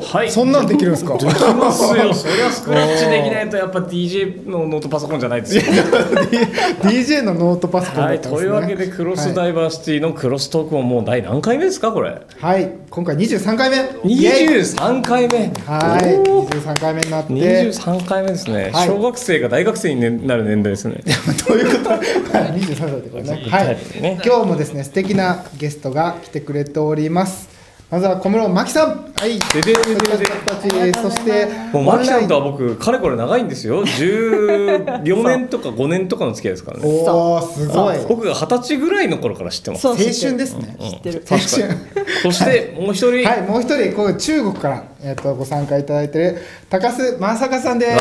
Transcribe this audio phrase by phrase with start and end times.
[0.00, 0.30] おはい。
[0.30, 1.14] そんなんできるんですか？
[1.14, 2.12] できますよ。
[2.14, 5.62] そりゃスクラッチできないとやっぱ DJ のノートパソコンじゃないですよ。
[6.82, 8.48] DJ のノートパソコンはいだったんですね。
[8.48, 12.20] というわけでクロスダイバーシティのクロストークももう第何回目ですかこれ？
[12.40, 12.70] はい。
[12.90, 13.76] 今回23回目。
[14.04, 15.38] イエイ23回目。
[15.66, 16.16] はい。
[16.28, 16.60] おー。
[16.60, 17.32] 23回目になって。
[17.32, 18.88] 23回目ですね、はい。
[18.88, 20.96] 小学生が大学生になる年代ですね。
[21.48, 21.90] どういうこと？
[21.90, 22.00] はい。
[22.60, 23.66] 23歳ってことねはい。
[24.00, 27.48] ね今日もですね素敵なゲストが来てくれております
[27.90, 28.88] まずは小室真希さん。
[28.88, 29.36] はい。
[29.52, 33.84] でででででそしてもうマキさんとは僕かれこれ長いんですよ。
[33.84, 36.84] 14年とか5年とかの付き合いですからね。
[36.86, 37.98] おおすごい。
[38.08, 39.82] 僕が二十歳ぐらいの頃から知ってます。
[39.82, 39.92] そう。
[39.94, 40.76] 青春ですね。
[40.80, 41.24] 知ってる。
[41.28, 41.50] 青春
[42.22, 43.42] そしてもう一人、はい。
[43.42, 48.00] もう一人こう中国からえっとご参加いただいてる高須正香さんです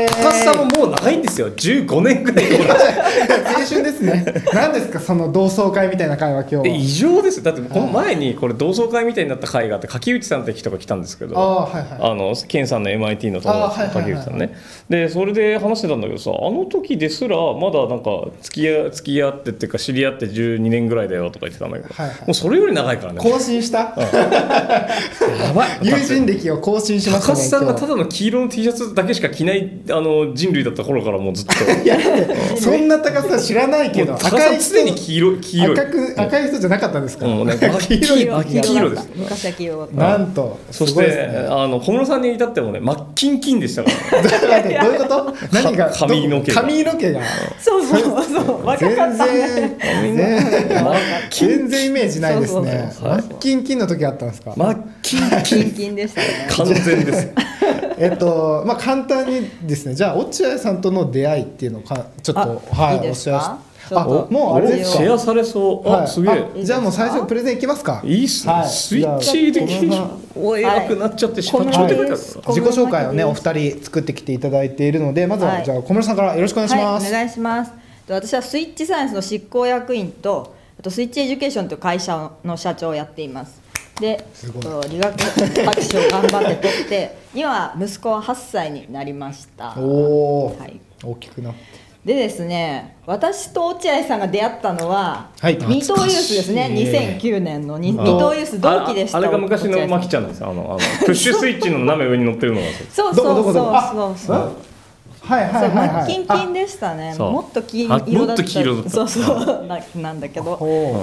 [0.00, 0.04] あー。
[0.04, 1.50] イエーイ高須さんももう長いんですよ。
[1.50, 2.46] 15年ぐらい。
[2.52, 4.24] 青春ですね。
[4.52, 7.44] 何ですかその同窓会みたいな会話今日異常ですよ。
[7.44, 11.38] だってこの前にこれ同窓会みたいになった会があって柿内さんって人が来たんですけど。
[11.38, 12.10] ああはいはい。
[12.12, 13.94] あのさんの MIT の友達のあはいはいはい。
[14.04, 14.54] 柿内さんね。
[14.88, 18.10] でそれで話してたんだけどさあの時ですらまだなんか
[18.42, 22.18] 付き合付き合ってっていうか知り合って12年ぐらいだよとか言ってたんだけど、はいはい。
[22.20, 23.20] もうそれより長いからね。
[23.20, 23.78] 更新した？
[25.40, 25.68] やばい。
[25.82, 31.52] 友人歴を更新しましたね高須さんが今ただの黄色の T シャツだけしか着ないあの人類だった頃からもうずっと。
[31.54, 31.98] 日 いや
[32.56, 35.78] そんな高須さん知らないけどもう高須さん常に黄色い黄色い。
[35.78, 39.08] 赤く赤い人じゃなかったんですか、うんね 黄色い黄色黄色です。
[39.16, 39.94] 昔は黄色だった。
[39.96, 41.46] なんとそして、ね。
[41.48, 45.34] あの小室さんに至ってもね真っ金金でしたから、待ってどういうこと？
[45.52, 46.60] 何が髪の毛が。
[46.62, 47.20] 髪の毛が。
[47.60, 48.66] そうそうそう。
[48.66, 49.76] 若か全ったね。
[49.80, 50.16] 然
[51.30, 52.60] 全全然イメージないですね。
[52.60, 54.52] そうそうそう真っキンキンの時あったんですか？
[54.56, 56.26] 真っ金キンキンでしたね。
[56.50, 57.28] 完全です。
[57.98, 59.94] えっとまあ簡単にですね。
[59.94, 62.40] じゃあ落合さんとの出会いっていうのをかちょっと
[62.74, 63.36] はいあいいですか？
[63.36, 63.96] お知らせ。
[63.96, 64.98] あもうあれですか？
[64.98, 65.88] シェアされそう。
[65.88, 66.08] あ、はい。
[66.08, 66.32] すげえ。
[66.32, 68.00] あじゃあもう最初プレゼンいきますか。
[68.04, 68.68] いいっすね、はい。
[68.68, 71.66] スイッチでじゃあお偉くなっちゃってしかはい。
[71.72, 72.10] ちょっとはい。
[72.10, 75.64] 自己紹介をねお二人作ってきていただいているのでまずは、はい。
[75.64, 77.72] じゃあ小室さんからよろしくお願いします、はい、お願いします。
[78.06, 83.60] で私はスイッチサイエンスの執行役員とあとスイッチエデュケーションという会社の社長をやっています
[84.00, 84.62] ですごい。
[84.62, 89.74] と理学博士を頑張って取って 今息子は8歳になりました。
[89.78, 90.80] おお、はい。
[91.04, 91.60] 大きくなって
[92.04, 95.58] でですね私と落合さんが出会ったのは、はい。
[95.58, 96.70] 二等ユースですね。
[96.72, 103.76] 2009年のに二等ユース同期でしたああれが昔のマキちゃんですあのあのプッシュスイッチの斜め上に乗ってるのがそうそうそうどこどこどこ？
[103.76, 104.52] あそうそうそう
[105.30, 106.12] はいはいはいはい。
[106.16, 107.14] 真っ金金でしたね。
[107.16, 108.12] もっと黄色あだった。
[108.12, 108.90] もっと黄色だった。
[108.90, 110.58] そうそうななんだけど。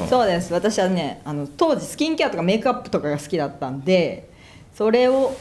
[0.09, 0.53] そうです。
[0.53, 4.29] 私はねあの当時スキンケアとかメイクアップとかが好きだったんで
[4.75, 5.35] それを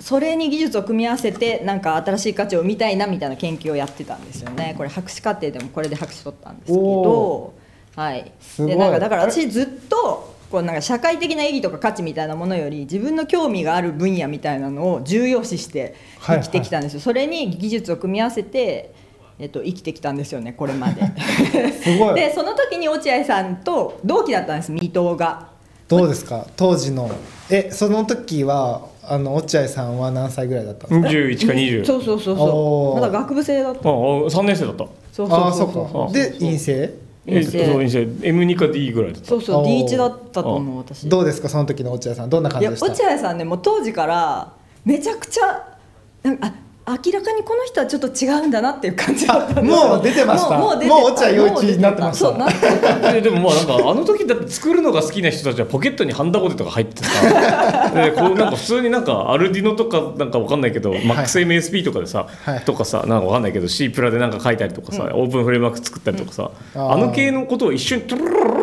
[0.00, 4.74] それに技術を組み合わせてなんか新しい価値を生みたいなみたいな研究をやってたんですよね。
[4.76, 7.54] これ博士課程でもこれで博士取ったんですけお
[7.96, 8.32] どはい。
[8.40, 8.70] すごい。
[8.72, 18.92] でなんかだから私ずっとこうなんか社会的な意義とか価値みたいなものより自分の興味がある分野みたいなのを重要視して生きてきたんですよ、それに技術を組み合わせて、
[19.38, 21.02] えっと、生きてきたんですよねこれまで。
[21.82, 22.14] すごい。
[22.16, 25.48] でその時に落合さんと同期だったんです水戸が。
[25.88, 26.46] どうですか？
[26.54, 27.10] 当時の。
[27.50, 33.00] えその時はあの落合さんは何歳ぐらいだったんですか？21か20そうそうそうそう。
[33.00, 33.88] まだ学部生だった。
[33.88, 34.86] ああ3年生だった。
[35.12, 35.72] そうああそうそう。
[35.72, 36.90] そうそうかで陰性
[37.26, 39.28] え陰性そう陰性 M2 か D ぐらいだった。
[39.28, 39.86] そうそうおー。
[39.86, 41.08] D1 だったと思う私。
[41.08, 42.30] どうですかその時の落合さん。
[42.30, 42.86] どんな感じでした？
[42.86, 44.52] 落合さんねもう当時から
[44.84, 45.76] めちゃくちゃ
[46.24, 50.58] なんかあ明らかにこの人はちょっと違うんだなっていう感じだったもう出てました。
[50.58, 52.26] もう出てもう落合陽一になってました。
[52.26, 53.12] そうなってた。
[53.12, 62.60] ででもまあなんかあの時だって作るのが好きな人たちはポケットにハンダゴテとか入ってさ でこうなんか普通になんかアルディノとかなんかわかんないけど、マックス MSP とかでさ、はい。
[62.60, 68.61] とかさなんかわかんないけど C プラでなんか書いたりとかさ、オープンフレームワーク作ったりとかさ、うんあの系のことを一瞬トゥルルルルルル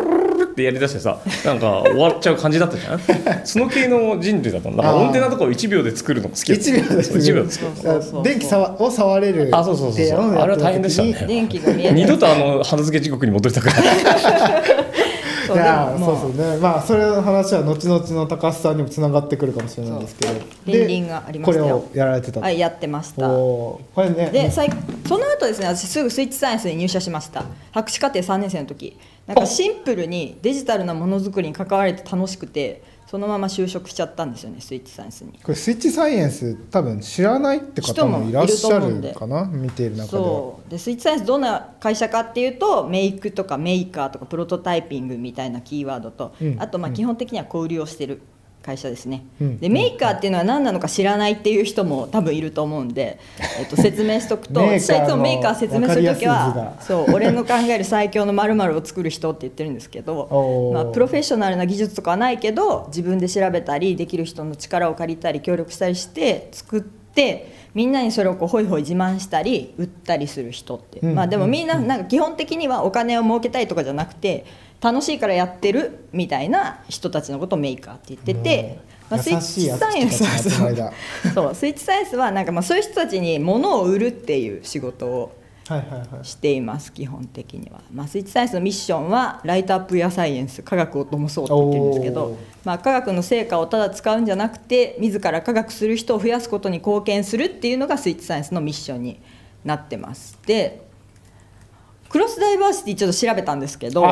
[0.60, 3.00] ってやりだしてさなんか終わっちゃう感じだったじゃん？
[3.46, 5.06] その系の人類だったんだからあー。
[5.06, 8.24] オンテナとかを1秒で作るのが好きだった1秒でそう1秒で作るそうそうそう。
[8.24, 9.50] 電気さわを触れる。
[9.54, 11.26] あそうそうそうあれは大変でしたね。
[11.28, 13.76] 電気が見え二度とあの花付け地獄に戻りたくない。
[15.48, 16.30] そ ういやそうそう。
[16.52, 20.34] ねまあそれの話は後々の高須さんにもつながってくるかもしれないんですけど。
[20.66, 21.66] 倫理がありましたよ。
[21.66, 22.40] これをやられてた。
[22.42, 23.28] はいやってました。
[23.28, 24.30] これね。
[24.32, 24.70] で最
[25.08, 27.44] その後ですね私すぐスイッチサイエンスに入社しました。
[27.72, 28.96] 博士課程3年生の時
[29.30, 35.34] なんかシンプルにデジタルなものづくりに関われて楽しくてそのまま就職しちゃったんですよねスイッチサイエンスに。
[35.44, 39.46] これスイッチサイエンス多分知らないって方もいらっしゃるかな？
[39.46, 40.18] 見ている中で。
[40.18, 40.72] はそう。
[40.72, 46.56] でスイッチサイエンスどんな会社かっていうとメイクとかメーカーとかプロトタイピングみたいなキーワードと、うん。
[46.60, 48.16] あとまあ基本的には小売りをしてる。
[48.16, 48.22] 会
[48.70, 49.60] 会社ですね、うん。
[49.60, 53.20] でメーカーっていうのは何なのか知らないっていう人も多分いると思うんで、
[53.60, 60.10] えっと、説明しとくとメーカーの私はいつもメーカー説明するときわはそう俺の考える最強の〇〇を作る人って言ってるんですけど
[60.74, 71.16] まあ、プロフェッショナルな技術とかはないけど自分で調べたりできる人の力を借りたり協力したりして作ってみんなにそれをこうホイホイ自慢したり売ったりする人って、うん。
[71.16, 74.46] まあでもみんななんか基本的にはお金を儲けたいとかじゃなくて
[74.82, 78.80] 楽しいからやってるみたいな人たちのことをメーカーって言ってて、
[79.10, 80.24] まあ、スイッチサイエンス
[81.34, 81.56] そう。
[81.56, 85.40] スイッチサイエンスはなんかまあそういう人たちに物を売るっていう仕事を
[85.70, 99.20] はいはいはいしています基本的には、まあ、スイッチサイエンスのミッションはライトアップやサイエンス科学を灯そうって言ってるんですけど、まあ、科学の成果をただ使うんじゃなくて自ら科学する人を増やすことに貢献するっていうのがスイッチサイエンスのミッションに
[99.64, 100.40] なってます。
[100.48, 100.88] で
[102.10, 104.04] クロスダイバーシティちょっと調べたんですけど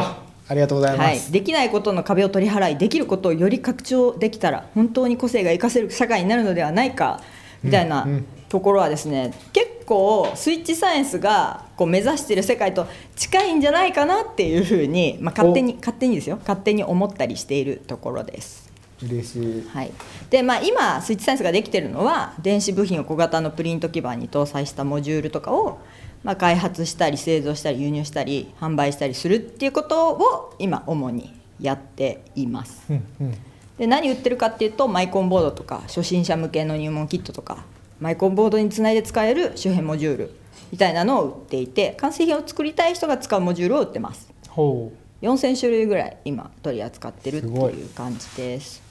[0.48, 7.22] あありがとうございまはい、す、できないことの壁を取り払いできることをより拡張できたら本当に個性が生かせる社会になるのではないか
[7.64, 8.28] みたいなうんうん。
[8.50, 16.38] ところはですね、結構スイッチサイエンスがこう目指している世界と近いんじゃないかなっていうふうに、まあ、勝手に勝手にですよ。
[16.38, 18.72] 勝手に思ったりしているところです。
[19.04, 19.68] 嬉しい。
[19.68, 19.92] はい。
[20.30, 25.80] でまあ、今スイッチサイエンスができてるのは電子部品を小型のプリント基板に搭載したモジュールとかを、
[26.28, 32.84] まあ、開発したり製造したり輸入したり販売したりするっていうことを今主にやっています。
[32.90, 33.38] うんうん。
[33.78, 37.64] で何売ってるかっていうとマイコンボードとか初心者向けの入門キットとか
[38.02, 40.32] マイコンボードにつないで使える周辺モジュール
[40.70, 44.30] みたいなのを売っていて完成品を作りたい人が使うモジュールを売ってます。
[44.50, 44.92] ほ
[45.22, 48.84] 4000種類ぐらい今取り扱ってるっていいう感じです。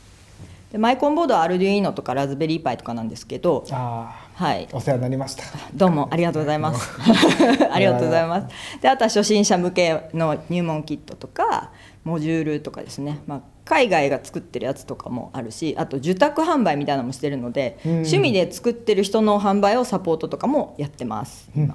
[0.73, 4.69] でマイコンボードはアルデュイーノとかラズベリーパイとかなんですけどうあはい。
[4.71, 5.45] あお世話になりました。
[5.73, 6.91] どうもありがとうございます。
[7.73, 8.81] ありがとうございます。
[8.83, 11.73] であとは初心者向けの入門キットとか
[12.05, 17.93] モジュールとかですね、まあ、海外が作ってるやつとかもあるしあと受託販売みたいなのもしてるので、うん。
[17.93, 21.51] 趣味で作ってる人の販売をサポートとかもやってます。
[21.57, 21.69] うん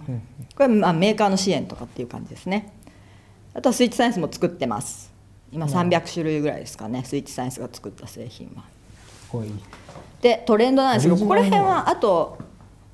[0.55, 2.73] これまあメーカーの支援とかっていう感じですね。
[3.55, 5.11] あとはスイッチサイエンスも作ってます。
[5.51, 7.01] 今300種類ぐらいですかね。
[7.03, 8.63] スイッチサイエンスが作った製品は。
[10.21, 12.37] でトレンドなんですけどここら辺はあと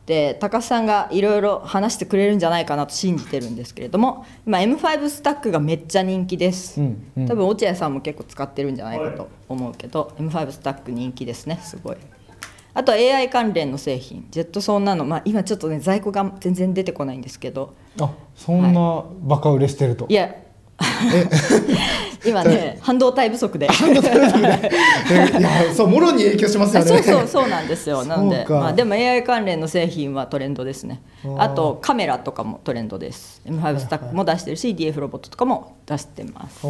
[0.08, 7.28] で高須さんがいろいろ話してくれるんじゃないかなと信じてるんですけれども今 M5 スタックがめっちゃ人気です、うんうん。
[7.28, 11.98] 多分落合さんも結構使ってるんじゃないかと思うけど、M5 スタック人気ですねすごい。
[12.74, 14.28] あとは AI 関連の製品。
[14.32, 17.74] ジェットソンなの、まあ、今ちょっとね在庫が全然出てこないんですけど。
[18.00, 20.34] あそんなバカ売れしてると、いや
[22.26, 23.68] 今ね半導体不足で。
[23.68, 28.06] えいやそうもろに影響しますよあねそうそうそうなんですよ。
[28.06, 28.46] なんで。
[28.50, 31.02] まあ、でも AI 関連の製品はトレンドですね。
[31.38, 33.42] あとカメラとかもトレンドです。
[33.46, 36.68] M5 スタックも出してるし DF ロボットとかも出してます。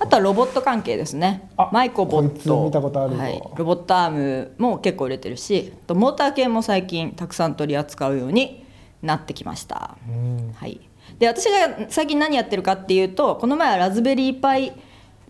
[0.00, 1.50] あとはロボット関係ですね。
[1.56, 2.64] あマイコボット。
[2.64, 3.18] 見たことあるぞ。
[3.18, 8.64] はい、ロボットアームも結構売れてるしあとモーター系も最近たくさん取り扱うように
[9.02, 10.52] なってきました、うん。
[10.54, 10.80] はい、
[11.18, 14.72] で私が最近何やってるかっていうとこの前はラズベリーパイ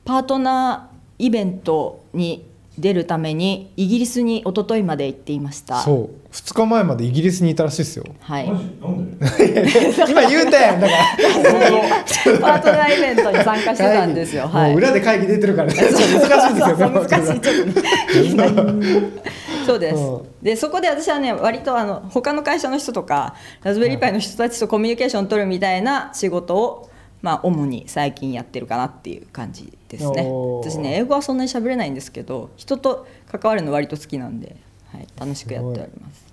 [0.04, 2.44] パートナーイベントに
[2.78, 5.80] 出るためにイギリスに一昨日まで行っていました。
[5.80, 6.32] そう。
[6.32, 8.04] 2日前までイギリスにいたらしいですよ。
[8.20, 8.48] はい。
[8.48, 9.26] なんで？
[10.08, 10.80] 今言うたやん。
[10.80, 12.38] だから。
[12.40, 14.46] パートナーイベントに参加してたんですよ。
[14.46, 14.70] はい。
[14.70, 15.74] もう裏で会議出てるからね。
[15.74, 17.40] 難しいんですよ難しい。
[17.40, 18.92] ちょっとね
[19.68, 20.26] そうです、うん。
[20.42, 30.26] でそこで私はね割とあの他の会社の人とかラズベリーパイの人たちとコミュニケーション取るみたいな仕事をまあ主に最近やってるかなっていう感じですね。
[30.60, 34.56] 私ね英語はそんなに喋れないんですけど人と関わるの割と好きなんで、
[34.92, 36.26] はい、楽しくやっております。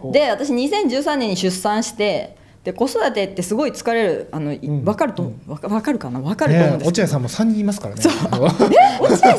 [0.00, 4.84] おで私2013年に出産してで子育てってすごい疲れるあの、いん。
[4.84, 6.20] 分かると、わか分かるかな？
[6.20, 8.02] 分かると思うんねですけど、落合さんも3人いますからね。
[8.04, 9.02] え？
[9.02, 9.36] 落合さん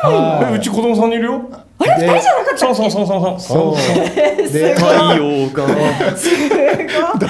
[0.00, 1.42] 人もいるうち子供三人いるよ。
[1.78, 3.40] あれ？2人じゃなそうそうそうそうそう。
[3.40, 3.76] そう。
[4.48, 4.86] で太
[5.16, 5.66] 陽が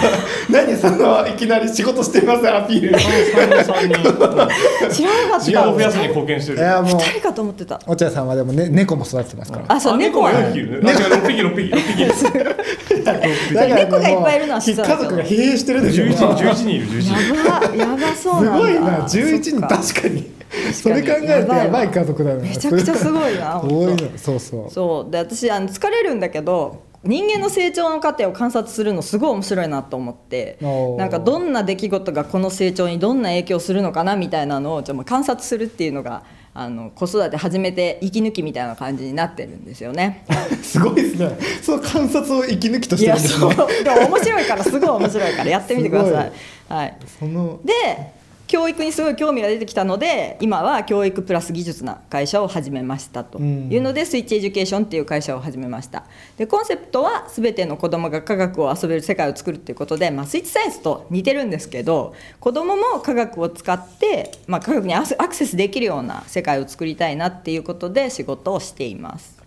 [0.83, 2.99] 何そのいきなり仕事してますアピール
[3.33, 6.59] 知らなかっ需要を増やすたに貢献してる。
[6.59, 6.93] いやもう。
[6.95, 7.81] 2人かと思ってた。
[7.87, 9.65] 落合さんはでもね猫も育ててますから。
[9.69, 10.33] あそうあ猫は。
[10.33, 10.93] 4匹いるね。
[10.93, 11.71] 六匹六匹。
[11.71, 12.05] 六匹。
[12.05, 12.25] です。
[12.25, 13.19] だか
[13.53, 16.05] ら猫がいっぱいいるのは家族が疲弊してるでしょ。
[16.05, 17.35] 十一人十一人いる十一人。
[17.37, 18.59] やばやばそうすなんだ。
[18.59, 18.81] ごいな。
[19.07, 19.69] 11人そっか。
[19.69, 20.31] 確かに。
[20.73, 24.71] それ考えるとやばい家族だよねめちゃくちゃすごいな 多いのそうそう。
[24.71, 25.11] そう。
[25.11, 30.59] で私あの疲れるんだけど人間の成長の過程を観察するのすごい面白いなと思って
[30.99, 40.27] なんかどんな出来事がこの成長にどんな影響するのかなみたいなのをちょっと観察するっていうのがあの子育て始めて息抜きみたいな感じになってるんですよね。
[40.63, 41.39] すごいですね。
[41.63, 43.53] その観察を息抜きとしてるいやそう。
[43.53, 46.33] んですねでも面白いからすごい面白いからやってみてください。
[46.69, 47.73] はい、そので
[48.53, 56.05] 教育にすごい興味が出てきたので今は教育プラス技術な会社を始めましたというので、スイッチエデュケーションっていう会社を始めました。
[56.37, 69.41] でコンセプトは全ての子どもが科学を遊べる世界を作るっていうことで、まあ、スイッチサイエンスと似てるんですけど子どもも科学を使って、まあ、科学にアクセスできるような世界を作りたいなっていうことで仕事をしています。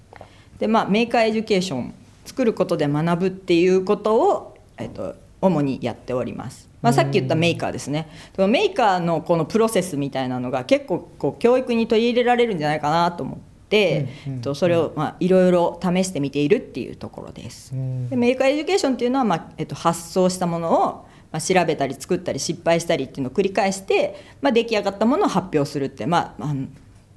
[0.57, 1.93] でまあ Maker Education
[2.25, 8.07] 作ることで学ぶっていうことを、えっと、主にやっております、まあ、さっき言ったメーカーですね。
[8.37, 13.39] でもメーカーのこのプロセスみたいなのが結構こう教育に取り入れられるんじゃないかなと思っ
[13.69, 17.71] て、えっと、それをまあいろいろ試してみているっていうところです。
[17.71, 26.55] で maker education っていうのは、まあえっと、発想したものをまあ、調べたり作ったり失敗したりっていうのを繰り返して、まあ、出来上がったものを発表するって、まあ、まあ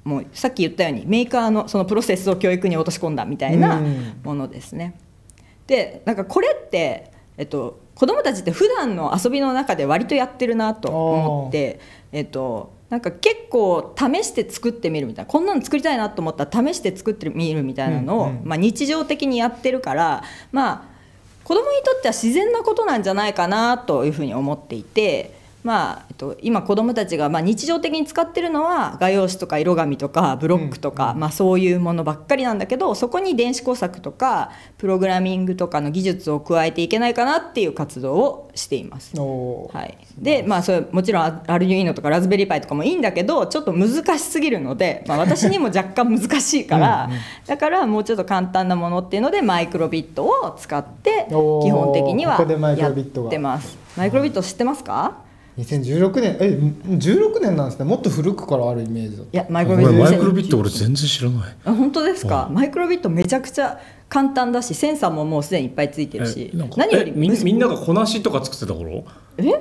[0.03, 3.81] もうさっき言ったようにメーカーのそのプロセスを教育に落とし込んだみたいな
[4.23, 4.99] ものですね。
[5.67, 11.81] でなんかこれって、えっと、子どもたちって普段の遊びの中で割とやってるなと思って、
[12.13, 20.83] えっと、なんか結構試して作ってみるみたいなこんなの作りたいなと思ったら試して作ってみるみたいなのを、まあ、日常的にやってるからまあ
[21.43, 25.37] 子供にとっては自然なことなんじゃないかなというふうに思っていて。
[25.61, 39.17] まあえっと、今子どもたちがまあ日常的に使ってるのは画用紙とか色紙とかブロックとか、まあ、そういうものばっかりなんだけどそこに電子工作とかプログラミングとかの技術を加えていけないかなっていう活動をしています。
[39.19, 47.09] はい、でまあそれもちろんアルデュイーノとかラズベリーパイとかもいいんだけどちょっと難しすぎるので、まあ、私にも若干難しいから
[47.45, 52.39] だからもうちょっと簡単なものっていうのでマイクロビットを使って基本的には
[52.77, 52.93] やっ
[53.29, 53.77] てます。
[53.97, 55.28] マイクロビット知ってますか？
[55.57, 57.85] 2016年え16年なんですね。
[57.85, 61.55] もっと古くからあるイメージだいやマイクロビットマイクロビット俺全然知らない。
[61.65, 66.51] あ本当ですか、マイクロビットめちゃくちゃ簡単だしセンサーももうすでにいっぱいついてるし。
[66.53, 69.03] 何よりみみんながこなしとか作ってた頃？
[69.37, 69.51] え？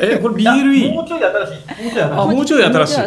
[0.00, 3.00] えこれ BLE もうちょい新しいあもうちょい新しい。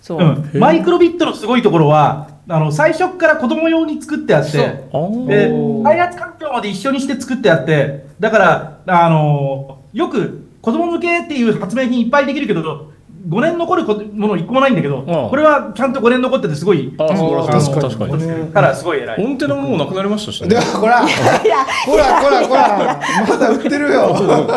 [0.00, 5.52] そう、うん、マイクロビットのすごいところはあの最初から子供用に作ってあってで
[5.84, 12.92] 開発環境まで一緒にして作ってあってだからあのよく子供向けっていう発明品いっぱいできるけど
[13.28, 18.12] 5年残るもの一個もないんだけど、これはちゃんと5年残っててすごいあそう確かに。
[18.12, 19.16] 確かにからすごい偉い。
[19.16, 20.48] コンテナももうなくなりましたしね。
[20.48, 21.06] でほら。
[21.06, 23.00] ほらほらほら。
[23.28, 24.16] まだ売ってるよ。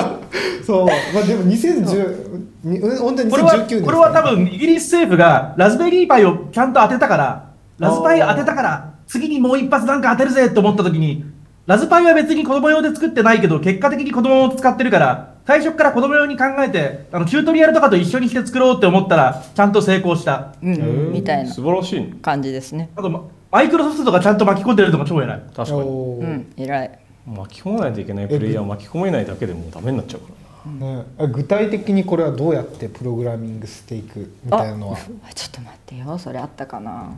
[0.66, 0.86] そう。
[0.88, 11.24] まあでも2010にうん本当にこれは2019年これは多分イギリス政府がラズベリーパイをちゃんと当てたからラズパイ当てたから次にもう一発なんか当てるぜと思った時に
[11.68, 20.56] ラズパイは別に子供用で作ってないけど結果的に子供を使ってるから最初から子供用に考えてあのチュートリアルとかと一緒にして作ろうって思ったらちゃんと成功した。
[20.62, 21.52] うん、みたいな。
[21.52, 22.16] 素晴らしいね。
[22.22, 22.90] 感じですね。
[22.96, 23.22] あとま
[23.52, 25.42] マイクロソフトとかちゃんと巻き込んでるのが超偉い。
[25.56, 25.82] 確かに。
[25.82, 27.00] うん偉い。
[27.28, 30.96] 巻き込まないといけないプレイヤー巻き込めないだけでもうダメになっちゃうからな。
[30.98, 34.98] ね、え具体的にこれはどうやってプログラミングしていくみたいなのは？
[35.30, 36.18] あちょっと待ってよ。
[36.18, 37.14] それあったかな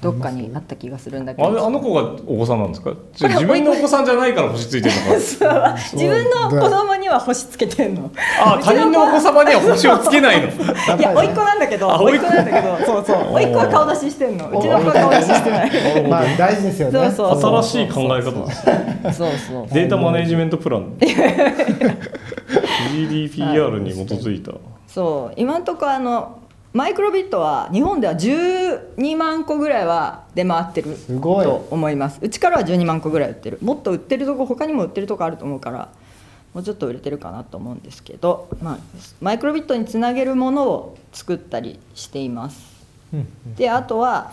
[0.00, 2.92] どっかにあった気がするんだけあれどあの子がお子さんなんですか？
[3.18, 5.00] 自分のお子さんじゃないから星ついてるの
[5.50, 5.76] か。
[5.92, 8.08] 自分の子供には星つけてんの。
[8.40, 10.46] あ 他人のお子様には星をつけないの。
[10.96, 11.90] いや甥っ子なんだけど。
[11.92, 12.26] あ甥っ子。
[12.32, 12.76] なんだけど。
[12.86, 13.34] そうそう。
[13.34, 14.48] 甥っ子は顔出ししてんの。
[14.50, 15.70] うちの子は顔出ししてない。
[16.08, 17.10] まあ大事ですよね。
[17.10, 19.74] そうそう新しい考え方ですそうそう。
[19.74, 20.92] データマネジメントプラン。
[22.92, 24.52] GDPR に基づいた。
[24.86, 25.34] そう。
[25.36, 26.37] 今のところあの
[26.72, 32.18] マイクロビットは日本では12万個ぐらいは出回ってると思います。
[32.20, 33.58] うちからは12万個ぐらい売ってる。
[33.62, 35.88] もっと売ってるとこ他にも売ってるとこあると思うから
[36.52, 38.78] もうちょっと売れてるかなと思うんですけど、まあ、
[39.20, 42.86] マイクロビットにつなげるものを作ったりしています。
[43.12, 44.32] うんであとは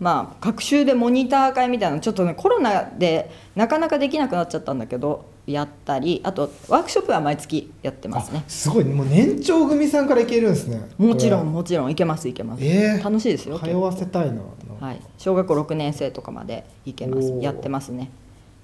[0.00, 8.44] まあ学習でモニター会みたいなのちょっとねコロナでなかなかできなくなっちゃったんだけどやったりあとワークショップは毎月やってますね。
[8.46, 10.88] あすごいもう年長組さんからいけるんですね。
[10.98, 13.02] もちろんこもちろんいけますいけます、えー。
[13.02, 14.42] 楽しいですよれ通わせたいな
[14.80, 17.28] はい、小学校6年生とかまでいけます。
[17.40, 18.10] やってますね。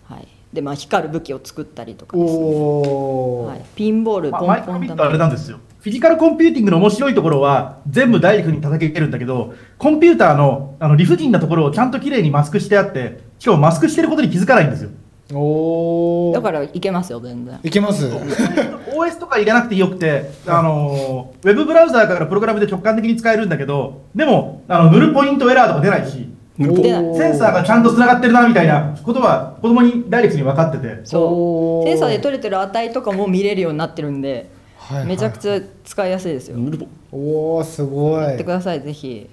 [0.05, 0.29] はい。
[0.53, 5.59] でまあ光る武器を作ったりとかですね、おお、はい、ピンボールまあポンポンあれなんですよ。
[5.81, 14.91] フィジカルコンピューティングの面白いところは全部ダイレクトに叩けるんだけど、コンピューターのあの理不尽なところをちゃんときれいにマスクしてあって、しかもマスクしてることに気づかないんですよ。
[15.33, 17.59] おおだからいけますよ全然。
[17.63, 18.07] いけます？
[18.95, 26.29] OS とか入れなくてよくて、あのウェブブラウザーからプログラムで直感的に使えるんだけど、でもあの塗るポイントエラーとか出ないし、
[26.59, 31.89] センサーがちゃんと繋がってるなみたいなことは子供にダイレクトに分かってて、そう。
[31.89, 38.23] センサーで取れてる値とかも見れるようになってるんで、はいはいめちゃくちゃ使いやすいですよ、ヌルボおおすごい。
[38.23, 39.31] やってくださいぜひ、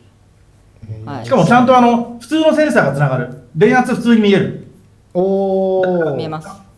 [1.05, 3.43] はい、しかもちゃんとあの普通のセンサーが繋がる。
[3.53, 4.70] 電圧普通に見える。
[5.13, 6.71] 見えおおます。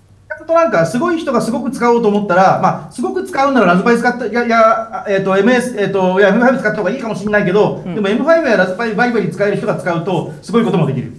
[0.44, 11.14] んとなんかすごい人がすごく使おうと思ったら、まあ、すごく使うならラズパイ使った、いや、いや、えっ、と、MS、えっ、と、いや、M5 使った方がいいかもしれないけど、でも M5 やラズパイバリバリ使える人が使うと、すごいこともできる。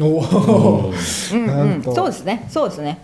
[0.00, 0.92] おお
[1.32, 1.82] うんうん。
[1.82, 2.46] そうですね。
[2.48, 2.98] そうですね。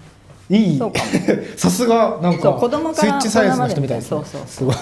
[0.48, 0.80] いい。
[1.56, 4.08] さすがなんかそう子供からスイッチサイエンスの人みたいですね。
[4.10, 4.74] そうそうすごい。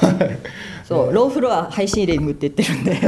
[0.84, 2.98] そう low floor high ceiling って言ってるんで。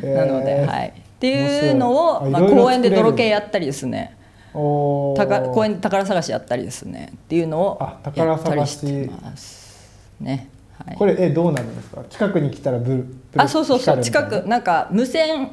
[0.16, 4.16] なので、えーはい、っていうのを、まあ、公園で泥系やったりですね
[4.58, 7.12] 公園園で宝探しやったりですね。
[7.14, 9.88] っていうのをやったり探ししてます
[10.20, 10.48] ね、
[10.84, 12.02] はい、これえどうなるんですか？
[12.10, 14.00] 近くに来たらブルあそうそうそう。
[14.00, 15.50] 近くなんか無線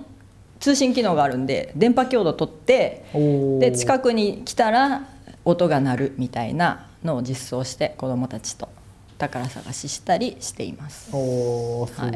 [0.59, 3.05] 通信機能があるんで電波強度取って
[3.59, 5.07] で近くに来たら
[5.43, 8.69] 音が鳴るみたいなのを実装して子どもたちと
[9.17, 11.09] 宝探ししたりしています。
[11.13, 12.11] おおすごい、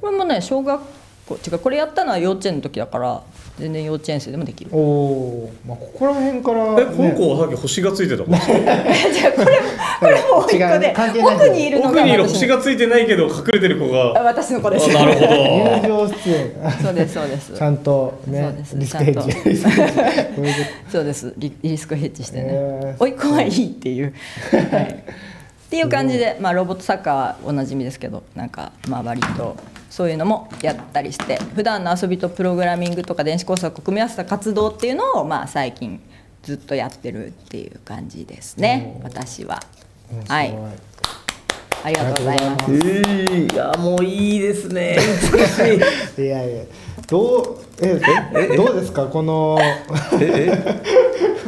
[0.00, 0.82] これもね小学
[1.26, 3.22] 校違うこれやったのは幼稚園の時だから
[3.58, 4.70] 全然幼稚園生でもできる。
[4.72, 9.58] おおまあここら辺から、えこの子はさっき星がついてたもんじゃあこれ
[10.00, 10.94] これもう一個で
[11.24, 14.90] 奥にいるのが奥にいる私星がついてないけど隠れてる子あが私の子です。
[14.90, 15.26] あなるほど。
[15.26, 16.52] 入場出演。
[16.82, 17.52] そうですそうです。
[17.54, 19.56] ちゃんとそうねですリスクヘッジ。
[20.92, 21.32] そうです。
[21.38, 24.12] リリスクヘッジしてね、へーおいっ子はいいっていう、
[24.70, 25.04] はい、
[25.66, 29.56] っていう感じで、まあ、ロボットサッカーはおなじみですけどなんかまあ割と
[29.90, 36.00] そういうのもやったりして普段の遊びとプログラミングとか電子工作を組み合わせた活動っていうのを、まあ、最近
[36.42, 39.00] ずっとやってるっていう感じですね。
[39.02, 39.60] 私は。
[40.28, 40.56] はい。
[41.84, 42.72] ありがとうございます。
[42.72, 44.96] えいやもういいですね。
[45.32, 45.62] 美し
[46.20, 46.64] いいやいや
[47.08, 48.00] どうえ
[48.34, 49.06] えどうですか？
[49.06, 49.58] この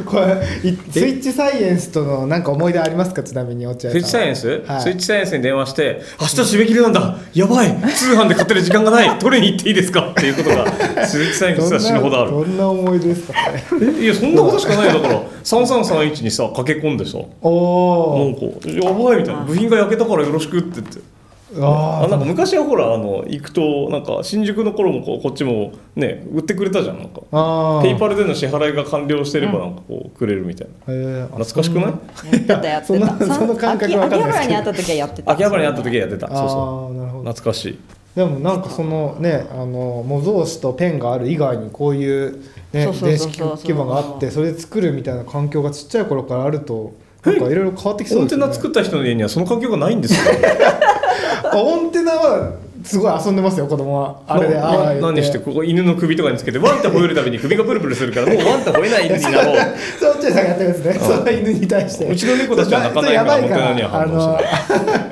[0.09, 3.21] これいスイッチサイエンスとのなんか思い出ありますか？
[3.23, 4.81] ちなみに落合さんスイッチサイエンス、はい。
[4.81, 7.17] スイッチサイエンスに電話して「明日締め切りなんだ。
[7.33, 7.67] やばい。
[7.95, 9.09] 通販で買ってる時間がない。
[9.19, 10.65] 取りに行っていいですか?」っていうことが
[11.05, 12.31] スイッチサイエンスは死ぬほどある。
[12.31, 13.33] どんな思い出ですか？
[13.69, 14.93] これえいやそんなことしかないよ。
[15.01, 17.29] だから3331にさ駆け込んでさなんか
[18.67, 20.99] 「やばい」みたいな「部品が焼けたからよろしく」って言って。
[21.57, 27.21] ああなんか昔はほらあの行くとなんか新宿の頃もこうこっちもね売ってくれたじゃんなんか。
[27.31, 31.85] あペイパルでの支払いが完了してればなんかこうくれるみたいな、えー、あ懐かしくない？
[31.85, 33.33] やってたやってそのた。
[33.35, 34.59] その感覚わかんないですけど。
[34.59, 35.31] 秋秋葉原にあった時はやってた。
[35.31, 36.27] 秋葉原にあった時はやってた。
[36.27, 37.29] そうあそーなるほど。
[37.29, 37.79] う懐かしい。
[38.15, 42.41] でもなんかそのねあの模造紙とペンがある以外にこういう、
[42.73, 46.93] ね電子基板があってそれで作るみたいな環境がちっちゃい頃からあると
[47.25, 48.43] なんかいろいろ変わってきそうですよね。
[48.43, 50.31] コンテナ作った人の家にはその環境がないんですよ。
[51.43, 52.53] あコンテナは
[52.83, 54.15] すごい遊んでますよ子供は。
[54.25, 59.57] あれでなあ何してここ犬の首とかにつけてワンって吠えるたびに首がプルプルするからもうワンって吠えない犬になろう。
[59.99, 62.05] そう落合さんがやってるんですねその犬に対して。
[62.05, 65.09] うちの猫たちは泣かないからそれやばいコンテナには反応しない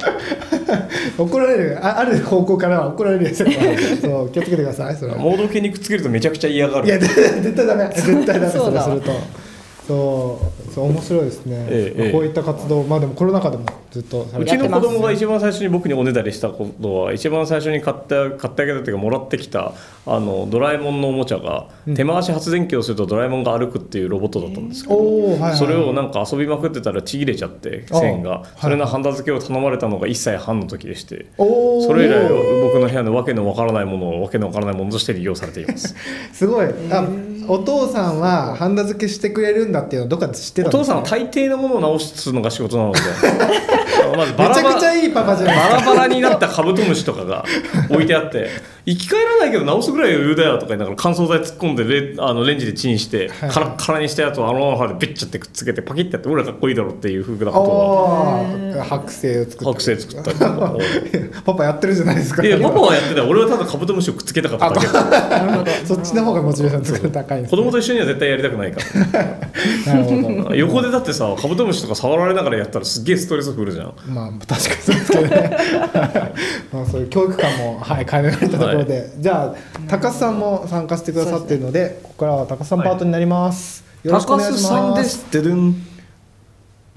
[1.18, 1.78] 怒られる。
[1.82, 3.78] あある方向からは怒られるやつだから。
[4.02, 5.12] そう気をつけてくださいそれ。
[5.12, 6.88] はモード系にくっつけるとめちゃくちゃ嫌がる。
[6.88, 7.90] いや絶対ダメ。
[7.94, 9.12] 絶対ダメそれすると。
[9.88, 12.12] そうそう面白いですね、ええええ。
[12.12, 19.74] こういった活動まあでもコロナ禍でもずっとうちの子供が一番最初に僕におねだりしたことは一番最初に買って買ってあげたというかもらってきた
[20.06, 32.30] あのドラえもんのおもちゃが手回し発電機をするとドラえもんが歩くっていうロボットだったんですけど、それをなんか遊びまくってたらちぎれちゃって線がそれのハンダ付けを頼まれたのが1歳半の時でしてそれ以来
[32.62, 35.96] 僕の部屋のわけのわからないものをわけのわからないものとして利用されています。
[36.34, 36.68] すごい。
[36.92, 37.04] あ
[37.48, 43.00] お父さんはハンダ付けしてくれるんだっていうのどっかで知ってお父さんは大抵のものを直すのが仕事なので。
[44.16, 47.46] まずバラバラになったカブトムシとかが
[47.90, 48.50] 置いてあって
[48.88, 53.50] 生き返らないけど直すぐらい余裕だよとか言いながら乾燥剤突っ込んでレあのレンジでチンしてはい。
[53.50, 60.76] カラッカラにしたやつをあのままでビッチャってくっつけてパキッてやって俺らかっこいいだろっていう風なことおー剥製を作をって剥製作ったりとか。
[61.46, 62.46] パパやってるじゃないですか。
[62.46, 64.88] いやパパはやってた俺はただカブトムシをくっつけたかっただけ。
[64.88, 65.72] なるほど。
[65.86, 67.40] そっちの方がモチベーション作る高い。
[67.40, 68.80] んです子供と一緒には絶対やりたくないか
[69.86, 70.04] なる
[70.44, 73.86] ほら横でだってさカブトムシとか触られながらやったらすっげえストレスフルじゃん。
[73.88, 75.58] どまあ確かにそうですけどね。
[76.72, 79.56] まあそういう教育観もはい変えられたところで、じゃあ
[79.88, 85.97] 高須さんも参加してくださっているのでここからは高須さんパートになります、よろしくお願いします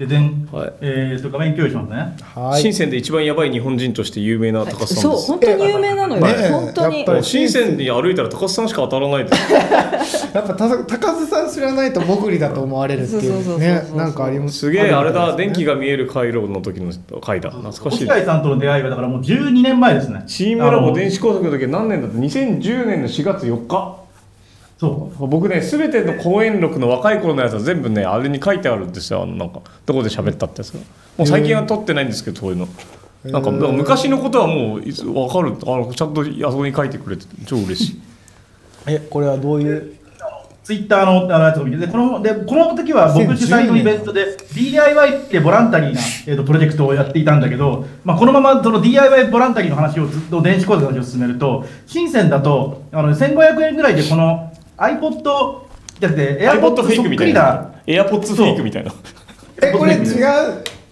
[0.01, 0.73] ででん、はい。
[0.81, 2.15] えーと画面共有しますね。
[2.35, 2.61] はい。
[2.61, 6.21] 深センで一番やばい日本人として有名な高須さんです、そう本当に有名なのよ。
[6.21, 6.49] ね。
[6.49, 6.97] 本当に。
[6.97, 7.23] やっぱり。
[7.23, 9.53] 深センに歩いたら高須さんしか当たらないです
[10.33, 14.59] やっぱた高須さん知らないと潜りだと思われるっていそうそうそうそううねなんかあります。
[14.59, 17.49] すげえあれだ電気がが見える回路の時の回だ。
[17.49, 20.23] 懐かしいさんとの出会いはだからもう12年前ですね。
[20.27, 24.00] チームラボ電子工作の時は何年だって？2010年の4月4日
[24.81, 25.27] そう。
[25.27, 29.21] 僕ね全ての講演録の若い頃のやつは全部ねあれに書いてあるんですよ。
[29.21, 30.79] あのなんかどこで喋ったってやつが。
[31.19, 32.67] もう最近は撮ってないんですけどそういうの。
[33.25, 38.01] なんか昔のことはもういつ分かるあのちゃんとあそこに書いてくれて超嬉しい。
[38.89, 39.93] えこれはどういう？
[40.63, 41.77] ツイッターのあのやつを見て。
[41.77, 54.50] でこのでこの時は僕主催のイベントで DIY ってボランタリーな、えー、とプロジェクトをやっていたんだけど、まあ、このままその DIY ボランタリーの話をずっと電子講座の話を進めると深センだとあの1500円ぐらいでこの
[54.81, 55.61] iPod
[55.99, 57.41] じゃなくて AirPod フェイクみたいな。
[57.43, 58.91] な AirPods フェイクみたいな。
[59.63, 59.97] えこれ違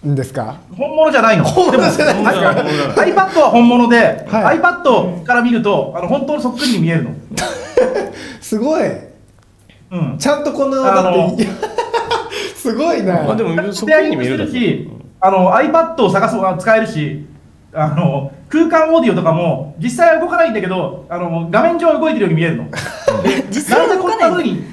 [0.04, 0.58] うんですか？
[0.76, 1.44] 本物じゃないの。
[1.44, 2.20] 本物じゃない。
[2.22, 4.58] んですか iPad は本物で、はい。
[4.58, 7.10] iPad から見るとあの本当にそっくりに見えるの。
[8.40, 8.82] すごい。
[9.90, 10.16] うん。
[10.18, 11.46] ちゃんとこのあのだって
[12.54, 13.22] すごいな。
[13.24, 14.88] まあでもそっくりに見えるし、
[15.20, 17.26] あの iPad を探す使えるし、
[17.72, 22.66] あの空間オーディオとかも実際は動かないんだけど、あの画面上は動いてるように見えるの。
[23.48, 24.64] 実際は動かないんでこんな風に、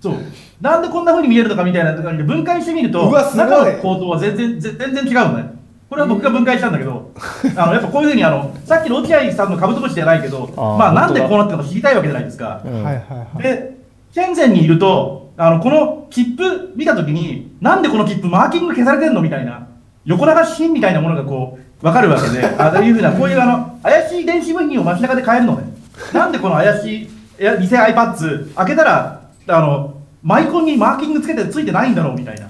[0.00, 0.14] そう。
[0.60, 5.54] なんでこんな風に見えるのかみたいなところで分解してみると、うわすごい中の構造は全然ぜ全然違うのね。
[5.88, 7.10] これは僕が分解したんだけど、
[7.56, 12.62] あのやっぱこういう風にあのさっきの落合さんのカブトムシじゃないけど、まあなんでこうなってるのか知りたいわけじゃないですか。
[12.64, 13.76] うんはいはいはいで、
[14.12, 19.66] ケンゼンにいると、あの、この切符見たときに、なんでこの切符マーキング消されてんのみたいな、
[20.04, 25.64] 横流し品みたいなものがこう、わかるわけで、ああいうふうな、こういうあの、怪しい電子部品を街中で買えるのね。
[26.12, 32.48] なんでこの怪しい、偽 iPads、開けたら、あの、マイコンにマーキングつけてついてないんだろうみたいな。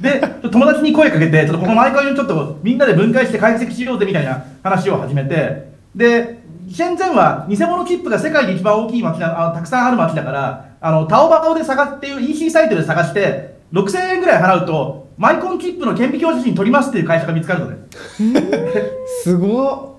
[0.00, 6.40] で、友達に声かけて、ちょっとこのマイコンをちょっとみんなで分解して解析しようぜみたいな話を始めて、で、
[6.72, 17.76] シェンゼンは偽物切符が世界で一番大きい街だあたくさんある街だから、あのタオバオで探っていう EC サイトで探して、6000円ぐらい払うと、マイコン切符の顕微鏡写真撮りますっていう会社が見つかるのね。
[19.22, 19.98] すご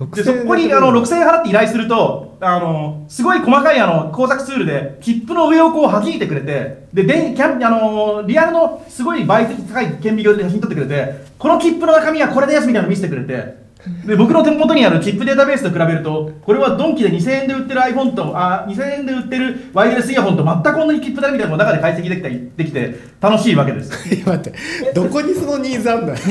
[0.00, 13.61] っで、そこにあの6000円払って依頼すると、あのすごい細かいあの工作ツールで、切符の上をこう弾いてくれて、で、でキャンあのリアルのすごい倍率高い顕微鏡で写真撮ってくれて、この切符の中身はこれですみたいなの見せてくれて、
[14.06, 23.92] で僕の手元にあるチップデータベースと比べると、これはドンキで2000円で売ってる iPhone と、あ2000円で売ってるワイヤレスイヤホンと全く同じ切符だみたいなのを中で解析できたりできて、楽しいわけです。
[24.14, 24.92] いや待って。
[24.94, 26.28] どこにそのニーズあんだす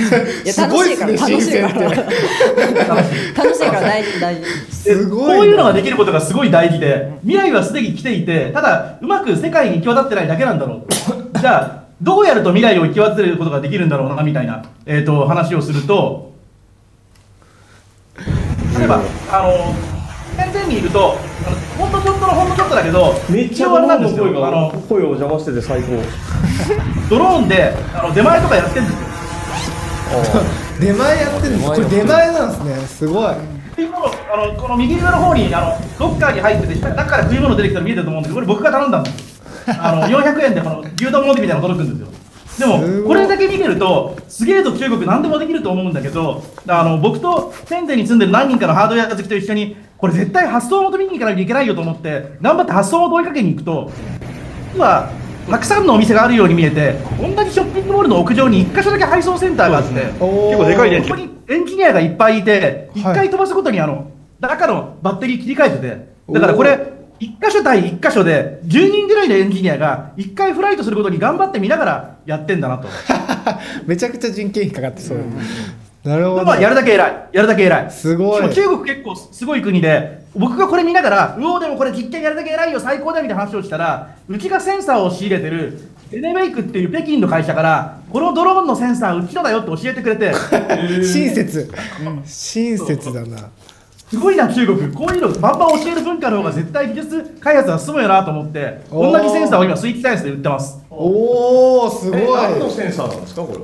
[0.70, 1.94] ごい楽しですいからね新鮮って楽
[3.54, 3.82] しいから。
[3.82, 4.42] 大事大事。
[4.72, 5.36] すごいな。
[5.36, 11.40] こういうのができることがすごい大事で、未来はすでに来ていて、ただ、うまく世界に行き渡ってないだけなんだろう。
[11.40, 16.31] じゃあ、どうやると未来を行き渡ることができるんだろうな、みたいな、えー、と話をすると、
[18.82, 19.00] 例えば、
[19.32, 19.76] あの、
[20.36, 21.16] 先生にいると、
[21.46, 24.24] あのほんとちょっとのほんのちょっとだけど、めっちゃ一応あれなんですよ。
[24.26, 26.02] 声があの、声を邪魔してて最高。
[27.10, 29.08] ドローンで、あの出前とかやってるんですよ。
[30.82, 31.70] 出前やってるんです。
[31.70, 32.88] これ出前なんですね。
[32.88, 33.34] すごい。
[33.72, 39.42] 食い物あのこの右上の方にあのロッカーに入ってて中から食い物出てきたら見えてると思うんですけどこれ僕が頼んだんです
[39.80, 42.21] あの 400円でこの牛丼もみたいなの届くんですよ
[42.60, 43.04] でもい。
[43.04, 53.92] これだけ見てるとすげえと中国何でもできると思うんだけどあの僕と天ンに住んでる何人かのハードウェア好きと一緒にこれ絶対発送元見に行かないといけないよと思って頑張って発送元追いかけに行くと
[54.74, 55.12] 実は
[55.50, 63.02] たくさんのお店があるように見えて同じショッピングモールの屋上に1箇所だけ配送センターがあって、結構でかいねここにエンジニアがいっぱいいてはい。
[63.02, 72.88] 1回飛ばすごとにあの中のバッテリー切り替えててだからこれ1箇所対1箇所で10人ぐらいのエンジニアが1回フライトすることに頑張って見ながらやってんだなと。
[73.86, 75.20] めちゃくちゃ人件費かかってそう
[76.04, 76.46] なるほど。
[76.46, 77.30] まあやるだけ偉い。
[77.32, 77.92] やるだけ偉い。
[77.92, 78.50] すごい。
[78.52, 85.80] 中国結構すごい国で僕がこれ見ながらうおーでもこれ実験やるだけ偉いよ最高だよみたいな話をしたらうちがセンサーを仕入れてる
[86.12, 90.34] エネメイクっていう北京の会社からこのドローンのセンサーうちのだよって教えてくれて
[91.06, 91.72] 親切。
[92.26, 93.50] 親切だな
[94.12, 94.92] すごいな中国。
[94.92, 100.84] こういうのバンバン教える文化の方が絶対技術開発は進むよなと思って同じセンサーを今スイッチサイエンスで売ってます。
[100.90, 102.22] おおすごい。
[102.22, 103.60] え何のセンサーなんですかこれ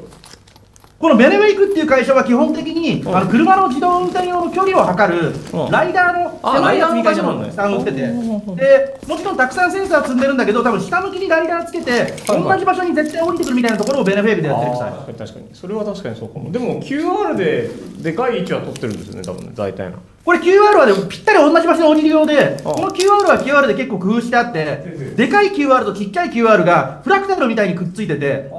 [1.00, 5.72] このベネメイクっていう会社は基本的にあの車の自動運転用の距離を測るうん。
[5.72, 7.98] ライダーのあ狭いやつみたいなのをたくさん売ってて。
[8.02, 15.46] でもちろんたくさんセンサー積んでるんだけど多分下向きにライダーつけてはい同じ場所に絶対降りてくるみたいなところをベネフェイクでやってるあさー確かに確かに。
[15.54, 16.52] それは確かにそうかも。
[16.52, 17.70] でも QR で
[18.02, 19.98] でかい位置は取ってるんですよね多分ね大体の。
[20.26, 28.50] これ QR はでもぴったり同じ場所に降りるようであこの QR は QR で結構工夫してあってええでかい QR とちっちゃい QR がフラクタルみたいにくっついてて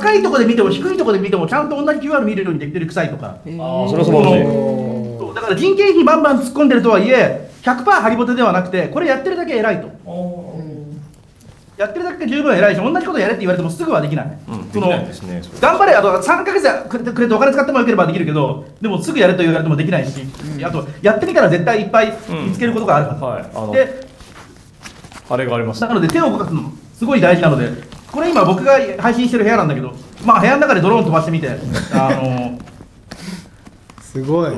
[0.00, 9.90] 高いところで見ても低いところで見てもちゃんと同じ QR 見れるようにできてる臭いとかあーそれは素晴らしだから人件費バンバン突っ込んでるとはいえ100%ハリボテではなくてこれやってるだけ偉いと
[11.76, 20.20] やってるだけ十分偉いし同じことやれって言われてもすぐはできない、うんね頑張れあと3ヶ月くれてくれてお金使ってもよければできるけどでもすぐやれと言われてもできないし、
[20.62, 22.12] あとやってみたら絶対いっぱい
[22.46, 24.06] 見つけることがあるはず、はいあので
[25.28, 27.70] あれがありますなので手を動かすのすごい大事なので
[28.16, 29.92] これ今僕が配信してる部屋なんだけど
[30.24, 31.50] まあ部屋の中でドローン飛ばしてみて
[31.92, 32.58] あの
[34.00, 34.52] すごい。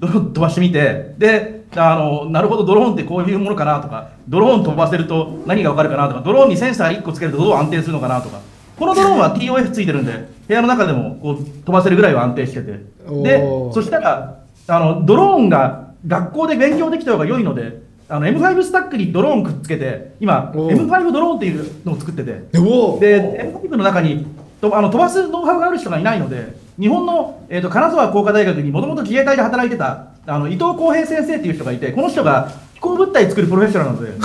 [0.00, 8.40] ドローン飛ばしてみてであのなるほどドローンってこういうものかなとかドローン飛ばせると何が分かるかなとかドローンにセンサー1個つけるとどう安定するのかなとか
[8.76, 12.80] このドローンは TOF ついてるんで部屋の中でもこう飛ばせるぐらいは安定してて。
[13.22, 13.38] で
[13.72, 22.32] そしたらあのドローンが学校で勉強できた方が良いのであの M5 スタックにドローンくっつけて今おー M5 ドローンっていうのを作ってて。
[22.32, 24.26] で M5 の中に
[24.60, 34.18] とあの飛ばすノウハウがある人がいないので日本の、えー、と金沢工科大学にもともと自衛隊で働いてたあの伊藤浩平先生っていう人がいてこの人が飛行物体作るプロフェッショナル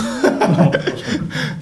[0.50, 0.82] なので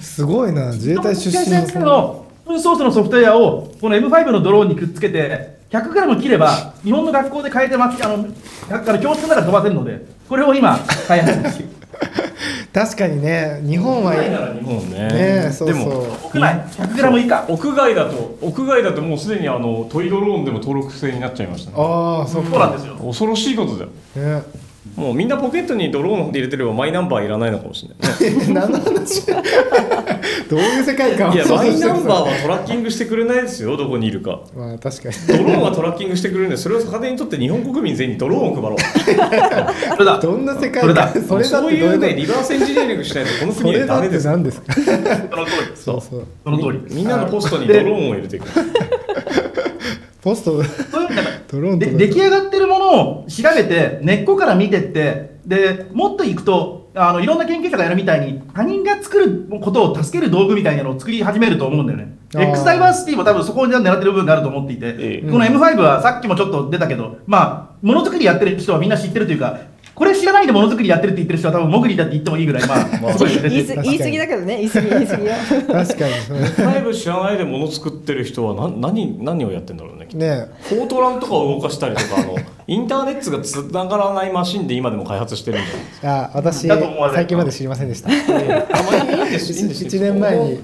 [0.00, 1.78] すごいな自衛隊出身先生。
[1.80, 8.04] のオープンソースのソフトウェアをこの M5 のドローンにくっつけて 100g 切れば日本の学校で変えてます。
[8.04, 8.26] あの
[8.70, 11.81] あの教室の中で飛ばせるのでこれを今開発して
[12.72, 15.08] 確かにね日本は屋外なら日本ね。
[15.08, 15.74] ねそうそう。
[15.74, 21.76] でも屋内 100g 以下屋外だと屋外だともうすでにあのトイドローンでも登録制になっちゃいましたね。
[21.78, 22.94] ああそうなんですよ。
[22.94, 24.36] 恐ろしいことだよ。
[24.38, 24.42] ね
[24.96, 28.46] もうみんなポケットにドローンで入れてればマイナンバーいらないのかもしれない。
[28.46, 29.24] ね 何の話？
[30.50, 31.32] どういう世界観？
[31.32, 34.40] いや マイナンバーーはトラッキングしてくれないですよどこにいるか。
[34.54, 35.14] まあ確かに。
[35.38, 38.78] ドローンはトラッキングしてくれるんでそれを逆手にとって日本国民全員にドローンを配ろう。
[39.96, 40.18] それだ。
[40.20, 41.22] どんな世界観？
[41.26, 41.48] それだ。
[41.48, 44.26] そういうねリバースエンジニアリングしないとこのそ国はダメです。
[44.26, 44.74] 何ですか？
[44.74, 45.06] その通り
[45.74, 46.26] そうそう。
[46.44, 46.94] その通りです。
[46.96, 48.46] みんなのポストにドローンを入れていく
[50.22, 55.32] ポストそういうなんかド ローンと出来上がってるものを調べて根っこから見てって。
[55.46, 62.16] でもっといくとあのいろんな研究者がやるみたいに他人が作ることを助ける道具みたいなのを作り始めると思うんだよね。
[62.34, 69.58] X ダイバーシティも多分そこに狙ってる部分があると思っていて、ええこの M5 はさっきもちょっと出たけどまあものづくりやってる人はみんな知ってるというか
[70.02, 75.32] これ知らないでものづくりやってるって言ってる人は多分モグリだって言ってもいいぐらいまあ言いす言い過ぎだけどね言い過ぎ言い過ぎよ。
[75.70, 75.86] 確かに。
[75.86, 76.38] それ
[76.80, 82.36] 5知らないで物作ってる人は何何何をやってんだろうねねフォートランとかを動かしたりとかあの
[82.66, 88.12] インターネットがつながらないマシンで今でも開発してるんじゃないあ私だと思われる最近まで知りませんでしたあ
[88.82, 90.60] まあいいんですいいんです一年前に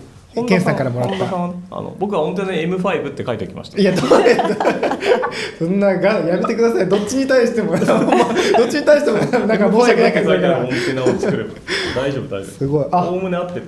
[0.46, 0.76] ケンさん。
[0.76, 1.16] からもらった。
[1.16, 3.78] 本田さんあの僕は音程で M5 って書いておきました。
[3.78, 4.36] いやどうや
[5.58, 6.88] そんながやめてください。
[6.88, 10.26] どっちに対しても どっちに対してもなんか申し訳ないから。
[10.26, 11.50] それから音程を作れば
[11.96, 12.44] 大丈夫大丈夫。
[12.44, 12.86] すごい。
[12.90, 13.04] あ。
[13.04, 13.64] おおむね合ってる。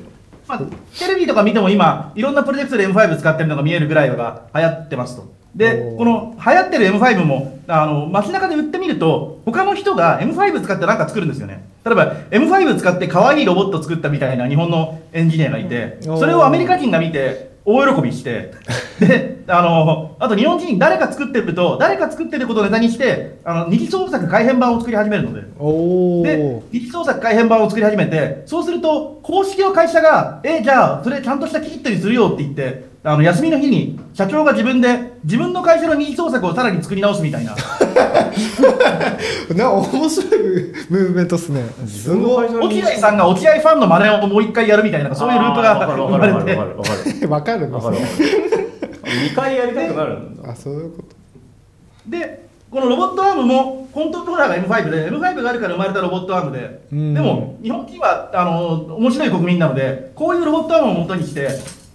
[0.46, 0.58] まあ、
[0.98, 5.24] テレビとか見ても今、いろんなプロジェクトで M5 使ってるのが見えるぐらいが流行ってますと。
[5.54, 11.69] でこの流行ってる M5 も、あの、街中で売ってみると、他の人が M5 使って何か作るんですよね。
[11.84, 16.18] 例えば、M5 使って可愛いロボット作ったみたいな日本のエンジニアがいて、うん。
[16.18, 18.52] それをアメリカ人が見て、大喜びして、
[19.00, 37.54] で、あの、あと日本人誰か作ってると、誰か作ってることをネタにして、あの、二次創作改変版を作り始めるので、おでお、一次創作改変版を作り始めて、そうすると、公式の会社が、え、じゃあ、それちゃんとしたキットにするよって言って、あの休みの日に社長が自分で、自分の会社の二次創作をさらに作り直すみたいな、
[39.56, 40.40] な面白い
[40.88, 41.64] ムーブメントっすね。
[41.86, 42.48] すごい。
[42.48, 47.28] 落合さんが落合ファンの真似をもう一回やるみたいな、そういうループが生まれてわかるわかるわ、かるわかる。
[47.30, 47.96] わかるんですね。
[47.96, 50.50] かる2回やりたくなるんだ。
[50.50, 52.10] あそういうこと。
[52.10, 57.14] で、このロボットアームも、コントローラーが M5 で、M5 があるから生まれたロボットアームで、うん。
[57.14, 61.48] でも、日本人はあの面白い国民なので、こういうロボットアームを元にして、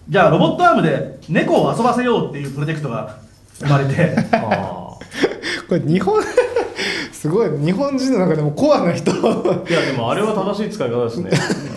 [0.10, 3.18] じゃあ、ロボットアームで猫を遊ばせようっていうプロジェクトが
[3.60, 4.16] 生まれて。
[5.66, 6.22] あこれ日本
[7.12, 7.50] すごい。
[7.60, 9.12] 日本人の中でもコアな人。
[9.12, 11.32] ーいやでもあれは正しい使い方ですね。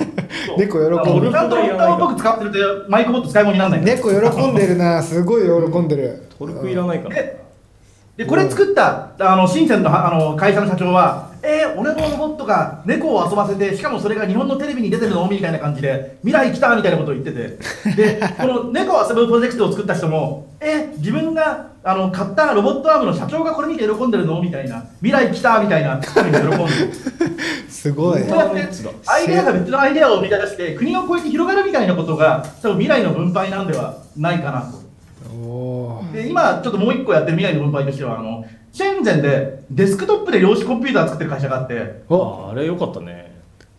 [0.58, 1.32] 猫喜んでる。
[1.32, 5.02] ちゃんとロボットアームっぽく使ってるとマイクボット使い物にならないんで猫喜んでるな。
[5.02, 6.22] すごい喜んでる。
[6.38, 7.16] トルクいらないから
[8.18, 17.56] ででこれ作ったあの深センのあの会社の社長は、えー、俺のロボットが猫を遊ばせて、しかもそれが日本のテレビに出てるのみたいな感じで、未来来たみたいなことを言ってて、
[17.94, 26.48] で この猫を遊ぶプロジェクトを作った人も、えー、自分があの買ったロボットアームの社長がこれ見て喜んでるのみたいな、未来来たみたいな、 喜んでる。
[27.68, 28.66] すごいそうやって
[29.06, 34.87] アイデアが別のアイデアを生み出して、国を越えて広がるみたいなことが、多分未来の分配なんではないかなと。
[36.12, 42.46] で今ちょっともう一個やってる未来の分配としてはあのシェンゼンでデスクトップで量子コンピューター作ってる会社があって、お。
[42.48, 43.28] ああれよかったね。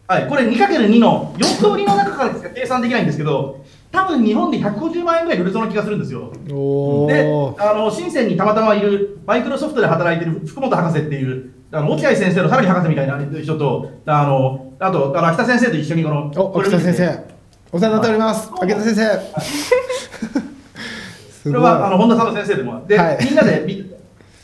[0.07, 6.33] はい、これ 2×2 の4通りの中からしか計算できないんですけど多分日本で150万円ぐらい売れそうな気がするんですよ。
[6.51, 17.39] おでーあの深センにたまたまいるマイクロソフトで働いてる福本博士っていうあの落合先生のさらに博士みたいな人とあのあとあの秋田先生と一緒にこのお秋田先生。
[17.71, 18.51] お世話になっております。
[18.59, 20.39] 秋田先生
[21.43, 21.61] すごい。
[21.61, 23.25] これはあの本田さんの先生でもで、はい。
[23.25, 23.91] みんなでみ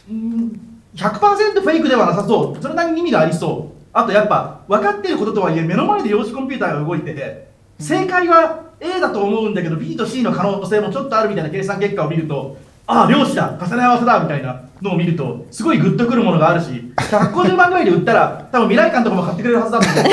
[0.10, 0.62] うん
[0.96, 2.62] 100%フェイクではなさそう。
[2.62, 3.76] それなりに意味がありそう。
[3.92, 7.48] あとやっぱ分かっていることとはいえ目の前で量子コンピューターが動いてて
[7.80, 13.58] 正解は A だと思うんだけど B と C の可能性もちょっとあるみたいな計算結果を見るとああ漁師だ。
[13.58, 20.04] 重ね合わせだみたいなのを見るとすごいグッとくるものがあるし150万ぐらいで売ったら多分未来館とかも買ってくれるはずだと思う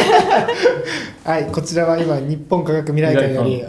[1.25, 3.65] はいこちらは今日本科学未来館より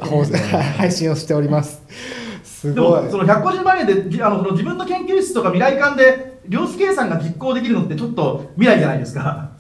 [0.78, 2.23] 配信をしておりますす
[2.64, 9.52] でもその150万円でじあのその自分の研究室とか未来館で量子計算が実行できるのってちょっと未来じゃないですか。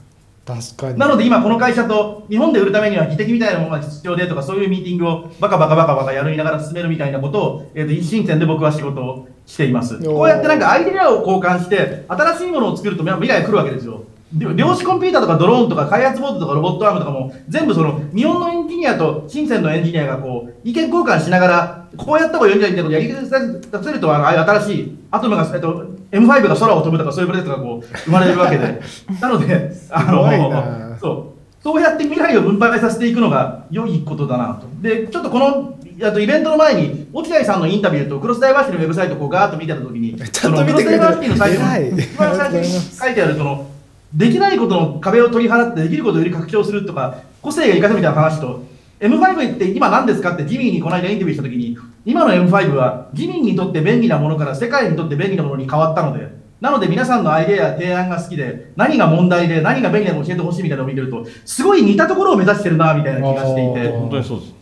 [0.46, 9.96] 確かになので今この会社と日本で売るためには技的みたいなものが必要でとかそういうミーティングをバカバカバカバカやりながら進めるみたいなことを、えー、と深センで僕は仕事をしています。
[9.96, 14.04] ーこうやってなんかアイデアを交換して新しいものを作ると未来が来るわけですよ。
[14.34, 28.82] で量子コンピューターとかドローンとか開発ボードとかロボットアームとかも全部その日本のエンジニアと深センのエンジニアがこう意見交換しながらこうやった方がいいんじゃないかとやり出せるとあのああいう新しいアトムが、えっと、M5 が空を飛ぶとかそういうプロジェクトがこう生まれるわけで。
[29.22, 31.34] なのであのそう。
[31.64, 34.68] そうやって未来を分配させていくのが良いことだなと。
[34.82, 41.14] でちょっとこのあとイベントの前に落合さんのインタビューとクロスダイバーシティのウェブサイトをこうガーッと見てた時に ちゃんと見てくれてる。
[41.14, 43.73] クロスダイバーシティのサイト一番最初に書いてあるその
[44.14, 48.64] できないことの壁を取り払ってできることをより拡張するとか個性が生かせみたいな話と
[49.00, 56.28] M5 って今何ですかってジミーにこの間インタビューした時に今の M5 はジミーにとって便利なものから世界にとって便利なものに変わったので
[56.62, 63.90] なので皆さんのアイデアや提案が好きで何が問題で何が便利なのか教えてほしいみたいなのを見てるとすごい似たところを目指してるなみたいな気がしていて。
[63.90, 64.54] 本当にそうです。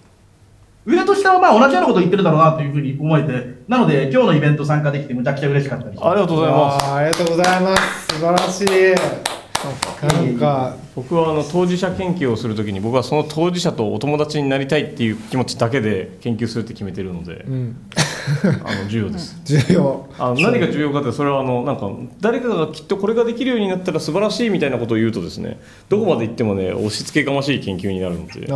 [0.83, 6.91] 上と下はまあ同じようなことを言ってるだろうなというふうに思えてなので今日のイベント参加できてむちゃくちゃ嬉しかったですありがとうございます。
[6.91, 8.07] ありがとうございます。
[8.07, 9.40] 素晴らしい
[10.01, 17.75] なんか僕はあの当事者研究をするときに僕はその当事者とお友達になりたいっていう気持ちだけで研究するって決めてるのでうん。
[18.65, 19.39] あの重要です。
[19.45, 20.09] 重要。
[20.17, 28.51] あの何が重要かってそれはあのなんか誰かがきっとこれができるようになったら素晴らしいみたいなことを言うとですねどこまで行ってもね押し付けがましい研究になるので。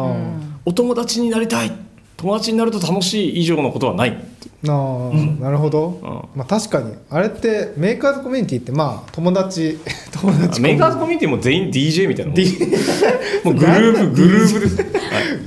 [0.65, 1.72] お友達になりたい
[2.17, 4.36] 友達になると楽しい以上のことはない。
[4.67, 5.99] あーなるほど、
[6.34, 6.93] うまあ確かに。
[7.10, 9.78] あれってメーカーズコミュニティってまあ友達
[10.12, 12.41] 友達メーカーズコミュニティも全員 DJ みたいなもん。
[13.45, 14.84] もうグループグループです、 は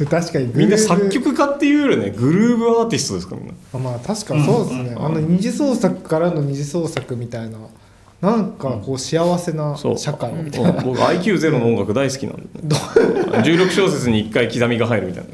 [0.02, 0.50] い、確かに。
[0.54, 7.58] みんな作曲家っていうよりねグルーブアーティストですからみんなあまあ確かにそうですね、あの二次創作からの二次創作みたいな。
[8.20, 10.84] なんかこう幸せな社会みたいな、うん。
[10.86, 12.74] 僕 IQ0 の音楽大好きなんで、
[13.44, 15.24] 16小節に1回刻みが入るみたい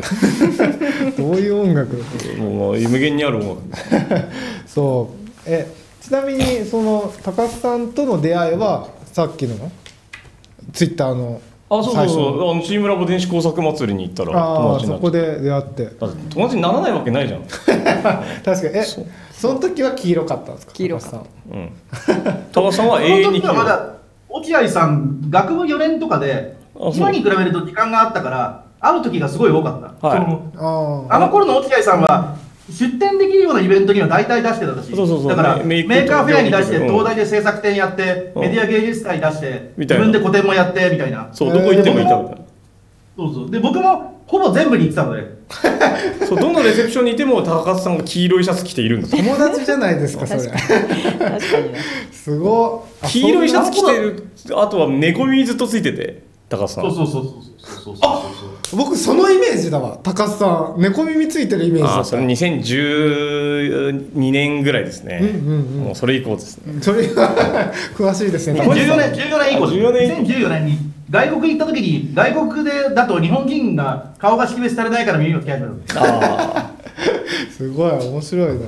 [1.17, 1.97] どういう音楽？
[2.39, 4.25] なもう無限にある音楽。
[4.67, 5.41] そう。
[5.47, 5.67] え
[6.01, 9.71] ちなみにその高須さんとの出会いはさっきの？
[10.73, 12.51] ツイッターのあそうそうそう。
[12.51, 15.87] あのチームラボ電子工作祭りに行ったら友ああ達になっそこで出会って。
[16.31, 17.43] 友達にならないわけないじゃん。
[18.45, 18.79] 確かに。
[18.79, 19.07] えそう。
[19.33, 20.73] その時は黄色かったんですか？
[20.75, 21.17] 黄色かった。
[21.17, 21.73] 高須さんうん。
[22.53, 23.95] 高須さんは永遠そのに時はまだ
[24.29, 26.57] 落合さん学部4年とかで
[26.95, 30.19] 今に比べると時間があったから会う時がすごい多かった、はい。
[30.19, 32.37] そのああの頃の落合さんは
[32.71, 35.29] 出展できるようなイベントには大体出してたしそうそうそう。
[35.29, 38.43] だから Maker Faire に出してうん東大で制作展やって、うん。
[38.43, 41.29] メディア芸術祭出して自分で個展もやってみたいな。
[41.33, 42.45] そうどこ行ってもいたみたいな。
[43.17, 43.51] そうそう。
[43.51, 45.35] で僕もほぼ全部に行ってたので。
[46.27, 50.41] そうどのレセプションにいても高橋さんが黄色いシャツ着ているんですよ友達じゃないですかそれ。
[50.41, 50.81] 確確か
[51.61, 51.73] に。
[51.73, 51.79] ね
[52.11, 52.81] すごっ。
[53.03, 56.23] あ黄色いシャツ着てるあとは猫耳ずっとついてて
[56.57, 56.85] 高須さん。
[56.85, 58.23] そうそうそうそうそうそうそ
[58.77, 58.77] う。
[58.77, 59.99] 僕そのイメージだわ。
[60.03, 60.81] 高須さん。
[60.81, 66.81] 猫耳ついてるイメージだあそれ2012年ぐらいですね、うんうんうん、もうそれ以降ですね。
[66.81, 67.07] それ
[67.97, 68.61] 詳しいですね。
[68.61, 68.87] 14年。
[69.13, 70.27] 14年以降です年。
[70.27, 70.79] 2014年に。
[71.11, 76.71] 外国行った時に外国でだと日本人が顔が識別されないから耳をつけ始めるああ
[77.57, 78.61] すごい面白いな。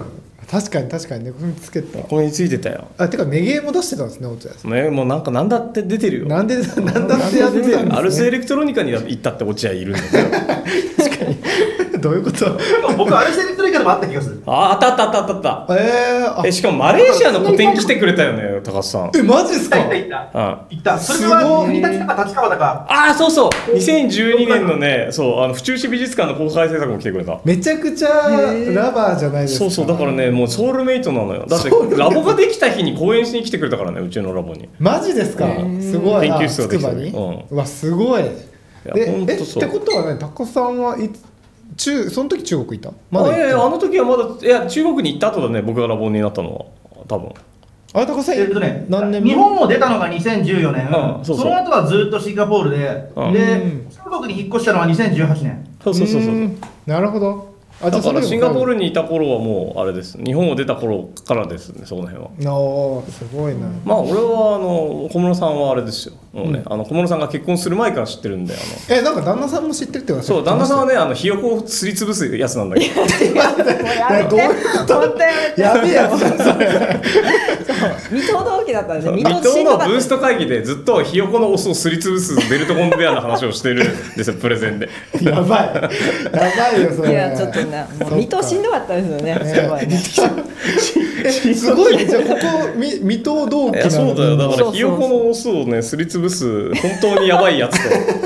[0.51, 1.99] 確かに確かに猫耳つけた。
[1.99, 2.87] あここについてたよ。
[2.99, 6.27] あてかメゲーも出してたんですね落合さねもうなんかなんだって出てるよ。
[6.27, 7.91] んなんでなんだってやってたんですね。
[7.93, 10.23] アルスエレクトロニカに行ったって落合いるんですよ。
[12.01, 12.59] どういうこと？
[12.97, 13.56] 僕アルセレクトリカで
[13.87, 14.43] もあった気がする。
[14.47, 15.51] ああったあったあったあった。
[15.61, 19.11] あったえー、あえしかもマレーシアの個展来てくれたよね高橋さん。
[19.17, 19.79] えマジですか？
[19.79, 20.39] 行った行った行った。
[20.39, 23.51] あ行ったそれはい国立だか立川だかあーそうそう。
[23.77, 27.41] 2012年のねそうあの府中市美術館の公開制作も来てくれた。
[27.45, 28.09] めちゃくちゃ
[28.75, 29.59] ラバーじゃないですか。
[29.61, 31.47] そうそうだからねもうソウルメイトなのよ。
[31.47, 34.69] だってラボができた日に講演しに来てくれたからねうちのラボに。
[34.79, 35.47] マジですか？
[35.81, 36.29] すごい。
[36.29, 38.25] 研究室ができたうわすごい。
[38.85, 41.21] やでえってことはね高須さんはいつ
[41.77, 42.91] 中その時中国いた？
[43.11, 47.31] まだあいやいやあの時はまだいや中国に行った後だね僕がラボになったのは多分。
[47.31, 47.37] て
[47.95, 50.87] あれ高須さんえっとね何年日本を出たのが2014年。
[50.87, 51.51] うんそうそう。
[51.51, 53.13] の後はずっとシンガポールで。
[53.17, 53.33] うん。
[53.33, 55.67] でうん中国に引っ越したのは2018年。
[55.83, 56.51] そうそうそうそう
[56.87, 57.57] なるほど。
[57.83, 60.17] あだからシンガポールルにいた頃はもうあれです。
[60.23, 62.31] 日本を出た頃からですねその辺は。
[62.59, 68.99] おーすごいな、まあ俺はあの小室さんはあれですよもうね、あの小室さんが結婚する前から知ってるんであの。
[68.99, 73.01] えなんか旦那さんも知ってるってことそう旦那さんはねあのひよこをすりつぶすやつなんだけど。
[73.01, 74.51] もうやめてどういうや
[75.01, 75.09] め
[75.55, 77.01] てやべえやつじゃんそれ
[78.11, 84.91] 水戸同期だったんですよ水戸水戸しんどかったのブースト会議でずっとひよこのオスをすりつぶすベルトコンベアの話をしてるんですよプレゼンで
[85.23, 85.91] やばいや
[86.31, 88.15] ばいよそれいやちょっとねもう。
[88.17, 90.03] 水戸しんどかったですよねすごいね
[91.16, 91.16] え
[91.55, 92.07] すごいね。
[92.07, 92.39] じゃあここ
[92.77, 94.37] み水戸同期そうだよ。
[94.37, 97.79] だからひよこのオスをねすりつぶす本当にやばいやつ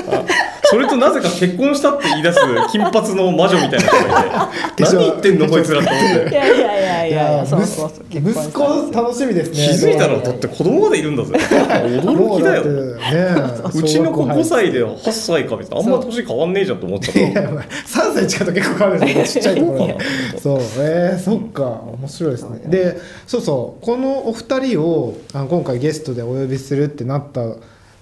[0.05, 0.11] と。
[0.11, 0.25] あ
[0.71, 2.39] それとなぜか結婚したって言い出す
[2.71, 6.29] 金髪の魔女みたいな人がいて何言ってんのこいつらと思って。
[6.29, 7.31] いやいやいやいいや。
[7.31, 11.33] やそうそうそう息息子楽しみですね気づいたらだって子供までいるんだぜ。
[11.33, 12.63] 驚きだよ。
[12.63, 19.97] もうだってねうちの子5小歳で8歳かみたいなあんま年変わんねえじゃんと思っちゃった学校入いや3歳近く結構変わるんですよ ちっちゃいところで
[20.39, 20.59] そう。
[20.79, 21.63] えー、そっか
[21.99, 22.61] 面白いですね。
[22.67, 22.97] で
[23.27, 27.41] そうそうこのお二人をあの今回ゲストでお呼びするってなった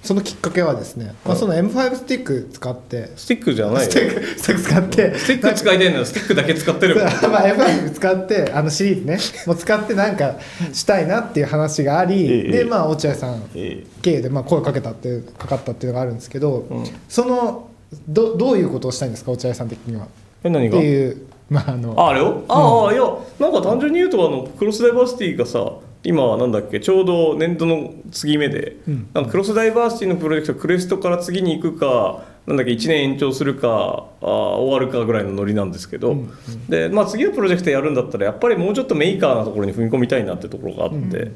[0.03, 3.85] そのきっかけはですね、まあ、その M5 スティック使ってスティックじゃない。
[3.85, 7.11] よスティックスティック使ってスティック使いたいならスティックだけ使ってれば。
[7.11, 10.35] そうまあ M5 使ってあのシリーズねもう使ってなんか
[10.73, 16.83] したいなっていう話があり、ええでまあ落合さんえ経由でまあ声かけたっていうかかったっていうのがあるんですけど、うん。
[17.09, 17.67] その
[18.07, 20.03] どどういうことをしたいんですか落合さん的には？
[20.03, 20.11] って
[20.45, 20.79] え何が？
[20.79, 21.17] いう
[21.49, 23.03] まああのああれよああ、いや
[23.39, 25.59] なんか単純に言うとあのクロスダイバーシティがさ
[26.03, 29.09] 今はなんだっけちょうど年度の継ぎ目で、うん。
[29.13, 36.31] なんかクロスダイバーシティのプロジェクトクレストから次に行くかなんだっけ1年延長するかあ終わるかぐらいのノリなんですけど、うん
[36.67, 41.31] で、まあ、次のプロジェクトやるんだったらやっぱりもうちょっとメーカーなところに踏み込みたいなってところがあって、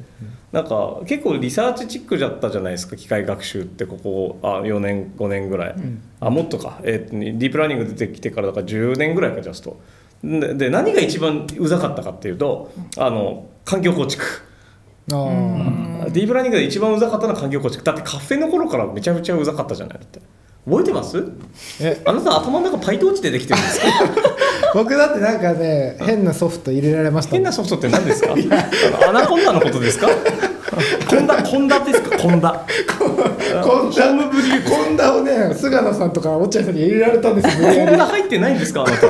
[0.50, 5.74] なんか結構リサーチチックだったじゃないですか機械学習ってここあ4年5年ぐらい、
[6.20, 9.80] あもっとか、えーディープラーニング出てきてからだから10年ぐらいかジャスト。
[10.24, 14.24] でで何が一番うざかったかっていうとあの環境構築
[15.12, 16.12] あー。
[16.12, 19.98] ディープラーニングで一番うざかったのは環境構築だって Caffe の頃からめちゃめちゃうざかったじゃない。
[19.98, 20.20] だって。
[20.66, 21.22] 覚えてます？
[21.80, 22.00] え。
[22.06, 23.86] あなた頭の中 PyTorch でできてるんですか？
[24.74, 28.34] 僕だってなんかね変なソフト入れられました変なソフトって何ですか？
[29.08, 30.08] アナコンダのことですか？
[31.08, 32.16] コンダコンダですか？
[32.18, 32.64] コンダ
[32.98, 33.06] こ
[33.84, 34.30] んな
[34.66, 38.84] こんなをね菅野さんとか落合さんに入れられたんですよ無理やコンダ入ってないんですか？
[38.84, 39.06] あなた。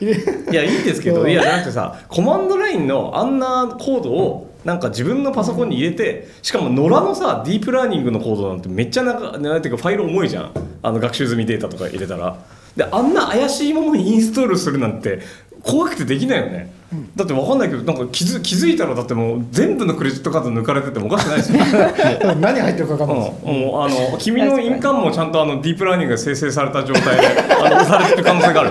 [0.00, 10.52] り いやいやいいんですけどいやなくてさコマンドラインのあんなコードをなんか自分のパソコンに入れてしかも野良のさディープラーニングのコードなんてめっちゃなんかなんていうかファイル重いじゃん。
[10.82, 12.36] あの学習済みデータとか入れたら。
[12.76, 15.20] であんな怪しいものにインストールするなんて
[15.62, 16.72] 怖くてできないよね、
[17.14, 21.60] だって分かんないけどなんか気づ気づいたらだってもう全部のクレジットカード抜かれててもおかしくないですよ。
[22.40, 23.30] 何入ってるか分かんない。
[23.30, 27.26] ですうん、もうあの君の印鑑もちゃんとあのディープラーニングが生成された状態で
[27.64, 28.70] あの押されてる可能性がある。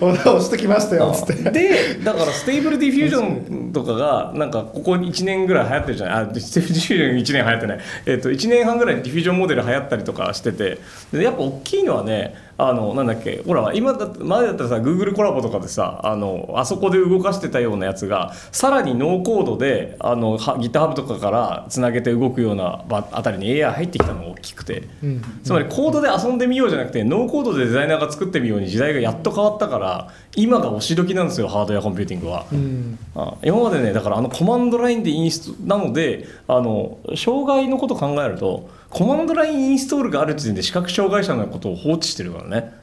[0.00, 1.50] 押してきましたよつって。
[1.50, 6.24] でだから Stable Diffusion とかがなんかここ1年ぐらい流行ってるじゃない？
[6.24, 10.78] あ Stable Diffusion 1年流行ってない、えっと1年半ぐらい diffusion model 流行ったりとかしてて。
[11.12, 24.88] でやっぱ大きいのはねあのなんだっけほら今だ前だったらさ Google コラボとかでさあのあそこで動かしてたようなやつがさらにノーコードであのは GitHub とかからつなげて動くようなばあたりに AI 入ってきたのが大きくて。
[25.02, 32.46] うんつまりコードで遊んでみようじゃなくてノーコードでデザイナーが作ってみように時代がやっと変わったから今が押し時なんですよハードウェアコンピューティングは。
[32.52, 42.74] うんあ今までねだからあのコマンドラインでインストなのであの障害のこと考えるとコマンドラインインストールがある時点で視覚障害者のことを放置してるからね。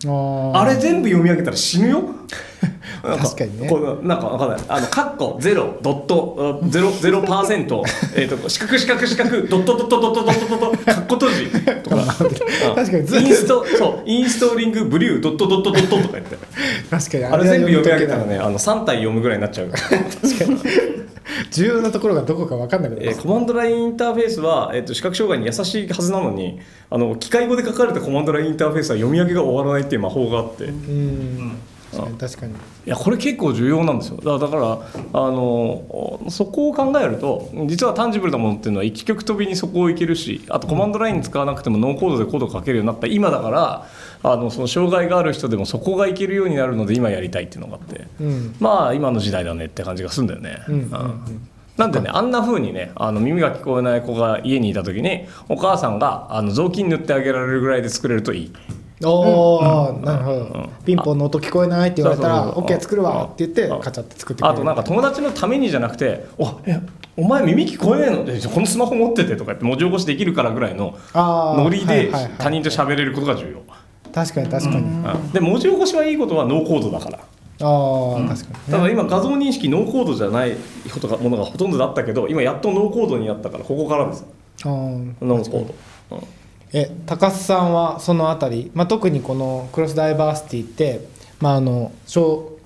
[0.53, 2.03] あれ全部読み上げたら死ぬよ。
[3.01, 3.69] 確かにね。
[3.69, 4.59] このなんかわかんない。
[4.67, 7.83] あのカッコゼロドットゼロゼロパーセント。
[8.15, 11.47] えっと四角四角四角ドットドットドットドットドットカッコ閉じ。
[11.83, 11.97] とか。
[12.75, 14.01] 確かにインストそう。
[14.05, 16.37] インストーリングブリュードットドットドットとか言って。
[16.89, 19.83] 確かにあれ全部読み上げたらねねあの三体読むぐらいになっちゃうから。
[21.51, 26.59] 重要なところがどこか分かんなくなえーコマンドラインインターフェースは、えー、と視覚障害に優しいはずなのに
[26.89, 31.57] あの機械語で書かれたコマンドラインインターフェースは読み上げが終わらないっていう魔法があって、いうん
[31.93, 32.53] 確かに確かに。
[32.85, 34.17] やこれ結構重要なんですよ。
[34.39, 34.79] だから
[35.13, 43.07] あのそこを考えると実はタンジブルなものっていうのは一極飛びにそこをいけるしあとコマンドライン使わなくてもノーコードでコードを書けるようになった。
[43.07, 43.87] 今だから
[44.23, 48.07] あのその障害がある人でもそこがいけるようになるので今やりたいっていうのがあって。
[48.21, 48.55] うん。
[48.59, 50.63] まあ今の時代だねって感じがするんだよね。
[50.67, 50.75] うん。
[50.75, 51.49] うん。
[51.77, 58.53] なんでねあんな風にねあの耳が聞こえない子が家にいた時にお母さんがあの雑巾塗ってあげられるぐらいで作れるといい。
[59.05, 60.39] おおなるほど。
[60.39, 60.69] うん。
[60.85, 64.55] ピンポンの音聞こえないって言われたら OK 作るわって言ってうんカチャって作ってくれる。
[64.55, 66.79] あとなんか友達のためにじゃなくて「おえ
[67.15, 68.25] お前耳聞こえないの？
[68.25, 73.59] でこのスマホ持ってて」とか言って文字起こしできるからぐらいのノリで他人と喋れることが重要。
[74.13, 74.77] 確かに確かに。
[74.77, 75.31] うん。
[75.31, 77.19] で文字起こしはいいことはノーコードだから。
[77.61, 78.37] ああ確かにね。
[78.71, 80.55] ただ今画像認識ノーコードじゃない
[80.91, 84.25] ことがものがほとんどだったけど今やっとノーコードになったからここからです。
[84.63, 85.75] あーノーコード、
[86.11, 86.23] うん
[86.73, 91.07] え高須さんはそのあたり、まあ、特にこのクロスダイバーシティって、
[91.39, 92.57] まああの小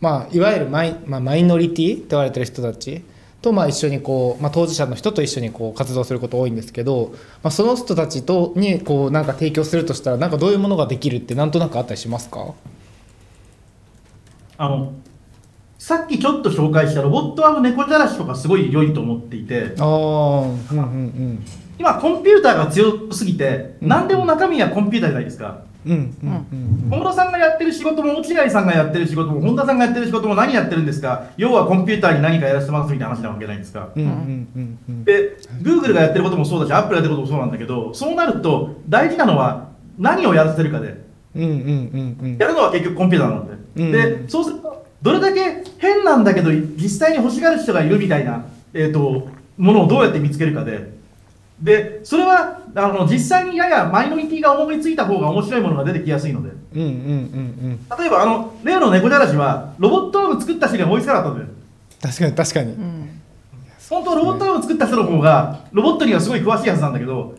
[0.00, 3.04] まあ、いわゆるマイ,、まあ、マイノリティって言われてる人たち
[3.40, 12.54] とまあ一緒にこう、まあ、当事者の人と一緒にこう活動すること多いんですけど、まあ、その人たちとにこうなんか提供するとしたらなんかどういうものができるってなんとなくあったりしますか？
[14.58, 14.92] あの
[15.78, 19.74] さっきちょっと紹介したロボットアーム猫じゃらしとかすごい良いと思っていて。
[19.78, 21.44] ああうんうんうん
[21.78, 25.62] 今コンピューターが強すぎて何でも中身はコンピューターじゃないですか。
[25.84, 31.30] うんうんうん小室さんがやってる仕事も落合さんがやってる仕事も本田さんがやってる仕事も何やってるんですか。
[31.36, 33.64] 要はコンピューターに何かやらせてますみたいな話なわけじゃないで。
[33.64, 35.04] すかうんうんうんうん。
[35.04, 41.02] で Google がやってることもそうだし Apple がやってることもそうなんだけどそうなると大事なのは何をやらせるかで。
[41.34, 42.36] うんうんうんうん。
[42.38, 43.92] やるのは結局コンピューターなので、うん。
[44.22, 51.01] でそうするとどれだけ変なんだけど実際に欲しがる人がいるみたいな、えー、とものをどうやって見つけるかで
[51.62, 56.50] でそれはあの実際にややマイノリティが思いついた方が面白いものが出てきやすいので。
[56.74, 56.94] うんうんうんう
[57.74, 57.80] ん。
[57.98, 61.50] 例えばあの例の猫じゃらしはロボットアーム作った人には思いつかなかったんだよ。
[62.02, 62.72] 確かに確かに。
[62.72, 63.20] うん。
[63.88, 67.34] 本当はロボットアーム作った人の方がロボットにはすごい詳しいはずなんだけど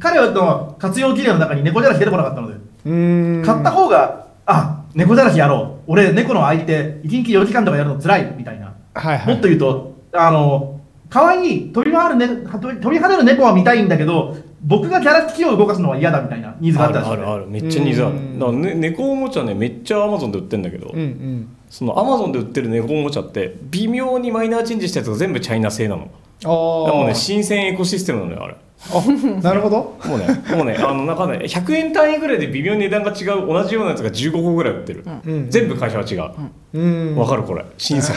[0.00, 2.54] 彼の活用事例の中に猫じゃらし出てこなかったので。
[2.54, 3.44] うーん。
[3.44, 9.34] 買った方が、あ猫じゃらしやろう、俺、猫の相手、1日4時間とかやるの辛いみたいな、はいはい。
[9.34, 10.69] もっと言うと、あの
[11.10, 17.46] 可愛い飛び回る、ね、飛び飛び跳ねる猫は見たいんだけど、僕がキャラ機器を動かすのは嫌だみたいなニーズがああったらしいるあるある。
[17.48, 18.14] めっちゃニーズある。
[18.14, 18.38] うん。
[18.38, 21.56] だから、ね、猫おもちゃねめっちゃアマゾンで売ってるんだけど、うんうん。
[21.68, 26.02] そのアマゾンで売ってる猫おもちゃって微妙にマイナーチェンジしたやつが全部チャイナ製なの。
[26.02, 26.54] あだから
[26.94, 28.56] もうねあ新鮮エコシステムなのよあれ
[28.92, 29.96] あなるほど。
[30.08, 35.50] もうねもうねあのなんかね100円単位ぐらいで微妙に値段が違う同じようなやつが15個ぐらい売ってる、うん。
[35.50, 36.20] 全部会社は違う。
[36.20, 36.34] わ、
[36.72, 37.26] うん。
[37.28, 37.64] かるこれ。
[37.76, 38.16] 新鮮。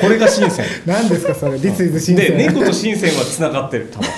[0.00, 0.66] これが新鮮。
[0.84, 3.88] 何ですかそれ？This is 新で鮮猫と新鮮はつながってる。
[3.92, 4.08] 多分。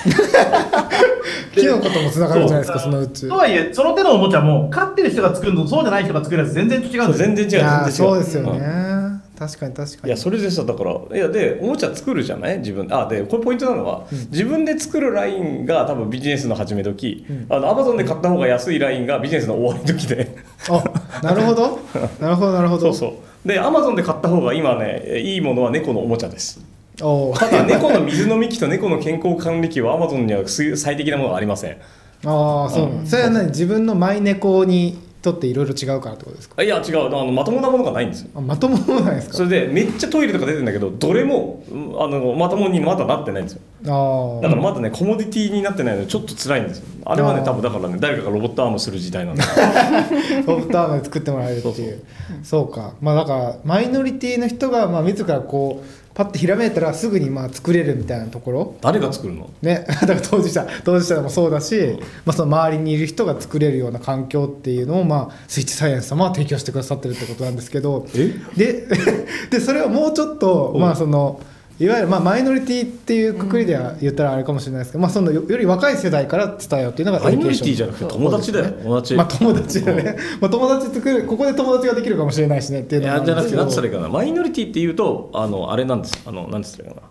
[1.55, 2.79] キノコともつながるんじゃないですか？
[2.79, 3.27] そのうち。
[3.27, 7.25] とはいえ、その手のおもちゃも、飼ってる人が作るのとそうじゃない人が作るやつ全然違うんそうですよ。
[7.25, 7.49] 全然違う。
[7.49, 7.91] 全然違う。
[7.91, 8.98] そうですよね、うん
[9.39, 10.07] 確かに確かに。
[10.09, 12.57] いやそれでさだからいやでおもちゃ作るじゃない？
[12.59, 20.35] 自分あでこれポイントなのは、自分で作るラインが多分ビジネスの始め時、あのアマゾンで買った方が安いラインがビジネスの終わり時で。
[20.69, 20.83] あ
[21.23, 21.79] なるほど。
[22.19, 22.81] なるほどなるほど。
[22.93, 23.47] そうそう。
[23.47, 26.59] でアマゾンで買った方が今ねいいものは猫のおもちゃです。
[26.97, 27.05] た
[27.49, 31.77] だ猫の水飲み器と猫の健康管理器はアマゾンには最適なものがありません。
[32.25, 33.07] ああそうなん。
[33.07, 33.47] それは何？
[33.47, 36.55] 自分のマイ猫にとっていろいろ違うからってことですか？
[36.57, 37.07] あいや違う。
[37.07, 38.29] あのまともなものがないんですよ。
[38.35, 39.33] あまともなんですか？
[39.35, 43.61] それでめっちゃトイレとか出てるんだけどどれもうんあのまともにまだなってないんですよ。
[43.85, 46.85] あだからまだねコモディティになってないのでちょっと辛いんですよ。
[47.05, 49.41] あれはね多分だからね誰かがロボットアームする時代なんで。
[49.43, 49.45] あ
[50.45, 52.03] ソフトアームで作ってもらえるっていう。
[52.43, 52.93] そうか。
[53.01, 58.75] まあだからマイノリティの人がまあ自らこうパッてひらめいたらすぐにまあ作れるみたいなところ。
[58.81, 59.49] 誰が作るの？
[59.61, 68.05] ね、 だから当事者当事者でもそうだし、まあ、その周りにいる人が作れるような環境っていうのを、まあ、スイッチサイエンス様は提供してくださってるってことなんですけど。
[68.13, 68.33] え？
[68.57, 68.85] で
[69.49, 71.39] でそれをもうちょっと、まあ、その
[71.79, 78.51] いわゆるまあマイノリティっていうくくりでは言ったらあれかもしれないですけど、まあ、そのよより若い世代から伝えようっていうのがマイノリティじゃなくて友達。
[78.51, 87.07] だよ友達まあ友達だね、 まあ、友達作るここで友達ができるかもしれないしねっていういのもあやじゃなくて何つったらいいかなマイノリティっていうとあのあれなんですあの何つったらいいかな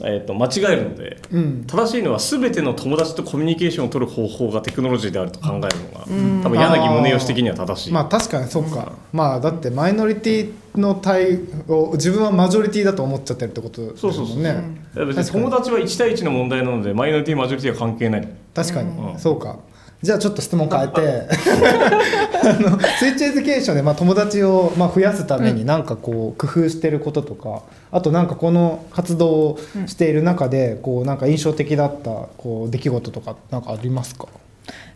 [0.00, 1.64] えー、と間違えるので、うん。
[1.66, 6.06] 正しいのは全ての友達とコミュニケーションを取る方法がテクノロジーであると考えるのが、
[6.42, 14.36] 多分柳宗悦的には正しい、まあ確かにそうか、まあだってマイノリティの対を自分はマジョリティだと思っちゃってるってことですそうそうそう。
[14.36, 14.44] もん。
[14.44, 18.28] ね別に友達は1対1の問題なのでマイノリティマジョリティは関係ない。
[18.54, 19.18] 確かに、うん。
[19.18, 19.58] そうか
[20.02, 21.28] じゃあちょっと質問変えて。
[22.44, 34.26] あのスイッチエデュケーションでまあ友達をまあ増やすために何かこう工夫してることとかあとなんかこの活動をしている中でこうなんか印象的だったこう出来事とかなんかありますか？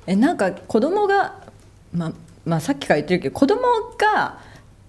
[0.09, 1.34] えなんか子供が
[1.92, 2.12] まあ
[2.44, 3.61] まあさっきから言ってるけど子供
[3.96, 4.38] が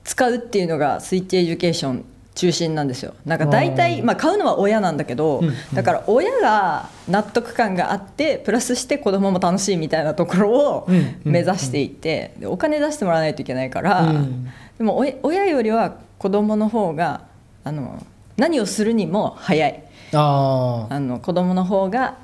[0.03, 2.05] 使うっていうのがスイッチエデュケーション
[2.37, 3.15] 中心なんですよ。
[3.25, 4.05] なんか大体うん。
[4.05, 5.55] まあ買うのは親なんだけど、うんうん。
[5.73, 10.87] だから親が納得感があってプラスして子供も楽しいみたいなところを
[11.23, 14.45] 目指していって、でお金出してもらわないといけないから、うん。
[14.77, 17.21] でもお親よりは子供の方が
[17.63, 18.05] あの
[18.37, 19.83] 何をするにも早い。
[20.13, 22.17] ああの子供の方が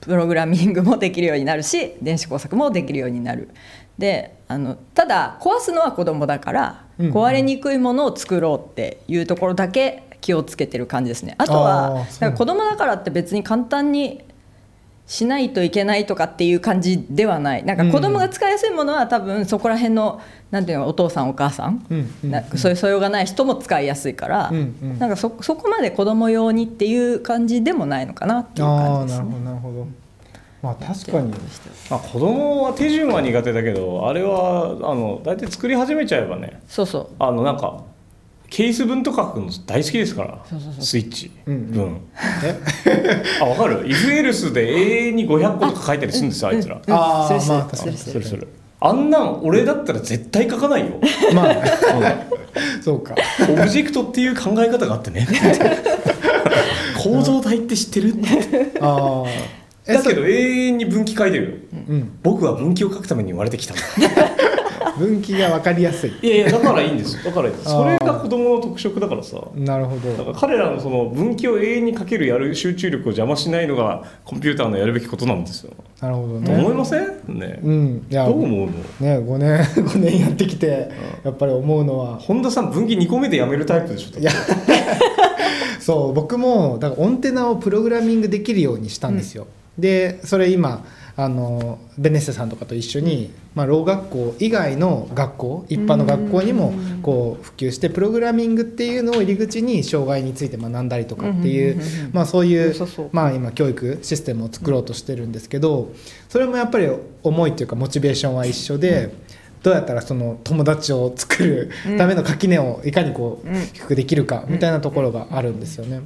[0.00, 3.48] プログラミングもできるようになるし電子工作もできるようになる
[3.98, 11.34] であのただ壊すのは子供だから、うん壊れにくいものを作ろうっていうところだけ気をつけてる感じですね。
[11.38, 14.22] あとはなんか子供だからって別に簡単に
[15.06, 17.64] しないといけないとかっていう感じではない。
[17.64, 20.20] なんか子供が使いやすいものは多分そこら辺の
[20.50, 21.84] なんていうのお父さんお母さん、
[22.56, 29.30] そういう素養がない人も使いやすいから、うんうんなんかそそこまで子供用にっていう感じでもないのかなっていうああ感じですね。
[29.30, 30.01] なるほどなるほど
[30.62, 31.32] まあ確かに。
[31.90, 36.60] まあ、子供は手順は苦手だけどあれはあの大体作り始めちゃえばね。
[36.68, 37.08] そうそう。
[37.18, 37.82] あのなんか
[38.48, 40.38] ケース分とか書くの大好きですから。
[40.48, 40.84] そうそうそう。
[40.84, 41.30] スイッチ。
[41.46, 42.00] うん分、
[43.42, 48.12] あ分かる？if else で永遠に500個とか書いたりするんですよあいつら、うんあーするするまあ確かにする。
[48.12, 48.48] するする。
[48.80, 50.86] あんなん俺だったら絶対書かないよ。
[51.34, 51.54] まあ。
[52.82, 53.14] そうか。
[53.48, 55.26] オブジェクトっていう考え方があってね。
[57.02, 58.14] 構造体って知ってる？
[58.80, 61.78] ああえだけど永遠に分岐書いてるよ。
[61.88, 62.18] うん。
[62.22, 63.74] 僕は分岐を書くために生まれてきた。
[64.98, 66.12] 分岐が分かりやすい。
[66.22, 67.22] いやいやだからいいんですよ。
[67.24, 69.38] だからそれが子供の特色だからさ。
[69.56, 76.58] なるほだかどら彼らのその分岐を永遠にかけるやる集中力を邪魔しないのがコンピューターのやるべきことなんですよ、なるほどとね。
[76.58, 77.06] 思いません？
[77.28, 78.06] ね、うん。
[78.10, 78.66] いやどう思うの？
[78.66, 80.90] ね5年5年やってきて
[81.24, 82.18] やっぱり思うのは。
[82.18, 84.30] 本田さん分岐2個目でやめるタイプでしょいや。
[85.80, 89.46] そう僕もだからオンテナをプログラミングできるようにしたんですよ、
[89.78, 101.80] でそれ今あのベネッセさんとかと一緒に、まあ、ろう学校以外の学校一般の学校にもこう普及してプログラミングっていうのを入り口に障害について学んだりとかっていう
[102.12, 102.74] まあそういう
[103.12, 105.92] まあ今教育システムを作ろうとしてるんですけど
[106.30, 106.88] それもやっぱり
[107.22, 109.14] 思いっていうかモチベーションは一緒で
[109.62, 113.66] どうやったらその友達を作るための垣根をいかにこううん。
[113.72, 116.00] 低くできるかみたいなところがあるんですよね。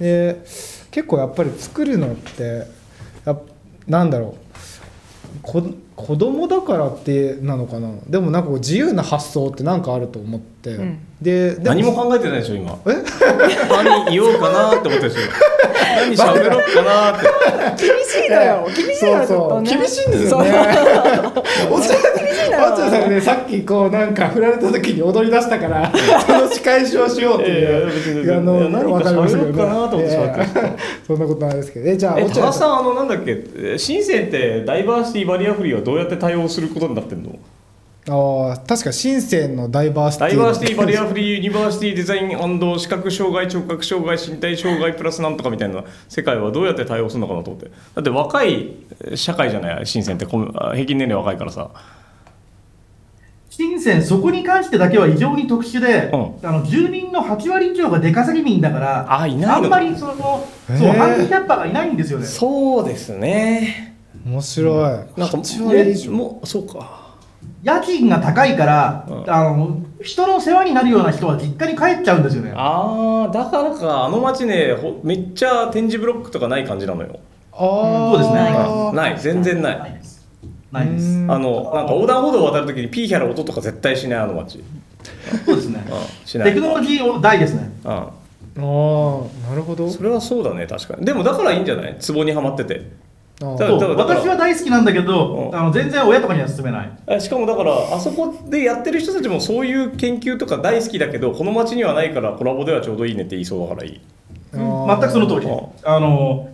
[0.00, 0.42] で
[0.90, 2.66] 結構やっぱり作るのって
[3.86, 4.46] なんだろう。
[5.42, 5.62] こ
[5.96, 7.90] 子供だからってなのかな。
[8.08, 10.98] でもなんか自由な発想ってなんかあると思って、うん。
[11.20, 12.78] でで何も考えてないでしょ今。
[12.86, 13.02] え？
[13.70, 15.20] 何言おうかなって思ってるでしょ
[15.96, 17.20] 何喋ろうかなっ
[17.76, 17.86] て。
[17.86, 18.66] 厳 しいのよ。
[18.74, 20.50] 厳しいのよ厳しいんですよね。
[21.70, 25.92] おちゃおちゃさんねさっきこうなんか振られた時に踊り出したから
[26.26, 28.36] その仕返しをしようっていう。
[28.36, 30.60] あの何かわかりましたけど喋ろうかなと思っていやいや喋って
[31.06, 31.88] そんなことないですけど。
[31.90, 32.52] えじゃあえおちゃさん。
[32.52, 33.36] さんあのなんだっけ？
[33.58, 37.30] え深センってダイバーシティバリアフリーはどうやって対応することになってんの？
[38.08, 40.28] ああ確か深センのダイバーシティ。
[40.28, 48.76] ダイバーシティバリアフリーユニバーシティデザイン視覚障害聴覚障害身体障害プラスなんとかみたいな世界はどうやって対応するのかなと思ってだって若い
[49.10, 49.86] え社会じゃない？
[49.86, 50.46] 深センって平
[50.86, 51.70] 均年齢若いからさ。
[53.50, 62.26] 深セン、そこに関してだけは異常に特殊で、うあの住民の8割以上が出稼ぎ民だから、あいないのんまりその、そうハンディキャッパーがいないんですよね。
[62.26, 63.96] そうですね。
[64.26, 64.82] 面白い。
[65.18, 66.12] なんか8割以上。
[66.12, 67.05] もうそうか
[67.66, 69.30] 家賃が高いから、うん。
[69.30, 72.52] あの人の世話になるような人は実家に帰っちゃうんですよね。
[72.54, 77.18] あーだからかあの町ねほめっちゃ展示ブロックとかない感じなのよ。
[77.52, 78.92] ああそうですね。
[78.92, 79.78] ない全然ない。
[79.80, 79.92] ない。
[79.94, 80.26] です。
[80.70, 81.04] ないです。
[81.18, 81.30] うん。
[81.30, 84.62] あのなんか横断歩道を渡るときにピーヒャラ音とか絶対しないあの町
[85.44, 85.84] そうですね。
[85.88, 86.26] うん。
[86.26, 86.54] しない。
[86.54, 87.68] テクノロジーを大ですね。
[87.84, 87.90] うん。
[87.90, 88.10] あ
[88.58, 88.60] あ
[89.50, 89.90] なるほど。
[89.90, 91.04] それはそうだね確かに。
[91.04, 91.96] でもだからいいんじゃない？
[91.98, 92.90] ツボにはまってて
[93.38, 95.58] 私は大好きなんだけど、うん。
[95.58, 96.90] あの全然親とかには勧めない。
[97.06, 104.00] えしかもだからあそこでやってる人たちもそういう研究とか大好きだけどこの町にはないからコラボではちょうどいいねって言いそうだからいい。
[104.54, 105.48] ああ全くその通り。
[105.84, 106.48] あの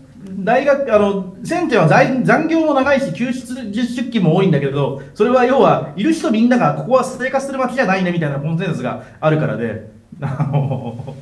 [0.45, 9.91] 大学あのセンチは残残業も長いし休日出勤も多いんだけどそれは要はいる人みんながここは生活する街じゃないねみたいなコンセンサスがあるからで
[10.22, 11.16] あの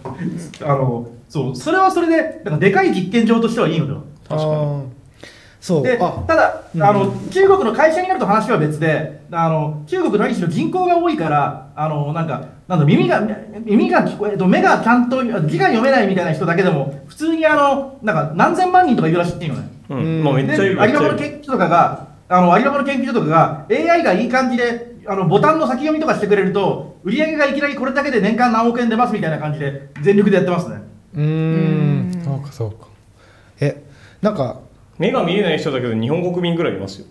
[0.63, 4.01] あのそうそれはそれでなんかでかい実験場としてはいいのでは。
[4.29, 5.00] 確かに
[5.61, 5.83] そう。
[5.83, 13.21] であただ、うんあの中国の会社になると話は別であの中国何しろ人口が多いからあのなんかなんだ耳が
[13.65, 19.69] 耳が聞こえと目がちゃんと字が読めないみたいな人だけでも普通にあのなんか何千万人とかいるらしいのね。
[19.91, 20.25] うん、うん。
[20.25, 21.41] まあめっちゃいるでアリババのめっちゃいる。
[21.41, 30.77] 研究所とかがあのアリババの研究所とかが AI がいい感じであのボタンの先読みとかしてくれると売り上げがいきなりこれだけで年間何億円出ますみたいな感じで全力でやってますね。
[31.15, 32.23] うーん。
[32.25, 32.87] そうかそうか。
[33.61, 33.83] え
[34.23, 34.61] なんか
[35.01, 37.07] 目が見えない人だけど日本国民ぐらいいますよ。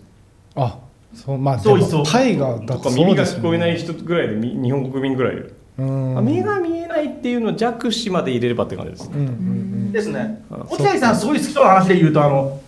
[0.54, 0.78] あ
[1.12, 1.90] そうまあでもそう。
[1.90, 6.18] そうタイガーだととか耳が聞こえない人ぐらいでみ日本国民ぐらいいる、うん。
[6.18, 10.40] あ目が見えないっていうのを弱視まで入れればって感じですうんうんですね。
[10.52, 10.58] あ。
[10.70, 12.60] 落合さんすごい好きそうな話で言うとあの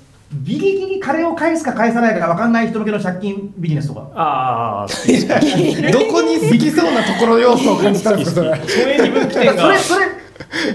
[0.42, 4.10] ギリギリ金を返すか返さないかが分かんない人向けの借金ビジネスとか。
[4.16, 8.56] ああうんどこに好きそうなところ要素を感じたんですか それ。
[8.66, 10.06] それに分岐点がそれそれ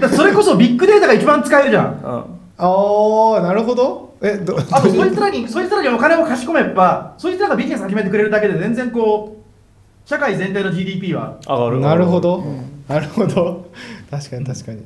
[0.00, 1.84] からそれこそビッグデータが一番使えるじゃん。
[1.84, 2.38] うん。
[2.56, 11.80] ああなるほどえどあとそいつらにそいつらにお金を貸し込めばそいつらがビジネス始めてくれるだけで全然こう社会全体の GDP は上がる。
[11.80, 12.42] なるほど、
[12.88, 13.70] なるほど。
[14.10, 14.82] 確かに確かに。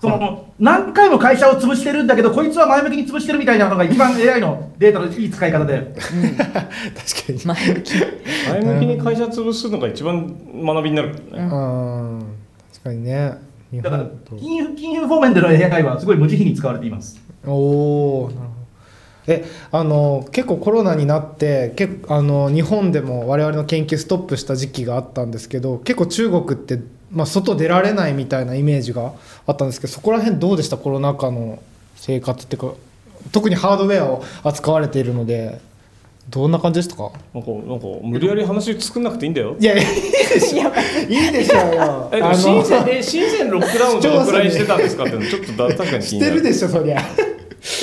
[0.00, 5.94] その何回も会社を潰してるんだけどこいつは前向きに潰してるみたいなのが一番 AI のデータのいい使い方で。
[5.94, 7.44] 確かに。
[7.44, 7.92] 前向き。
[8.50, 12.22] 前向きに会社潰すのが一番学びになるね、うん。
[12.72, 13.38] 確かにね。
[13.70, 14.06] 日だから
[14.38, 17.20] 金融金融方面での AI はすごい無慈悲に使われています。
[17.46, 18.57] おおなるほど
[19.30, 26.80] えあの結構コロナになって結あの日本でも我々の研究ストップした時期があったんですけど結構中国って、
[27.12, 29.12] まあ、外出られないみたいなイメージが
[29.46, 30.78] あったんですけどそこら辺どうでした？
[30.78, 31.62] コロナ禍の
[31.96, 32.72] 生活っていうか
[33.30, 35.60] 特にハードウェアを扱われているので
[36.30, 37.10] どんな感じでしたか？
[37.34, 39.56] なんかなんか無理やり話作んなくていいんだよ。
[39.60, 40.58] いやいやいいでしょ
[41.08, 42.10] いいでしょうよ。
[42.16, 46.32] え深センえ深センロックダウンどのくらいしてたんですかっていうのちょっとだ確かに気になる。
[46.36, 47.00] してるでしょそりゃ。
[47.18, 47.27] え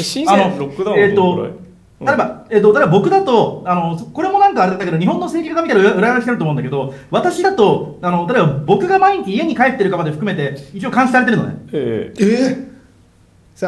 [0.04, 1.66] 深センロックダウンえっどのくらい、と、
[2.06, 11.56] 例えば、えっと、例えば僕だと、あの、これもなんかあれだけど、日本の政治家が見たら裏返してると思うんだけど、私だと、あの、例えば僕が毎日家に帰ってるかまで含めて、一応監視されてるのね。
[11.72, 12.22] ええ。
[12.22, 12.76] ー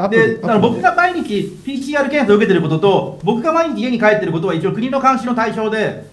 [0.09, 6.05] で、だから僕が毎日 PCR 検査を受けてることと、僕が毎日家に帰ってることは一応国の監視の対象で、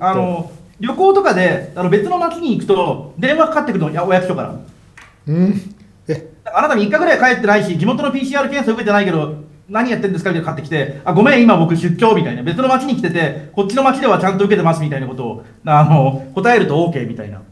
[0.00, 4.54] あの、旅行とかで、あの別の町に行くと、電話かかってくるの、お役所から。
[5.28, 5.52] うん。
[5.54, 5.77] え
[6.54, 9.36] あなた3日ぐらい帰ってないし、地元の PCR 検査受けてないけど、
[9.68, 10.30] 何やってんですか？
[10.30, 17.42] みたいなの買ってきて、あ、ごめん、今僕出張みたいな、別の町に来てて、こっちの町ではちゃんと受けてますみたいなことを、あの、答えると OK みたいな。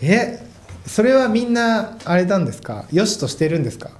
[0.00, 0.38] え
[0.86, 2.84] それはみんなあれなんですか？
[2.92, 3.90] よしとしてるんですか？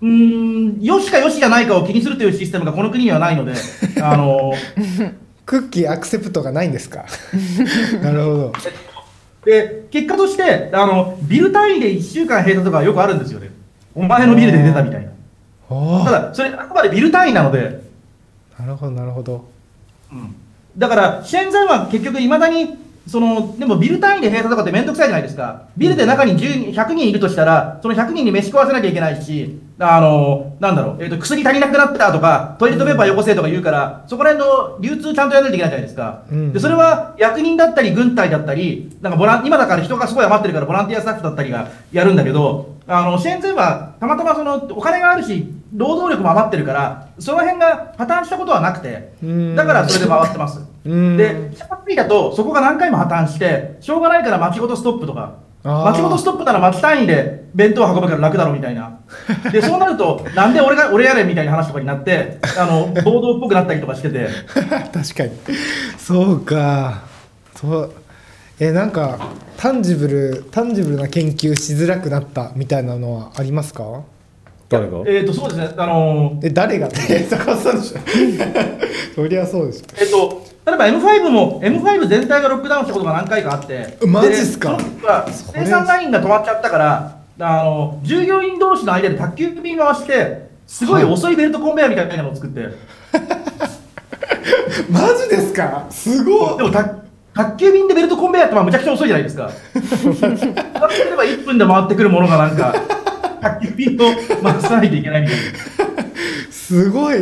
[0.00, 3.52] うーん、よしかよしじゃないかを気にするというシステムがこの国にはないので、
[4.02, 4.52] あの、
[5.44, 7.04] クッキーアクセプトがないんですか？
[8.02, 8.52] なるほど
[9.44, 13.50] で、結果として、あの、ビル単位で1週間閉鎖とかよくあるんですよね。
[13.94, 15.12] お前のビルで出たみたいな。
[16.04, 17.82] ただ、それあくまでビル単位なので、
[18.58, 19.48] なるほどなるほど
[20.12, 20.34] うん
[20.76, 25.64] だから、シェンは結局いまだに、その、でもビル単位で閉鎖とかってめんどくさいじゃないですか。
[25.76, 36.22] ビルで中に10人100人いるとしたら、その100人に飯食わせなきゃいけないし、あの、なんだろう、えっ、と、薬足りなくなったとか、トイレットペーパーよこせとか言うから、そこら辺の流通ちゃんとやらないといけないじゃないですか。
[36.30, 50.60] うんで、それは役人だったり、軍隊だったり、なんかボラン、今だから人がすごい余ってるからボランティアスタッフだったりがやるんだけど、あの、シェンゼンはたまたまその、お金があるし、労働力も余ってるから、その辺が破綻したことはなくてうん、だからそれで回ってます。
[50.84, 55.34] うんで、シャパピーだと、そこが何回も破綻して、しょうがないから町ごとストップとか、
[55.64, 55.90] あー。
[55.92, 58.98] 町ごとストップなら町単位で弁当運ぶから楽だろみたいな。
[59.52, 65.30] で、そうなると、 なんで俺が、俺やれみたいな話とかになって、あの、 暴動っぽくなったりとかしてて、確かに。
[65.98, 67.02] そうか。
[67.54, 67.92] そう。
[68.60, 69.18] えなんか
[69.56, 74.02] tangible tangible な研究しづらくなったみたいなのはありますか？
[74.68, 74.98] 誰が？
[75.06, 76.86] えっ、と、そうですね、あのえ誰が？
[76.88, 77.26] って
[79.14, 79.84] そりゃそうでしょ。
[80.00, 84.78] えっと、例えば M5 も、M5 全体がロックダウンしたことが何回かあって、マジっすか？
[85.52, 92.60] 生産ラインが止まっちゃったから、あの従業員同士の間で宅急便回して、すごい遅いベルトコンベヤーみたいなのを作って、
[94.88, 95.86] マジですか？
[95.90, 96.58] すごい。
[96.58, 96.84] でもた
[97.34, 99.50] 宅急便でベルトコンベヤーってまあむちゃくちゃ遅いじゃないですか。
[99.74, 99.82] 例え
[101.16, 102.72] ば1分で回ってくるものがなんか、
[103.42, 103.98] 宅急便を
[104.42, 105.42] 回さないといけないみたいな。
[106.52, 107.16] すごい。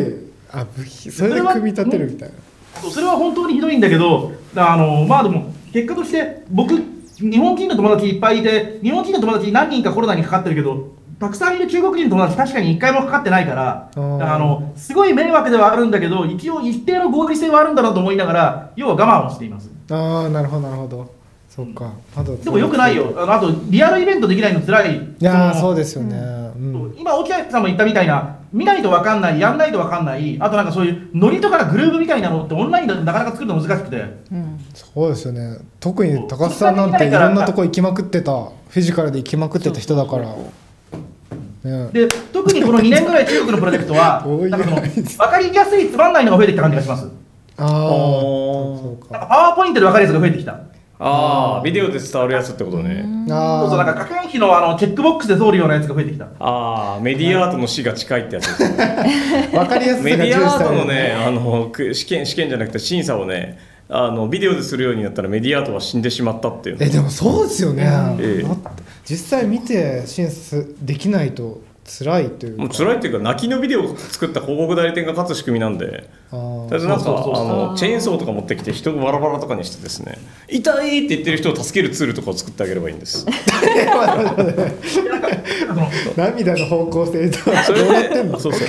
[0.53, 2.35] あ部品それで組み立てるみたいな
[2.91, 6.75] それは本当にひどいんだけど、あのまあでも、結果として、僕、
[7.19, 13.99] 日本人の友達いっぱいいて、日本人の友達何人かコロナにかかってるけど、たくさんいる中国人の友達、確かに1回もかかってないから、あ
[14.39, 19.71] のすごい迷惑ではあるんだけど、一応一定の合理性はあるんだなと思いながら、要は我慢をしています。
[19.91, 21.20] ああなるほどなるほど
[21.51, 21.93] そっか。
[22.17, 24.97] あとでもよくないよ、あのあとリアルイベントできないの辛い。
[24.97, 26.17] いやそうですよね。
[26.17, 26.95] うん。
[26.97, 33.97] 今、落合さんも言ったみたいな、見ないと分かんない、やんないと分かんない、あとなんかそういうノリとかグルーブみたいなのってオンラインでなかなか作るの難しくて。
[34.31, 34.61] うん。
[34.75, 35.59] そうですよね。
[35.81, 38.33] 特に高須さんなんていろんなとこ行きまくってた。
[38.33, 40.29] フィジカルで行きまくってた人だから。
[41.65, 41.89] ね。
[41.93, 47.09] で特にこの2年ぐらい中国のプロジェクトは かその分かりやすいつまんないのが増えてきた感じがします。
[47.57, 48.83] ああおー。
[48.83, 50.53] そうかなんかパワーポイントで分かるやつが増えてきた
[51.03, 53.07] ああビデオで伝わるやつってことね。
[53.31, 56.27] あそうそうなんか可変費のあのチェックボックスで通るようなやつが増えてきた。
[56.39, 58.59] ああメディアアートの死が近いってやつ。
[58.59, 66.77] ですね分かりやすさメディアアートのねあのく試験試験じゃなくて審査をねあのビデオでするようになったらメディアアートは死んでしまったっていう。
[66.81, 67.89] えでもそうですよね、
[68.21, 68.49] ええ。
[69.07, 71.63] 実際見て審査できないと
[71.99, 72.63] 辛いというか。
[72.63, 76.09] もう辛いっていうか泣きのビデオを作った広告代理店が勝つ仕組みなんで。
[76.31, 76.69] あー。
[76.69, 80.19] とりあえずなんかあのチェーンソーとか持ってきて人がバラバラとかにしてですね
[80.49, 83.27] 痛いって言ってる人を助けるツールとかを作ってあげればいいんです。
[86.17, 88.37] 涙の方向性とはそどうなってれんの？
[88.37, 88.69] でそうそう。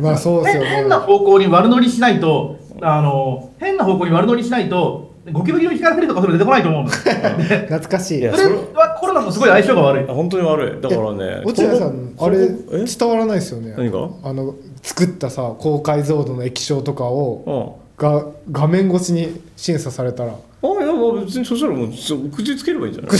[0.00, 0.68] まあそうですよね。
[0.70, 7.14] 変な方向に悪乗りしないとあの変な方向に悪乗りしないとゴキブリの光らせるとかそれ出てこないと思うのそれ
[7.68, 8.20] 懐かしい。
[8.20, 10.04] いやはコロナとすごい相性が悪い。
[10.08, 10.82] あ本当に悪い。
[10.82, 11.42] だからね。
[11.44, 13.74] 落合さんあれ伝わらないですよね。
[13.76, 14.08] 何が？
[14.22, 20.32] あの作ったさ高解像度の液晶とかをうんが画面越しに審査されたら
[20.62, 23.12] あいやまあ別にそしたらもうちょ口つければいいんじゃない？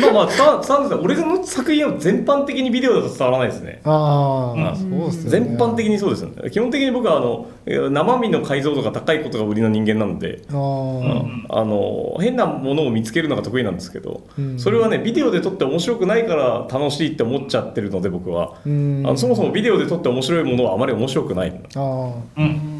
[0.00, 3.80] まあまあ伝わ伝わるんですよ俺の作品は全般的にビデオだと伝わらないですね。
[3.84, 4.76] ああ、うん。
[4.76, 5.48] そうっすよね。
[5.48, 6.50] 全般的にそうですよね。
[6.50, 14.58] 基本的に僕はあのえ生身の解像度が高いことが売りの人間なので、あーあの変なものを見つけるのが得意なんですけど、うん。
[14.58, 19.02] それはねビデオで撮って面白くないから楽しいって思っちゃってるので僕は、うん。
[19.06, 21.50] あのそもそもビデオで撮って面白いものはあまり面白くない。
[21.50, 22.77] あーうんうん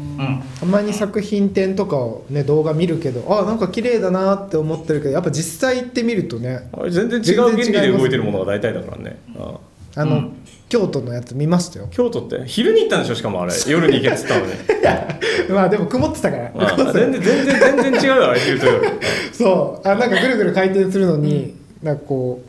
[0.59, 9.59] たまに作品展とかをね動画見るけどあなんか綺麗だなって思ってるけどやっぱ実際行ってみるとねあれ全然違う原理で動いてるものが大体だからね、あ。
[9.95, 10.33] ああの、うん。
[10.69, 11.87] 京都のやつ見ましたよ。
[11.89, 13.53] 京都って昼に行ったんでしょしかもあれ。
[13.67, 14.53] 夜に行けっつったのに。
[15.49, 16.51] まあでも曇ってたから。
[16.55, 18.87] ああ全然全然全然違うよあれ昼と夜。
[19.33, 19.87] そう。
[19.87, 22.48] あなんかぐるぐる回転するのに、なんかこう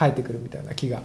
[0.00, 1.02] 生えてくるみたいな木が、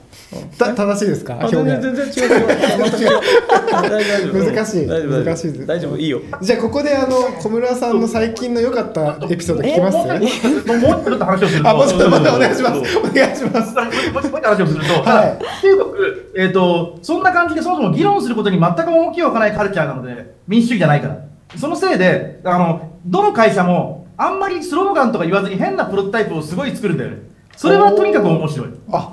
[0.57, 1.33] た正しいですか？
[1.33, 1.81] あ表現。
[1.81, 2.47] 全然全然違う。
[2.47, 2.47] 違
[2.87, 4.53] う違う。
[4.55, 4.87] 難しい。
[4.87, 5.65] 難しいです。
[5.65, 6.21] 大丈夫いいよ。
[6.41, 9.97] じゃあここであの小村さんの最近の良かったエピソード聞きます？
[9.97, 11.69] もうちょっと話をすると。
[11.69, 12.97] あもうちょっと待ってお願いします。
[12.97, 13.75] お願いします。
[13.75, 15.61] もうもうちょっと話をすると、はい。
[15.61, 15.93] 中国、
[16.37, 21.17] えーと、そんな感じでそもそも議論することに全く重きを置かないカルチャーなので、民主主義じゃないから。
[21.57, 27.34] そのせいで、あのどの会社もあんまりスローガンとか言わずに変なプロトタイプをすごい作るんだよね。
[27.55, 28.67] それはとにかく面白い。
[28.91, 29.11] あ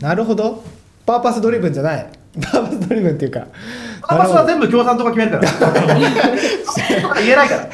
[0.00, 0.62] なるほど
[1.06, 3.46] パーパスドリブンじゃないパーパスドリブンっていうか
[4.02, 5.84] パパスは全部共産党が決めるから。
[7.20, 7.68] 言えないから。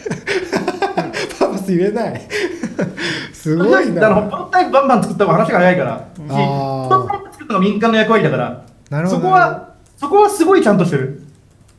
[1.39, 2.29] パーパス言えない
[3.33, 6.05] すごいあのなプロトタイプバンバン作った方が話が早いから。
[6.15, 8.63] しプロトタイプ作るのが民間の役割だから。
[8.91, 11.23] なるほどそこは、そこはすごいちゃんとしてる。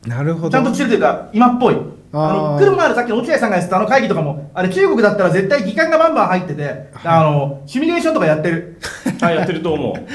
[0.06, 1.76] なるほどちゃんとしてるというか、今っぽい。
[2.12, 8.78] あの、車があるさっきの落合さんがやってたあの会議とかも、あれ中国だったら絶対議官がバンバン入ってて、あの、シミュレーションとかやってる。
[9.22, 9.94] あやってると思う。
[9.94, 10.12] 確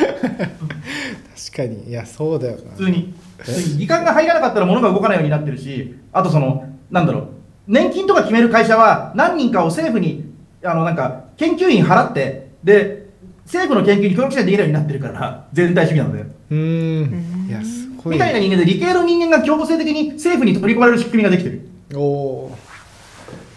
[1.56, 1.90] かに。
[1.90, 3.14] いやそうだよ普通に。
[3.78, 7.28] 議官が入らなかったら物が動かないようになってるし、あとその、なんだろう、
[7.68, 10.32] 年金とか決める会社は何人かを政府に、
[10.64, 13.08] あの、なんか、研究員払って、で、
[13.46, 16.20] 政府の研究に協力しないとできるようになってるから、全体主義なので。
[16.20, 17.48] なうーん。
[17.50, 18.14] いやすごい。
[18.14, 21.70] みたいな人間で理系の人間が強制的に政府に取り込まれる仕組みができてる。
[21.96, 22.52] おお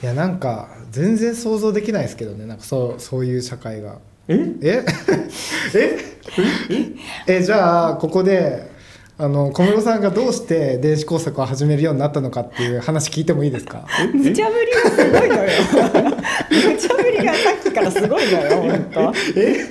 [0.02, 0.04] ー。
[0.04, 2.46] いやなんか全然想像できないですけどね。
[2.46, 3.98] なんかそうそういう社会が。
[4.28, 4.34] え？
[4.62, 4.84] え？
[5.74, 7.36] え？
[7.38, 7.42] え？
[7.42, 8.70] じゃあここで
[9.18, 13.86] あの小室さんがどうして電子工作を始めるようになったのかっていう話聞いてもいいですか？
[14.14, 15.50] 無茶ぶりがすごいのよ。
[16.72, 19.12] 無茶ぶりがさっきからすごいのよ本当。
[19.36, 19.66] え？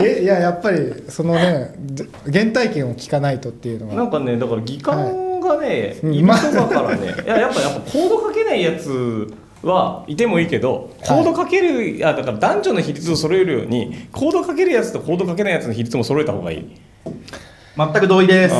[0.00, 0.22] え？
[0.22, 3.94] いややっぱりそのねじ原体験を聞かないとっていうのは。
[3.94, 9.32] なんかねだから技官がね、はいい、るとかからね、いややっぱやっぱコードかけないやつ
[9.62, 16.80] はいてもいいけどコードかける、あだから男女の比率を揃えるようにコードかけるやつとコードかけないやつの比率も揃えた方がいい。
[17.92, 18.54] 全く同意です。
[18.54, 18.58] い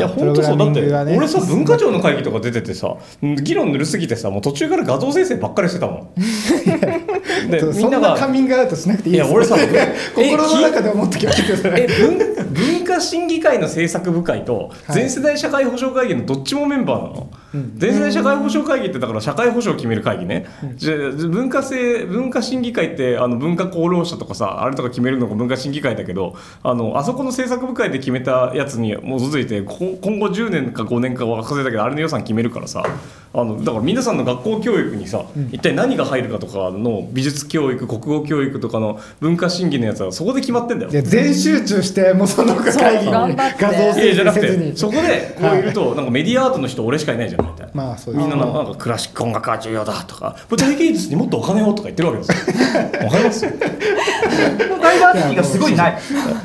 [0.00, 0.58] や本当そう。
[0.58, 1.16] だってね。
[1.16, 6.08] 俺さ文化庁の会議とか出ててさ議論ぬるすぎてさもう途中から画像生成ばっかりしてたもん。
[7.50, 9.26] でみそんながカミングアウトしなくていいです。
[9.26, 9.56] いや俺さ
[10.14, 11.68] 心の中で思ってきました。
[11.70, 12.18] え文
[12.50, 14.94] 文化審議会の政策部会とはい。
[14.94, 20.46] 全世代社会保障会議のどっちもメンバーなの、全世代社会保障会議ってだから社会保障を決める会議ね、
[20.76, 32.84] じゃあ文化性文化審議会ってあの文化功労者とかさあれとか決めるのが文化審議会だけどあのあそこの政策部会で決めたやつに基づいてこ今後10年か5年か忘れたけどあれの予算決めるからさ
[33.32, 40.90] あのだから皆さんの学校教育にさ、一体何が入るかとかの美術教育国語教育とかの文化審議のやつはそこで決まってんだよ。
[40.90, 47.72] いや全集中してもうその会議に頑張って画像いや生じゃなくてそこでこういるとなんかメディアアートの人俺しかいないじゃんみたいな。
[47.84, 52.98] まあそうですみんななんかクラシック音楽が重要だとか舞台芸術にもっとお金をとか言ってるわけですよ。
[53.04, 53.42] わかります？
[53.42, 55.98] ダイバーシティがすごいない。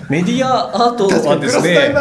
[0.09, 1.95] メディアアートはですね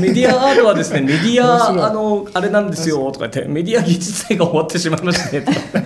[0.00, 5.42] メディアアートはですねメディアあのあれなんですよとか言ってメディア技術祭が終わってしまいまして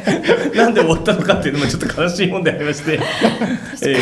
[0.57, 3.01] なんで終わったのかっていうのもちょっと悲しいもんでありまして、
[3.83, 3.97] え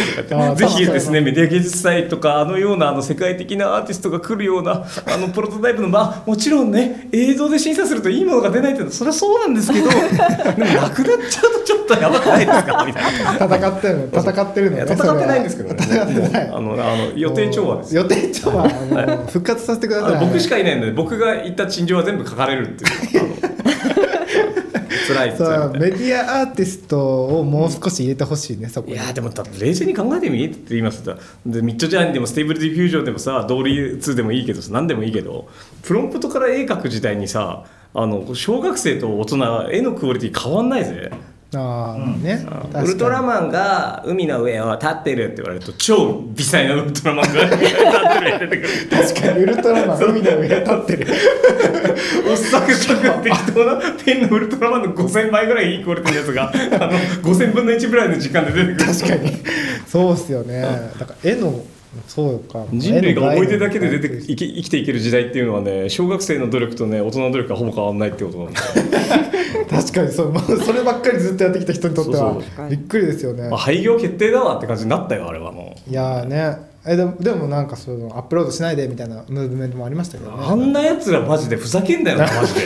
[0.57, 1.21] ぜひですね。
[1.21, 9.89] メディア芸術祭とかあのようなあの世界的なアーティストが来るようなあのプロトタイプのまあもちろんね映像で審査するといいものが出ないっていうのはそれはそうなんですけど
[10.57, 13.57] でもなくなっちゃうとちょっとやばくないですかみたいな。
[13.57, 14.85] 戦ってるの戦ってるのね。
[14.87, 15.77] 戦ってないんですけどね。
[15.81, 16.49] 戦ってない。
[16.49, 17.97] あのあの予定調和です。
[17.97, 18.65] 予定調和。
[18.65, 18.69] あ
[19.07, 20.27] の復活させてください。
[20.27, 23.23] 僕しかいないので僕が言った陳情は全部書かれるっていう。
[23.23, 23.50] あの
[25.15, 28.95] 辛いそう辛いメディアアーティストをもう少し入れてほしいねそこに。
[28.95, 35.49] いやでもだって冷静に考えてみって言いますとで Midjourney でも Stable Diffusion でもさ DALL-E 2でもいいけどさ何でもいいけど
[35.83, 41.11] プロンプトから絵描く時代にさあの小学生と大人絵のクオリティ変わんないぜ
[41.55, 42.47] ああね。
[42.75, 51.07] ウルトラマンが海の上を立ってるって言われると超微細なウルトラマンが 立ってる確かにウルトラマン海の上立ってる。
[52.31, 56.53] おっさくさく適当なペンのウルトラマンの5000倍ぐらいいいクオリティのやつが
[56.85, 56.93] あの
[57.23, 58.95] 5000分の1ぐらいの時間で出てくる。
[58.95, 59.33] 確かに。
[59.89, 60.63] そうっすよね。
[60.99, 61.63] だから絵の
[62.07, 62.65] そうか。
[62.73, 68.61] 人類が思い出だけで出て生き生きていける時代っていうのはね小学生の努力とね大人の努力がほぼ変わらないってことなんで。
[69.69, 70.33] 確かにそう。
[70.33, 72.39] もうそればっかりずっとやってきた人にとっては
[72.69, 73.49] びっくりですよね。
[73.49, 75.91] まあ廃業決定だわって感じになったよあれはもう。
[75.91, 76.71] いやーね。
[76.87, 80.37] えでもでもなんかそのアップロードしないでみたいなムーブメントもありましたけどね。
[80.41, 82.61] あんなやつらマジでふざけんなよな マジで。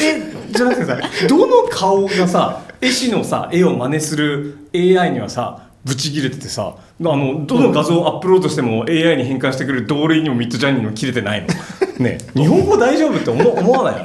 [0.00, 11.46] えじゃなくてさどの顔がさ絵師のさ絵を真似する AI にはさブチ切れててさあのどの画像をアップロードしても AI に変換してくれる同類にもミッドジャーニーにも切れてないの。
[11.98, 14.02] ねえ日本語大丈夫って思思わない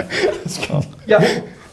[1.08, 1.20] いや、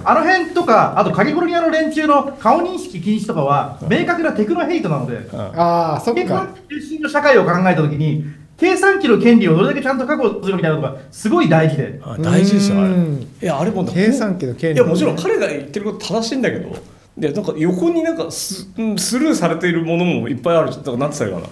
[0.05, 6.49] あの辺とか、あとカリフォルニアの連中の顔認識禁止とかは、明確なテクノヘイトなので、ああそっか。
[6.69, 8.25] 中心の社会を考えたときに、
[8.59, 11.99] 計算機の権利をどれだけちゃんと確保するみたいなのがすごい大事で。
[12.03, 12.89] あ大事ですよあれ。
[12.89, 13.29] うん。
[13.41, 14.77] いやあれも計算機の権利。
[14.77, 16.77] いやもちろん彼が言ってること正しいんだけど
[17.17, 21.47] でなんか横になんかスうんスルーされているものもいっぱいあるだて言ったらいいかな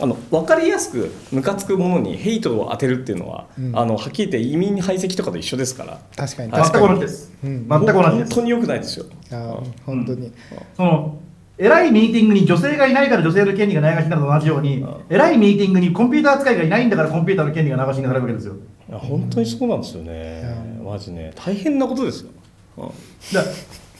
[0.00, 3.76] あの分かりやすくムカつくものにヘイトを当てるっていうのは、うん。
[3.76, 6.00] あのはっきり言って移民排斥とかと一緒ですから。
[6.16, 6.52] 確かに。
[6.52, 7.32] はい全く同じです。
[7.42, 7.68] うん。
[7.68, 8.34] 全く同じ本です。
[8.36, 9.06] 当に良くないですよ。
[9.32, 10.32] あー本当に。
[10.76, 11.18] その
[11.58, 18.54] 偉いミーティングに女性がいないから女性の権利がないがしになと同じように、偉いミーティングにコンピューター扱いがいないんだからコンピューターの権利がないがしになるわけですよ。
[18.88, 21.32] いや本当にそうなんですよね、マジね。
[21.34, 22.30] 大変なことですよ、
[22.76, 22.88] うん。
[23.34, 23.42] だ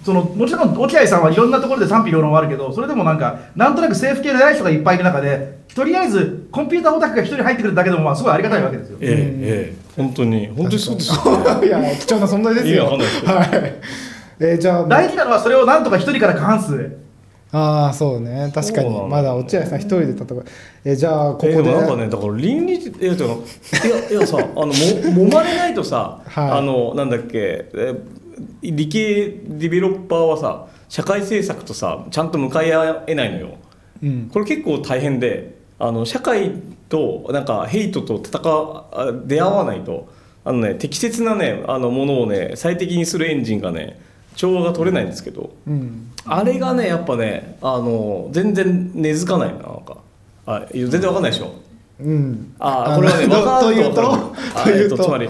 [0.05, 8.99] そのもちろん落合さんはいろんなところで賛否両論はあるけどそれでもなんかなんとなく政府系の偉い人がいっぱいいる中でとりあえずコンピューターオタクが一人入ってくるだけでもまあすごいありがたいわけですよ。
[9.01, 9.77] ええええ。
[9.97, 10.47] 本当に。
[10.49, 12.95] 本当にそうですよ、ね、いや貴重な存在ですいやよ。
[12.95, 13.49] いですけどはい。
[14.41, 16.97] えーじゃあ大事なのはそれをなんとか一人から過半数で。
[17.53, 18.51] ああそうね。
[18.55, 19.09] 確かに。
[19.09, 20.45] まだ落合さん一人で戦う。
[20.85, 21.53] えーじゃあここで。
[21.55, 26.51] えーでもなんかねだから倫理いやてかいやいやさあのも揉まれないとさ、はい。
[26.51, 28.01] あのなんだっけ、えー
[28.63, 33.57] 理系ディベロッパーはさ社会政策とさちゃんと向かい合えないのよ。
[34.03, 34.31] うん。
[34.33, 36.53] これ結構大変であの社会
[36.89, 40.09] となんかヘイトと戦出会わないと
[40.45, 44.01] あのね適切なねあのものをね最適にするエンジンがね
[44.35, 45.51] 調和が取れないんですけど。
[45.67, 46.13] うん。
[46.25, 49.99] あれがねやっぱねあの全然根付かないななんか。
[50.47, 51.53] あ全然わかんないでしょ。
[52.01, 52.55] うん。
[52.59, 54.23] あこれはねの分かると分かる。
[54.55, 55.05] あというと。
[55.05, 55.29] つまり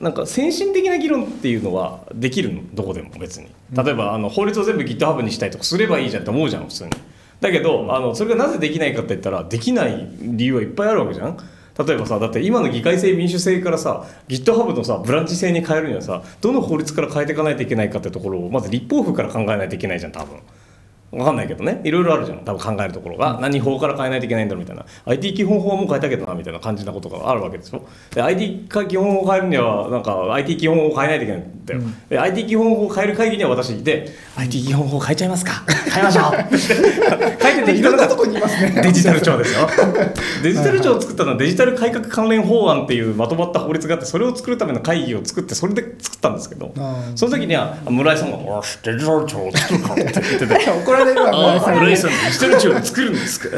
[0.00, 2.62] なんか先進的な議論っていうのはできるの？
[2.72, 3.48] どこでも別に。
[3.72, 6.90] 例えばあの法律を全部 GitHub にしたいとかすればいいじゃんって思うじゃん普通に。
[7.40, 11.36] だけどあのそれがなぜできないかって言ったらできない理由はいっぱいあるわけじゃん。
[11.86, 20.38] 例えばさだって今の議会制民主制からさ GitHub のさブランチ制に変えるにはさどの法律から変えていかないといけないかってところをまず立法府から考えないといけないじゃん多分
[21.12, 21.80] 分かんないけどね。
[21.84, 22.38] いろいろあるじゃん。
[22.44, 24.84] 多分考えるところが、何法から変えないといけないんだろうみたいな。
[25.06, 27.82] IT 基本法はもう変えたけどなみたいな感じなことがあるわけですよ
[28.14, 35.52] で IT 基本法を変えるにはなんか IT 基本法を変えないといけないんだよ、で IT 基本法を変える会議には私いて IT 基本法変えちゃいますか。
[35.90, 36.34] 変えましょう。
[36.34, 38.08] っ て書いてできたのが
[38.82, 39.68] デジタル庁ですよ。
[40.42, 46.72] デジタル庁を作ったのはデジタル改革関連法案っていうまとまった法律があってそれを作るための会議を作ってそれで作ったんですけど。
[47.14, 50.70] その時には村井さんが「よしデジタル庁を作るか」って言ってて。
[50.70, 53.48] 怒られるわああ、村井さん村井さん、デジタル庁を作るんですか。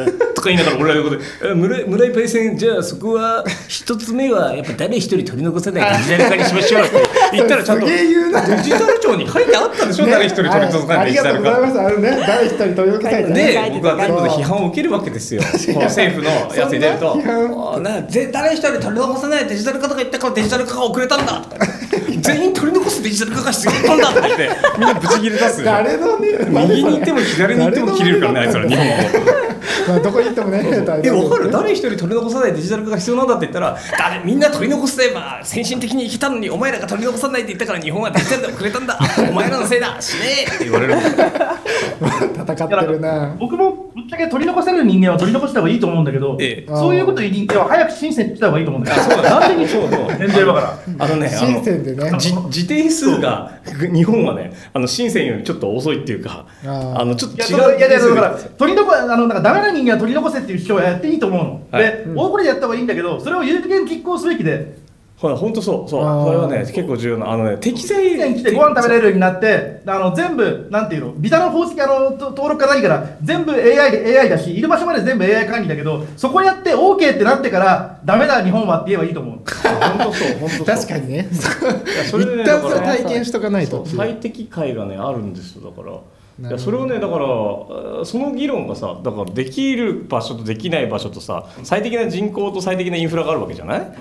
[0.43, 6.97] か言いながら、俺は横で、え村井村井パイセン、じゃあそこは、一つ目は、やっぱ誰一人取り残さないデジタル化にしましょうって
[7.33, 8.09] 言ったら、ちゃんと、デ
[8.63, 11.57] ジタル庁に書いてあったでしょ、誰一人取り残さないデジタル化。
[11.57, 15.43] ありがとうございますあるね誰一人取り残さないねで僕は全部批判を受けるわけですよ。
[15.75, 21.67] この政府のやつに出るとなぜ誰一人取り残さないデジタル化とか言ったからデジタル化が遅れたんだとか、
[22.21, 25.65] 全員取り残すデジタル化が必要なんだとか言って、みんなブチ切れ出すでしょ。
[25.65, 26.29] 誰のね
[26.69, 28.93] 右に行っても左に行っても切れるからね、あいつら日本語。
[29.89, 38.99] まあどこに行ってもね大え、わかる誰一人取り残さないデジタル化が必要なんだって言ったら、誰みんな取り残せば先進的に生きたのに、お前らが取り残さないって言ったから日本はデジタルで遅れたんだ。
[39.31, 39.97] お前らのせいだ。
[40.01, 40.95] 死ねえって言われる。
[42.03, 49.03] 戦ってるな僕もぶっちゃけ取り残せる人間は取り残した方がいいと思うんだけど、ええそういうこと言う人間は早く申請に来た方がいいと思うんだよ。
[49.03, 50.79] そうだなんでにそうそう年齢だから。
[50.99, 53.53] あのね、あ深のセンでねじ自定数が
[53.93, 61.67] 日本はね、あの深センよりちょっと遅いっていうか、あのちょっと違そうういやいやだから取り残あのなんかダメな人間は取り残せっていう主張はやっていいと思うの。
[61.71, 61.83] はい。
[61.83, 64.81] で、大声でやった方がいいんだけど、それを有権実行すべきで、
[65.23, 65.89] ほら本当そう。
[65.89, 66.25] そう。
[66.25, 79.39] これはね結構重要なあのね適正以前来てご飯食べれるようになって、あの全部なんていうの、ビザの方式あのと登録から何から全部 AI で AI だし、いる場所まで全部 AI 管理だけど、そこやって OK ってなってからダメだ日本はって言えばいいと思う。
[79.39, 80.67] 本当そう本当そう。
[80.75, 81.15] 確かにね。
[81.15, 83.87] いやそれでね一旦それ体験しとかないと。
[83.87, 85.99] 最適解がねあるんですよだから
[86.49, 87.25] いやそれをねだから
[88.01, 93.97] あその議論がさだからできる場所とできない場所とさ最適な人口と最適なインフラがあるわけじゃない、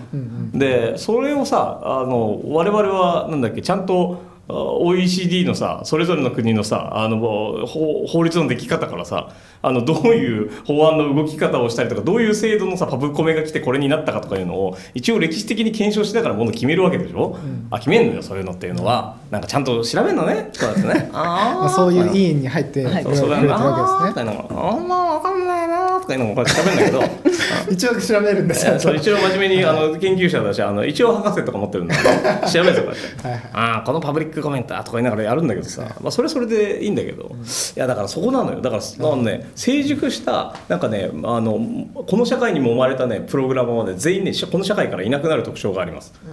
[0.54, 7.20] でそれをさあの我々はなんだっけちゃんとあ OECD のさそれぞれの国のさあの
[7.66, 9.30] 法法律の出来方からさ
[9.62, 17.38] あのどういう法案の動き方をしたりとかどういう制度のさパブコメが来てこれになったかとかいうのを一応歴史的に検証しながらものを決めるわけでしょ、
[17.70, 19.22] あ決めんのよそういうのっていうのは。
[19.32, 21.10] なんかちゃんと調べるのねそうやってね。
[21.14, 24.00] まあ、そういう委員に入ってそうだよ触れてるわなけですね。
[24.04, 27.32] ーみたいなのがあんま分かんないなーとかいうのもこうやって喋るんだけど。
[27.72, 28.76] 一応調べるんですよ。
[28.94, 33.32] 一応真面目にあの研究者だしあの一応博士とか持ってるんだけど調べるんですよこうやって、はい。
[33.32, 33.42] はい。
[33.54, 37.32] ああこのパブリックコメンターとか言いながらやるんだけどさ、まあ、それはそれでいいんだけど、
[37.76, 38.62] いやだからそこなのよ。
[38.62, 41.60] だから、あのね、成熟したなんかねあの
[41.94, 46.14] この社会にも生まれたねプログラマーはね全員ねこの社会からいなくなる特徴があります。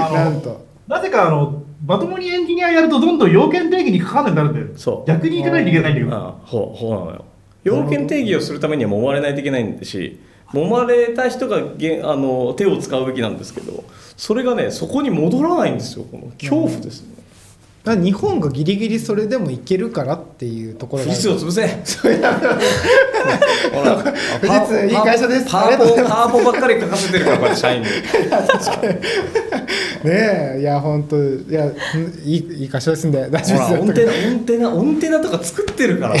[0.00, 0.66] あのなんと。
[0.88, 4.66] なぜかあのまともにエンジニアやるとどんどん要件定義にかかんなくなるんだよ。
[4.76, 5.08] そう。
[5.08, 6.16] 逆に行かないといけないんだけど。
[6.16, 7.24] ああほうほうなのよ。
[7.66, 10.20] 要件定義をするためには揉まれないといけないんだし
[10.52, 13.84] 揉まれた人がげんあの手を使うべきなんですけど
[14.16, 17.16] それがねそこに戻らないんですよこの恐怖ですね、
[17.86, 21.68] だから日本がギリギリそれでもいけるからっていうところが富士通を潰せ。
[23.72, 25.48] ほら富士通いい会社です。
[25.48, 27.86] パワありがとうございますポパワポばっかり書かせてるからこうやって社員に。
[30.04, 31.72] ねえいや本当いやうん
[32.24, 34.30] いいいい会社ですんで大丈ほら夫ですよ。
[34.30, 36.20] オンテナオンテナオンテナとか作ってるからも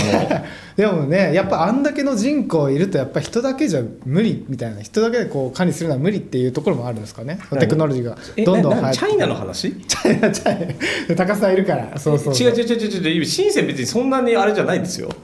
[0.76, 7.38] でもねやっぱあんだけの人口いるとやっぱ人だけじゃ無理みたいな人だけでこう管理するのは無理っていうところもあるんですかね？
[7.50, 8.18] 何テクノロジーが。
[8.36, 9.72] えどんどん入ってチャイナの話？
[9.88, 10.76] チャイナチャイ
[11.08, 11.16] ナ。
[11.16, 11.98] 高須さんいるから。
[11.98, 12.50] そうそう違う。
[12.50, 13.24] 違う違う違う違う。
[13.24, 15.08] 深セン別にそんなにあれじゃないですよ。
[15.10, 15.14] あ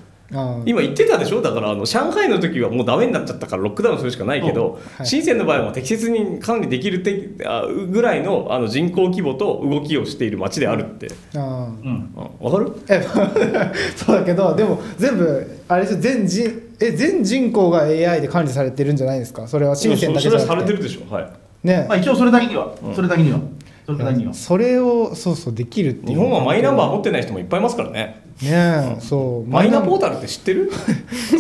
[0.64, 1.42] 今言ってたでしょ？
[1.42, 5.06] だからあの上海の時はもうダメになっちゃったからロックダウンするしかないけど、はい。
[5.06, 11.38] 深センの場合は適切に管理できるてあぐらいのあの人口規模と動きをしている街であるって、あ
[11.84, 12.14] うん。
[12.16, 12.72] うん、わかる？
[12.88, 13.02] え
[13.96, 19.46] そうだけどでも全部あれ全人え全人口が AI で管理されてるんじゃないですか？
[19.46, 21.30] それは深センだけじゃそれはさなくてれてるでしょ、はい、
[21.66, 21.86] ね。
[21.88, 22.94] まあ、一応それだけには、うん。
[22.94, 23.38] それだけには
[23.86, 26.08] それだけにはそれをそうそうできるっていう。
[26.10, 28.22] 日本はマイナンバー持ってない人もいっぱいいますからね。
[28.42, 29.50] ねえそう。
[29.50, 30.70] マイナポータタルって知ってる？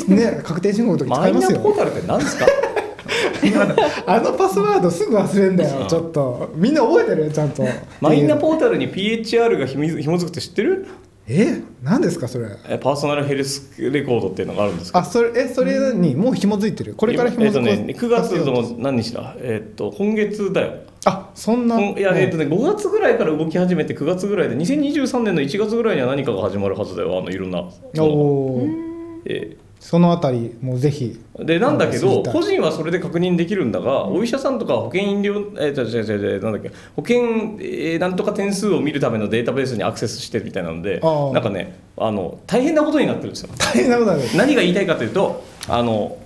[0.08, 1.70] ル ね確定申告の時マイナ使いますよ。
[1.70, 2.46] ポータルって何ですか？
[4.06, 6.50] あのパスワードすぐ忘れんだよちょっと。
[6.54, 7.30] みんな覚えてる？
[7.30, 7.64] ちゃんと。
[8.00, 10.86] マイナポータルに PHR がひみ紐づくって知ってる？
[11.28, 12.46] え何ですかそれ？
[12.68, 16.94] えパーソナルヘルスレコードっていうのがあるんですあそれえそれにもう紐づいてる？
[16.94, 20.72] これから紐づくえっとね、9月の何日だ、えっと今月だよ
[21.04, 21.80] あそんな？
[21.80, 28.92] いやえっとね、5月ぐらいから動き始めて9月ぐらいで2023年の1月ぐらいには何かが始まるはずだよあのいろんなそのおー。
[29.26, 37.16] えそのあたりもうぜひーでなんだけど個人はそれで確認できるんだが、お医者さんとか保険医療えー、違う違う違うなんだっけ保険、
[37.58, 43.48] えーなんとか点数を見るためのデータベースにアクセスしてるみたいなのでなんかねあの大変なことになってるんですよ。
[43.58, 46.16] 大変なこと 何が言いたいかというとあの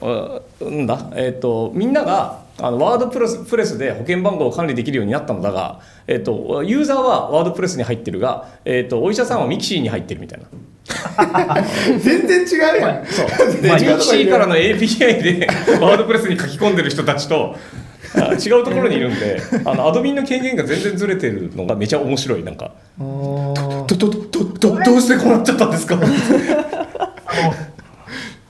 [0.60, 10.46] うなんだ、えっとみんながあのワードプレスプレスで保険番号を管理できるようになったのだが、えっとユーザーはワードプレスに入ってるが、えっとお医者さんはミキシーに入ってるみたいな。
[11.98, 13.06] 全然違うやん。
[13.06, 13.26] そう。
[13.60, 15.46] でミキシーからの API で
[15.80, 17.56] ワードプレスに書き込んでる人たちと
[18.14, 22.72] あ違うところにいるんであのアドミンの権限が全然ずれてるのがめちゃ面白いなんか。
[22.98, 24.08] どどど
[24.44, 25.96] どどうしてこうなっちゃったんですか？
[25.96, 26.06] あの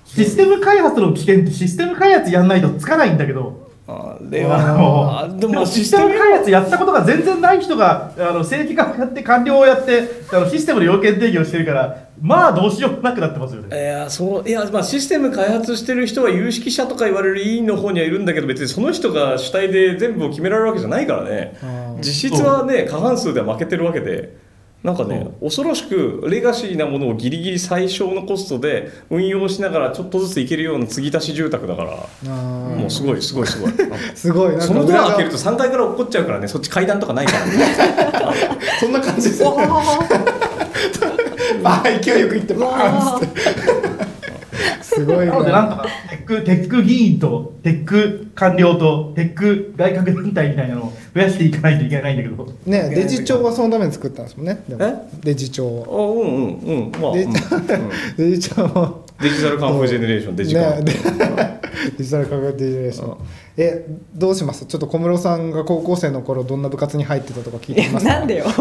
[0.04, 13.76] システム開発の危険ってシステム開発やんないとつかないんだけどあはあでもシステム開発やったことが全然ない人があの正規化をやって官僚をやってあのシステムの要件定義をしてるからまあどうしようもなくなってますよね。
[13.76, 21.56] いやそういや、まあ、システム開発してる人は有識者とか言われる委員の方にはいるんだけど別にその人が主体で全部を決められるわけじゃないからね。
[21.62, 22.02] うん。
[22.02, 24.36] 実質はね過半数では負けてるわけで
[24.82, 33.72] なんかね恐ろしくレガシーなものをギリギリ最小のコストで運用しながらちょっとずついけるような継ぎ足し住宅だからもうすごいすごいすごい。
[34.14, 34.60] すごい。
[34.60, 37.52] そのドア開ける裏と3階から落っこっちゃうからねそっち階段とかないからね。
[38.12, 38.32] が
[38.78, 39.66] そんな感じですよね
[41.64, 44.15] あー勢いよくいってバーンっつって
[44.82, 52.46] すごいなのでなんとかテックテック議員とテック官僚とテック外郭団体みたいなのを増やしていかないといけないんだけど。
[52.66, 54.58] ねデジ帳はそのために作ったんですもんね。
[55.22, 57.00] デジ帳あをうんうんうん。
[57.00, 57.32] まあ、デうん。
[57.32, 57.40] ジ
[58.18, 59.04] デジ帳も。
[59.20, 60.92] デジタルカンフージェネレーションデジカン、ね、で
[61.96, 63.16] デジタル科学デジタルーション。
[63.56, 64.66] えどうします？
[64.66, 68.12] ちょっと小室さんが高校生の頃どんな部活に入ってたとか聞いてみますか？
[68.12, 68.44] なんでよ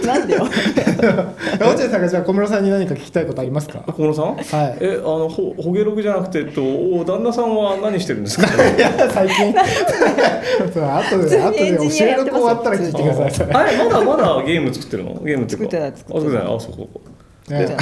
[0.06, 0.46] なんでよ。
[1.60, 3.80] 落合さんがじゃあ小室さんに何か聞きたいことありますか？
[3.86, 4.34] 小室さん？
[4.36, 4.78] はい。
[4.80, 8.46] えあのほホゲログじゃなくて、えっと、お旦那さんは何してるんですか？
[8.76, 9.54] いや最近。
[10.72, 12.38] そう後で後で教えニアやってますよ。
[12.38, 13.50] 録終わったら聞いてください。
[13.52, 15.20] あれまだまだゲーム作ってるの？
[15.24, 16.96] ゲーム作ってない作ってないあ作ってない。
[16.96, 17.76] あそうかねじゃ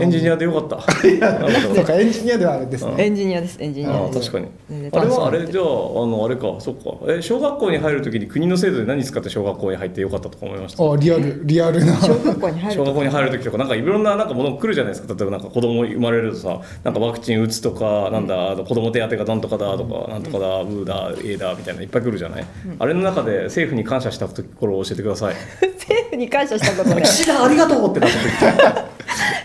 [0.00, 0.80] エンジニアでよかった。
[1.74, 4.30] そうかエンジニアではあれですあねエンジニアですエンジニアあです。
[4.30, 4.90] 確かに。
[4.92, 5.66] あれはあれじゃああ
[6.06, 6.54] のあれか。
[6.58, 6.94] そっか。
[7.08, 10.82] え小学校に入るときに国の制度で何使って小学校に入ってよかったとか思いました？
[10.92, 11.94] あリアルリアルな。
[11.96, 15.14] 小学校に入ると小学校に入る時とかなんかいろんななんかもの来るじゃないですか。
[15.14, 22.44] 例えばなんか子供生まれるとさなんかワクチン打つとかなんだ子供手当がなんとかだとかなんとかだブーだ A だみたいないっぱい来るじゃない？
[22.78, 25.34] あれの中で政府に感謝したところを教えてください。
[25.78, 28.84] 政府に感謝したことね岸田ありがとうってなった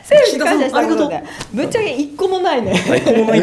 [0.03, 2.75] 時政府に感謝したこと岸田さんあねぶっちゃけ一個もないね。
[2.75, 3.41] 最高もない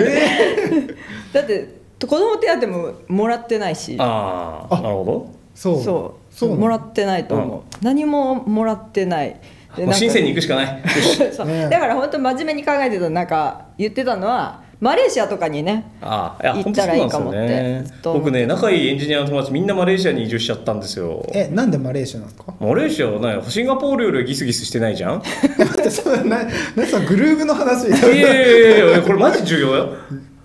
[1.33, 3.97] だって子供手当ももらってないし。
[3.99, 5.83] ああなるほそう。
[5.83, 6.35] そう。
[6.35, 9.41] そうもらってないと思う、何ももらってない。
[9.77, 10.83] でどもう深センに行くしかない。
[11.33, 11.47] そう。
[11.47, 21.23] ねだから本当真面目に考えてたなんか言ってたのはマレーシアとかにねああいや行っ本当そうなんですよたらいいかもってね僕ね仲いいエンジニアの友達みんなマレーシアに移住しちゃったんですよ。
[21.33, 22.55] えなんでマレーシアなんですか？
[22.59, 25.23] マレーシアはねシンガポールよりギスギスしてないじゃん？
[25.59, 26.45] 待ってそれな
[26.77, 29.89] なそのグルーブの話いやいやいやいやこれマジ重要よ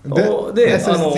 [0.06, 1.10] であの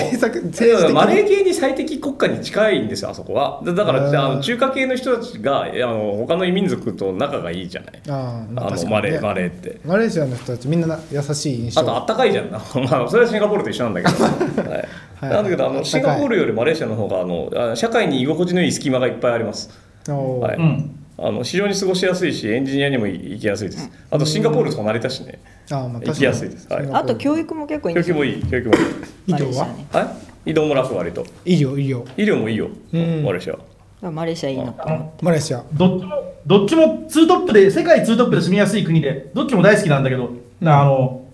[0.93, 3.61] マレー系に最適国家に近いんですよあそこは。
[3.65, 8.03] だだからあの中華系の人たちがあの他の異民族と仲がいいじゃない。
[8.09, 9.81] ああのマレーマレーって。
[9.85, 11.81] マレーシアの人たちみんな優しい印象。
[11.83, 12.51] あとあったかいじゃん。
[12.51, 14.25] まあそれはシンガポールと一緒なんだけど、
[14.71, 14.89] はい。
[15.21, 15.31] はい。
[15.31, 19.71] なんだけどあのシンガポールよりマレーシアの方があのあ社会に居心地のいい隙間がいっぱいあります。
[20.09, 20.57] はい。
[20.57, 20.91] うん。
[21.21, 23.91] あの非常に過ごしやすいしエンジニアにも行きやすいです。
[24.11, 25.41] あとシンガポールとか成田市ね
[25.71, 26.67] あーまあ行きやすいです。
[26.73, 26.89] はい。
[26.93, 28.51] あと教育も結構いいんですよ教育もいい。
[28.51, 28.83] 教育もいい。
[29.27, 29.67] 医療は？
[29.93, 30.17] は
[30.47, 30.51] い。
[30.51, 31.27] 移動も楽割と。
[31.45, 32.69] 医療医療医療もいいよ。
[32.93, 33.23] うん。
[33.25, 34.11] マレーシア。
[34.11, 34.85] マレーシアいいのか。
[34.87, 35.63] あのマレーシア。
[35.73, 36.11] どっちも、
[36.47, 40.31] どっちもツートップで、世界ツートップで住みやすい国で、どっちも大好きなんだけど、
[40.63, 41.27] あの、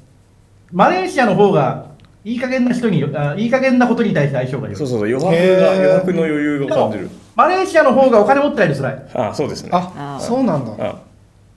[0.73, 1.93] マレーシアの方が、
[2.25, 4.77] いい加減な人に、あいい加減なことに対して相性が良い。
[4.77, 7.11] そうそうそう余白が余白の余裕を感じる。
[7.37, 9.07] マレーシアの方がお金持ってないと辛い。
[9.13, 9.69] あそうですね。
[9.73, 10.73] あそうなんだ。
[10.79, 11.03] あ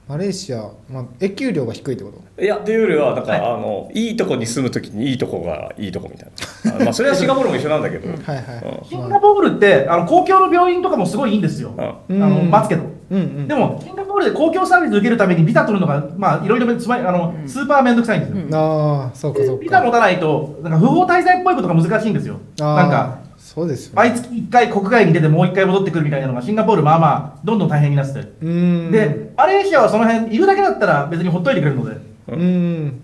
[0.08, 2.42] マレーシア、まあ、越給料が低いってこと？
[2.42, 3.42] いやというよりはなんか、はい。
[3.42, 6.30] あのいいとこに住むときにいいとこがいいとこみたい
[6.64, 6.76] な。
[6.78, 8.86] あまあそれはシンガポールも一緒なんだけど、はいはいうん。
[8.88, 11.74] シンガポールって、あの公共の病院とかもすごいいいんですよ。
[11.78, 11.84] うん。
[11.84, 12.20] あうん。
[12.20, 12.84] の待つけど。
[13.10, 18.46] うんうんでも、シンガポールで公共サービス受けるためにビザ取るのが、まあ、いろいろつまりあの、スーパーめんどくさいんですよ。
[18.46, 18.54] うん。
[18.54, 22.38] ああそうかそうビザ持かたないと、なんか不法滞在っぽいことが難しいんですよ。
[22.58, 23.20] なんか、
[23.58, 23.96] そうですよね。
[23.96, 31.96] 毎月1回国外に出てもう1回戻ってくるみたいなのがシンガポールまあまあどんどん大変になってて、でマレーシアはその辺いるだけだったら別にほっといてくれるので。
[32.28, 33.02] うーん。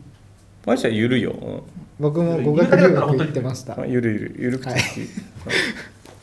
[0.64, 1.34] マレーシアゆるいよ、
[2.00, 4.82] 僕も語学留学行ってましたうん、ゆるゆるゆるくて好き、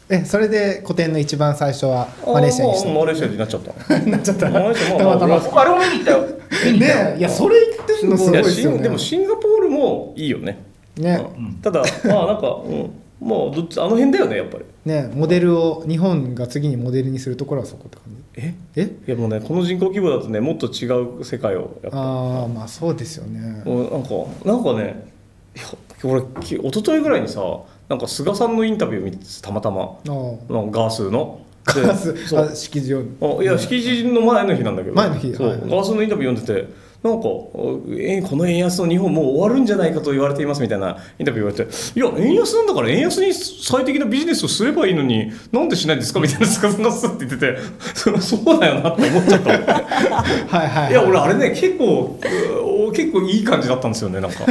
[0.14, 3.72] えそれで古典の一番最初はマレーシアにしあーマレーシアになっちゃった。
[3.72, 4.48] た なっちゃった。
[4.48, 5.26] マレーシアまあたまたま。
[5.26, 6.18] まあ僕あれも見に行ったよ。
[6.66, 7.04] 見に行ったよ。
[7.04, 8.78] ねえいやそれ言ってんのすごいですよね。
[8.78, 10.62] でもシンガポールもいいよね。
[10.96, 11.20] ね。
[11.36, 11.54] うん。
[11.54, 12.90] ただまあなんか、うん、
[13.20, 14.64] まあどっちあの辺だよねやっぱり。
[14.84, 18.04] ねモデルを日本が次にモデルにするところはそこって感
[18.36, 18.80] えじ。
[18.80, 18.84] え？
[19.08, 20.86] いやもうねこの人口規模だとねもっと違
[21.20, 21.98] う世界をやっぱ。
[21.98, 23.62] ああまあそうですよね。
[23.64, 24.08] もうなんか
[24.44, 25.12] なんかね
[25.54, 25.66] いや
[26.02, 27.40] 俺き一昨日ぐらいにさ
[27.88, 29.82] なんか菅さんのインタビュー見てたまたま。
[29.82, 31.44] ああなんかガースの。
[31.74, 32.46] でガスそう。
[32.46, 34.96] あ式場あいや式辞の前の日なんだけど。
[34.96, 35.34] 前の日。
[35.34, 37.28] そう、ガースのインタビュー読んでてなんか
[37.98, 41.64] えこの円安の日本もう終わるんじゃないかと言われていますみたいなインタビュー言われて
[41.98, 47.58] いや円安なんだから円安に最適なビジネスをすればいいのになんでしないんですかみたいな菅さんがスッて言ってて
[47.94, 50.94] そ そうだよなって思っちゃった はいはいい。
[50.94, 52.18] や俺あれね結構
[52.88, 54.44] う結構いい感じだったんですよねなんか。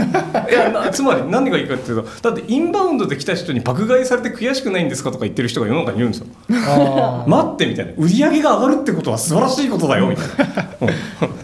[0.50, 6.28] いやなつまり何がいいかっていうとだってインバウンドで来た人に爆買いされて悔しくないんですかとか言ってる人が世の中にいるんですよ。
[6.68, 7.92] あ待ってみたいな。
[7.98, 10.66] 売り上げが上がるってことは素晴らしいことだよみたいな。
[10.82, 10.90] うん。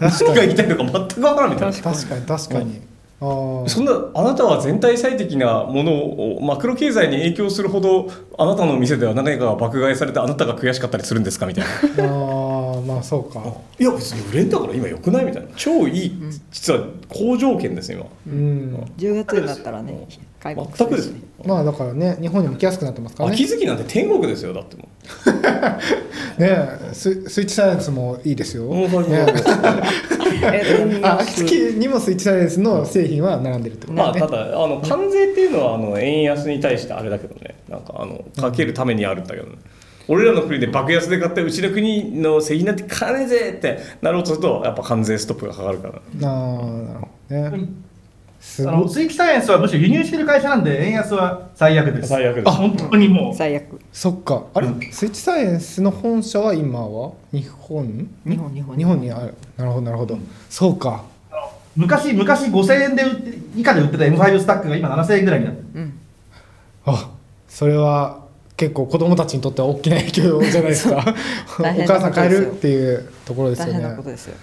[0.00, 1.76] 何が言いたいのか全く分からんみたいな。
[1.78, 2.22] あ確かに。
[2.26, 2.80] 確かに。
[3.18, 11.46] ああそんなあなたは全体最適なものをマクロ経済に影響するほどあなたの店では何かが爆買いされてあなたが悔しかったりするんですか？
[11.46, 11.70] みたいな
[12.80, 13.42] まあそうか。
[13.78, 15.48] いや別に売れんだから今よくないみたいな。
[15.56, 16.18] 超いい
[16.50, 18.06] 実は好条件です今。
[18.26, 18.74] うん。
[18.96, 20.06] 10月になったらね
[20.40, 21.12] 開国全くです
[21.44, 23.34] まあだからね日本にも来やすくなってますからね。
[23.34, 24.88] 秋月なんて天国ですよだっても
[26.38, 28.88] ねススイッチサイエンスもいいですよ、ね、
[30.42, 31.00] え。
[31.02, 37.56] あ秋月にもスイッチサイエンスの製品は並んでるってことまあね、ただあの関税っていうのはあの円安に対してあれだけどね。
[37.68, 39.56] なんかあのかけるためにあるんだけどね、
[40.08, 45.94] 俺らの国で爆安で買ってうちの国の製品なんて買わねえぜってなろうとするとやっぱ関税ストップがかかるから。
[45.94, 47.68] ああなるほどね。
[48.60, 52.08] あのスイッチサイエンスはむしろ輸入してる会社なんで円安は最悪です。
[52.08, 52.50] 最悪です。
[52.50, 53.34] 本当にもう。
[53.34, 53.80] 最悪。
[53.92, 54.44] そっか。
[54.54, 54.80] あれ、うん。
[54.92, 58.08] スイッチサイエンスの本社は今は日本？
[58.24, 58.76] 日本日本。
[58.76, 59.34] 日本にある。
[59.56, 60.18] なるほどなるほど、
[60.48, 61.04] そうか。
[61.74, 65.66] 昔昔5000円で売って以下で売ってた M5 スタックが今7000円ぐらいになってる。
[65.74, 65.98] うん。
[66.84, 67.10] あ
[67.48, 68.25] それは
[68.56, 70.96] 結構子供たちにとっては大きな影響じゃないですか。
[71.60, 74.34] お母さん買えるっていうところですよ大変ねなことですよ。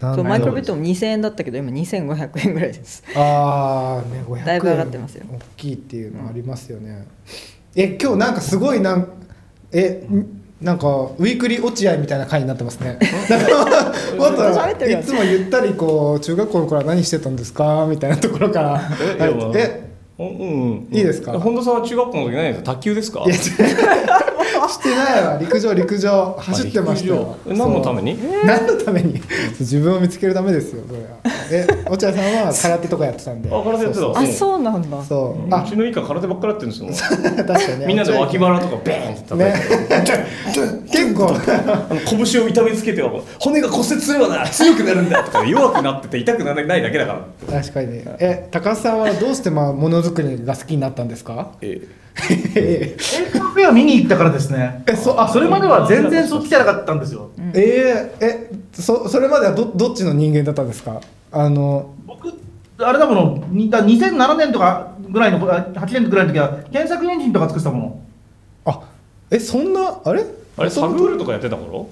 [0.00, 3.02] そうマイクロビットトも2000円だったけど今2500円ぐらいです。
[3.14, 4.44] ああね500円。
[4.44, 5.24] だいぶ上がってますよ。
[5.30, 7.06] 大きいっていうのありますよね、
[7.74, 9.08] え今日なんかすごいなん
[9.72, 10.26] えん
[10.60, 10.86] なんか
[11.18, 12.98] ウィークリー落合みたいな回になってますね。
[14.16, 17.86] も っといつもゆったりこう中学校の頃は何してたんですか？
[17.88, 18.80] みたいなところから。
[19.54, 19.85] え
[20.18, 20.30] うんう
[20.74, 21.38] んいいですか？
[21.38, 22.72] 本田さんは中学校の時何ですか？
[22.74, 23.24] 卓球ですか？
[23.26, 23.32] い
[24.68, 25.38] してないわ。
[25.40, 26.34] 陸上陸上。
[26.40, 27.36] 走ってましたよ。
[27.46, 28.18] 何のために？
[28.44, 29.20] 何のために？
[29.60, 31.06] 自分を見つけるためですよそれは。
[31.52, 33.48] え落合さんは 空手とかやってたんで。
[33.52, 34.00] あ空手やってた。
[34.00, 35.04] そうあそうなんだ。
[35.04, 35.54] そう。
[35.54, 35.62] あ。
[35.64, 37.12] うちの以下空手ばっかりやってるんですよ。
[37.46, 37.86] 確かにね。
[37.86, 39.54] みんなで脇腹とかベーンって叩いね。
[40.88, 41.26] て、結構。
[41.28, 47.20] あの拳を痛めつけては骨が骨折すればな強くなるんだとか弱くなってて痛くならないだけだか
[47.50, 47.60] ら。
[47.60, 48.00] 確かに。
[48.18, 51.86] え高須さんはどうしてまあものづくりが好きになったんですかえ
[52.30, 54.82] えエイカフェを見に行ったからですね。
[54.86, 57.30] えそあそれまでは全然そっちじゃなかったんですよ。
[57.54, 61.00] えーえそそれまではどどっちの人間だったんですか
[61.30, 62.32] あの僕
[62.78, 68.00] あれだものにだ2007年とかぐらいのあ8年ぐらいの時は検索エンジンとか作ってたもの。
[68.64, 68.80] あ
[69.30, 70.24] えそんなあれ
[70.56, 71.88] あれサブールとかやってた頃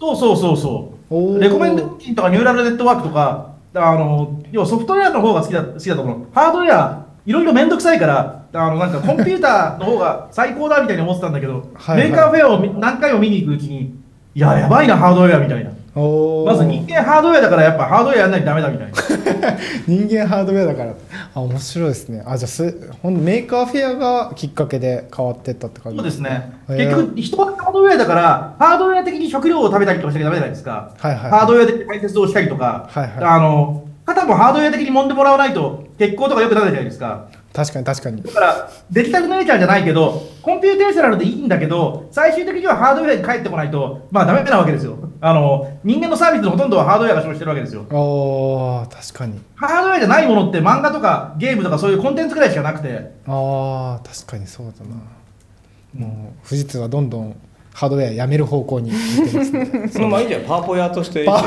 [0.00, 1.40] そうそうそうそう。
[1.40, 6.26] レコメンドエンジンとかニューラルネットワークとか、あの要はソフトウェアの方が好きだ好きだと思う。
[6.32, 12.10] ハードウェア、いろいろめんどくさいから、あのなんかコンピューターの方が最高だみたいに思ってたんだけど、はいはい。
[12.10, 13.94] Maker Faire をみ何回も見に行くうちに、
[14.34, 15.70] いや、やばいな、ハードウェアみたいな。
[15.92, 18.94] まず人間ハードウェアだから、やっぱハードウェアやんないとダメだみたいな。
[19.86, 20.94] 人間ハードウェアだから。
[21.34, 22.22] あ面白いですね。
[22.26, 25.98] あじゃあすほん Maker Faire がきっかけで変わってったって感じ？
[25.98, 26.52] そうですね。
[26.68, 30.90] 結局、人はハードウェアだから、ハードウェア的に食料を食べたりとかしなきゃダメじゃないですか。
[30.96, 33.12] はいはいハードウェアで解説をしたりとか、はいはい。
[33.24, 37.28] あの、肩もハードウェア的に揉んでもらわないと、血行とか良くなるじゃないですか。
[37.52, 44.96] 確かに確かにだから、デジタルネイチャーじゃないけど、 computational でいいんだけど、最終的にはハードウェアに帰ってこないと、まあダメなわけですよ。
[45.20, 47.82] あの、人間のサービスのほとんどはハードウェアが生じてるわけですよ。
[47.90, 57.36] おー確かにハードウェアじゃないものって漫画とかゲームとかそういうコンテンツぐらいしかなくて、あー確かにそうだなもう富士通はどんどん
[57.72, 59.88] ハードウェアやめる方向に行ってますね。
[59.92, 61.24] そのまあいいじゃんパワポ屋として。
[61.24, 61.42] パワ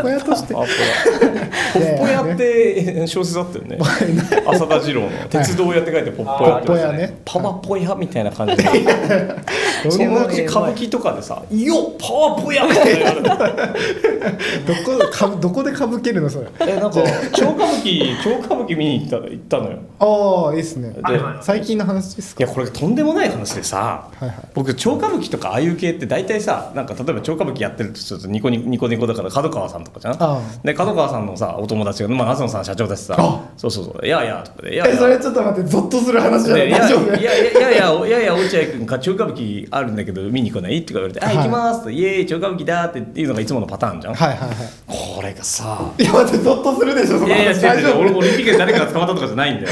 [0.00, 0.54] ポ屋として。
[0.54, 0.80] パワポ屋
[1.74, 3.78] ポッポ屋って小説あったよね。
[4.46, 5.08] 浅田次郎の。
[5.28, 6.66] 鉄道屋って書いてポッポ屋って。
[6.68, 7.18] ポッポ屋ね。
[7.24, 8.64] パワポ屋みたいな感じで
[9.90, 13.30] そどのうち歌舞伎とかでさ「よっパワポ屋!」みたいな言われて
[14.84, 16.46] こかどこでかぶけるのそれ？
[16.68, 17.00] えなんか
[17.32, 19.78] 超歌舞伎超歌舞伎見に行った行ったのよ。
[19.98, 20.90] ああいいっすね。
[20.90, 21.00] で
[21.40, 22.44] 最近の話ですか？
[22.44, 24.34] いやこれとんでもない話でさ、はいはい。
[24.54, 33.16] 僕超歌舞伎とかああいう系って大体さなんか例えば超歌舞伎やってるとするとニコニニコニコだから角川さんとかじゃんあで角川さんのさお友達が、まあ、夏野さん社長だしさ。
[33.18, 41.36] あそうそうそう「いやいや」とかで「いやいえや」それちょっと待ってゾッとする話じゃないでいやい大丈夫やいやいやいやいやいや落合君が超歌舞伎あるんだけど見に来ないって言われて「あはい。
[41.36, 44.46] 行きます」と「イエーイ超歌舞伎だ」っていうのがいつものパターンじゃん、はいはいは
[44.88, 45.92] これがさ。
[45.98, 49.68] いいや待ってゾッとするでしょそのいやいや違う違う俺オリンピックで誰かが捕まったとかじゃないんだよ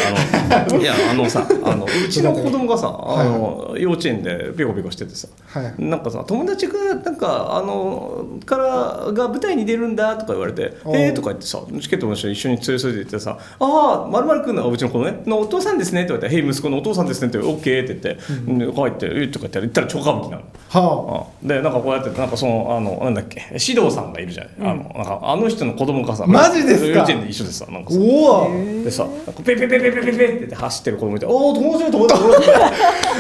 [0.48, 0.78] あの。
[0.80, 5.28] いやあのさあのうちの子供がさあの幼稚園でピコピコしててさ
[5.62, 5.74] はい。
[5.78, 10.96] なんかさ友達がなんかあのからが舞台に出るんだとか言われて「おう。
[10.96, 20.42] えー」とか言ってさチケットも一緒に一緒に連れ添えて行ってさ「ああまるまるくんのうちの子ねのお父さんですね」って言われて「へい息子のお父さんですね」って「オッケー」って言って、で帰って「えーとか言って言ったら超歌舞伎なの。
[20.68, 21.46] はあ。
[21.46, 26.98] でなんかこうやってなんかそのあのなんだっけ指導さんがいるじゃない、あのなんかあの人の子供がさマジですか？
[26.98, 27.98] 幼稚園で一緒でさなんかあさ。
[27.98, 28.02] お
[28.46, 32.46] おでさなんかペペペペペペペって言って走ってる子供いて「おお友達友達友達」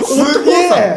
[0.04, 0.96] すげえ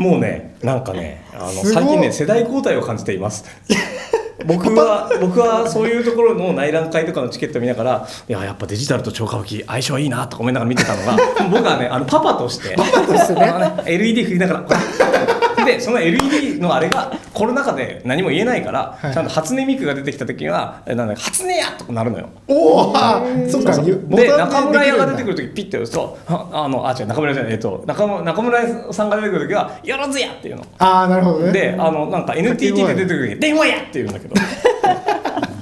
[0.00, 3.44] もうねなんかねあの最近ね世代交代を感じています。
[4.46, 11.18] 僕は僕はそういうところの内覧会とかのチケット見ながらいややっぱデジタルと超歌舞伎相性はいいなとか思いながら見てたのが
[11.50, 12.74] 僕はねあのパパとして。
[12.74, 13.52] パパとしてね。
[13.84, 15.09] LED 振りながら
[15.64, 19.14] でその LED のあれがコロナ禍で何も言えないから、はい。
[19.14, 22.28] ちゃんと初音ミクが出てきた時はえなんだ初音やとかなるのよ。
[22.48, 22.94] おお
[23.48, 30.66] そっかで中村屋が出てくるる時ピッて押すとああのあ違う中村屋じゃないえっと中村中村屋さんが出てくる時は「よろずや!」っていうの。
[30.78, 31.52] ああなるほどね。
[31.52, 34.34] であのなんか NTT で出てくる時に「電話や!」って言うんだけど。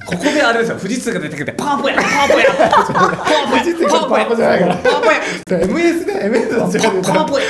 [0.08, 0.78] ここであれですよ。
[0.78, 2.46] 富士通が出てきて「パワポやパワポや。
[2.56, 4.76] パワポやパワポじゃないから。
[4.76, 5.18] パワポや
[5.50, 7.44] MS ね MS の力でパワポや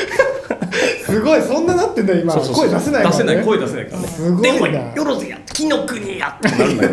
[1.04, 2.32] すごいそんななってんだ今。
[2.32, 2.68] そうそうそう。
[2.68, 3.22] 声出せないからね。
[3.24, 4.08] 出せない声出せないからね。
[4.08, 4.78] すごいな。
[4.94, 6.90] よろずや紀の国やってなるんだよ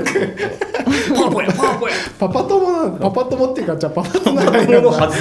[1.15, 1.95] パワポやパワポや。
[2.19, 4.33] パパ友なパパ友っていうかじゃあパパ友
[4.81, 5.17] のはず。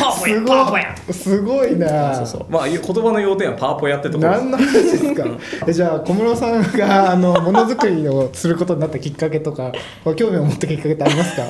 [0.00, 0.94] パワポすやパワポや。
[1.06, 2.14] ごいすごいな。
[2.16, 4.30] そうそうまあ言葉の要点はパワポやってところ。
[4.30, 5.24] 何の話ですか？
[5.66, 9.72] えじゃあ小室さんがあのものづくりをすることになったきっかけとか
[10.16, 11.42] 興味を持ったきっかけってありますか？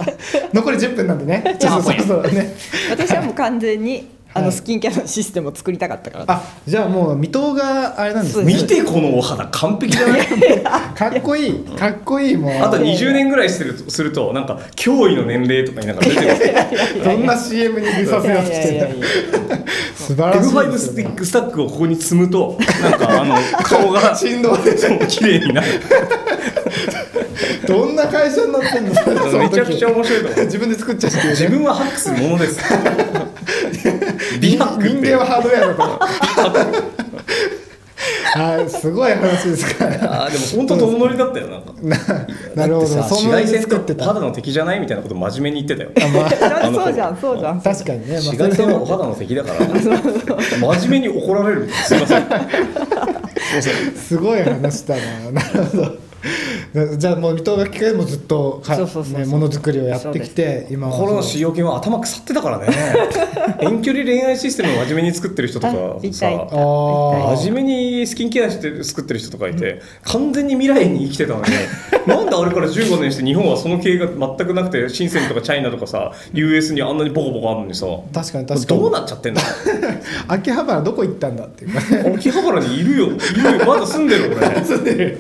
[0.53, 1.57] 残り10分なんでね。
[1.59, 2.55] ちょっとそうそうね。
[2.91, 4.45] 私はもう完全にあはい。
[4.47, 8.55] のスキンケアのシステムを作りたかったからあじゃあもう水戸があれなんですね。
[8.55, 10.27] 見てこのお肌完璧じゃない
[10.95, 12.53] かっこいいかっこいいもう。
[12.63, 16.15] あと20年ぐらいするとするとなんか驚異の年齢とか言いながら出
[16.95, 19.07] てるどんな CM に見させようとしてるいやいやいや
[19.97, 24.75] 素晴らしい F5 ですよねスティックスタックをここに積むとなんかあの顔が 振動で
[25.09, 25.67] 綺麗になる
[27.67, 29.39] どんな会社になってんの？
[29.39, 30.45] めちゃくちゃ面白いと思う。
[30.45, 32.61] 自分で作っちゃうって自分はハックするものです。
[34.41, 35.83] 美白人間はハードウェアだと。
[38.37, 40.25] はいすごい話ですから。
[40.25, 41.73] あーでも本当友乗りだったよなんか。
[41.83, 41.97] な
[42.55, 42.89] なるほど。
[42.89, 44.05] 紫外線作ってた。
[44.05, 45.91] とお肌の敵じゃないみたいなこと真面目に言ってたよ。
[46.07, 46.67] あまあ。
[46.67, 47.61] あのそうじゃんそうじゃん。
[47.63, 49.67] 確かにね、まあ紫外線はお肌の敵だから。
[49.67, 53.95] 真面目に怒られるすいませんすいません。
[53.97, 55.33] すごい話だな。
[55.33, 56.06] なるほど
[56.99, 59.21] じゃあもう水戸がきっかけでもずっとかそうそうそうそう。
[59.21, 62.67] ねものづくりをやってきて今はコロナ使用金は頭腐ってたからね。
[63.61, 65.79] 遠距離恋愛システムを真面目に作ってる人とかさ。
[67.37, 71.45] 真面目にスキンケアして作ってる人とかいて完全に未来に生きてたのに
[72.07, 77.87] なんであれから15年して日本はその経営が全くなくて深センとかチャイナとかさ US にあんなにボコボコあるのにさ。
[78.13, 78.81] 確かに確かに。
[78.81, 79.43] どうなっちゃってんだ？
[80.29, 81.81] 秋葉原どこ行ったんだっていうか
[82.11, 82.15] ね。
[82.17, 83.07] 秋葉原にいるよ。
[83.07, 83.67] いるよ。
[83.67, 84.65] まだ住んでる俺。
[84.65, 85.19] 住んでる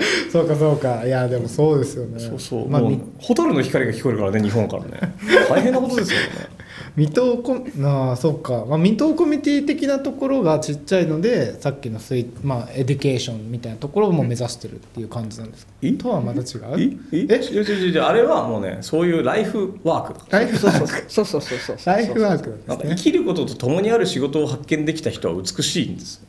[0.30, 1.04] そうかそうか。
[1.06, 2.18] いやでもそうですよね。
[2.20, 2.82] そうそう、まあ、
[3.20, 5.14] 蛍の光が聞こえるからね日本からね。
[5.48, 6.26] 大変なことですよね。
[6.96, 16.44] 水戸コあそうか、まあ、水戸コミュニティ的なところがちっちゃいのでさっきのスイ、まあ、エデュケーションみたいなところも目指してるっていう感じなんですか、えとはまた違
[16.78, 16.84] え？
[16.84, 18.00] うえ違う違う違う。
[18.02, 20.18] あれはもうねそういうライフワーク。
[20.30, 21.04] だライフワーク。
[21.08, 22.56] そうそうそうそうライフワークね
[22.90, 26.22] 生きることと共にある仕事を発見できた人は美しいんです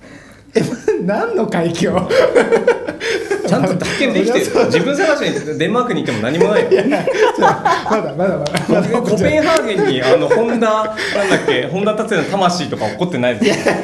[1.04, 1.92] 何の海峡
[3.48, 4.46] ちゃんと発見できてる。
[4.68, 6.70] 自分探しにデンマークに行っても何もないよ
[7.90, 9.02] まだまだまだまだ。
[9.02, 13.76] コペンハーゲンにあのホンダなんだっけホンダ達也の魂とか起こってないですよ。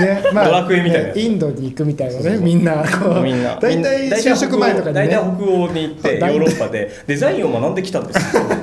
[0.00, 3.58] ねまドラクエみたいなインドに行くみたいなねみんなこうみんな。
[3.60, 5.06] 大体就職前とかにね。
[5.06, 6.90] 大体北欧に行ってヨーロッパで。
[7.06, 8.20] デザインを学んできたんです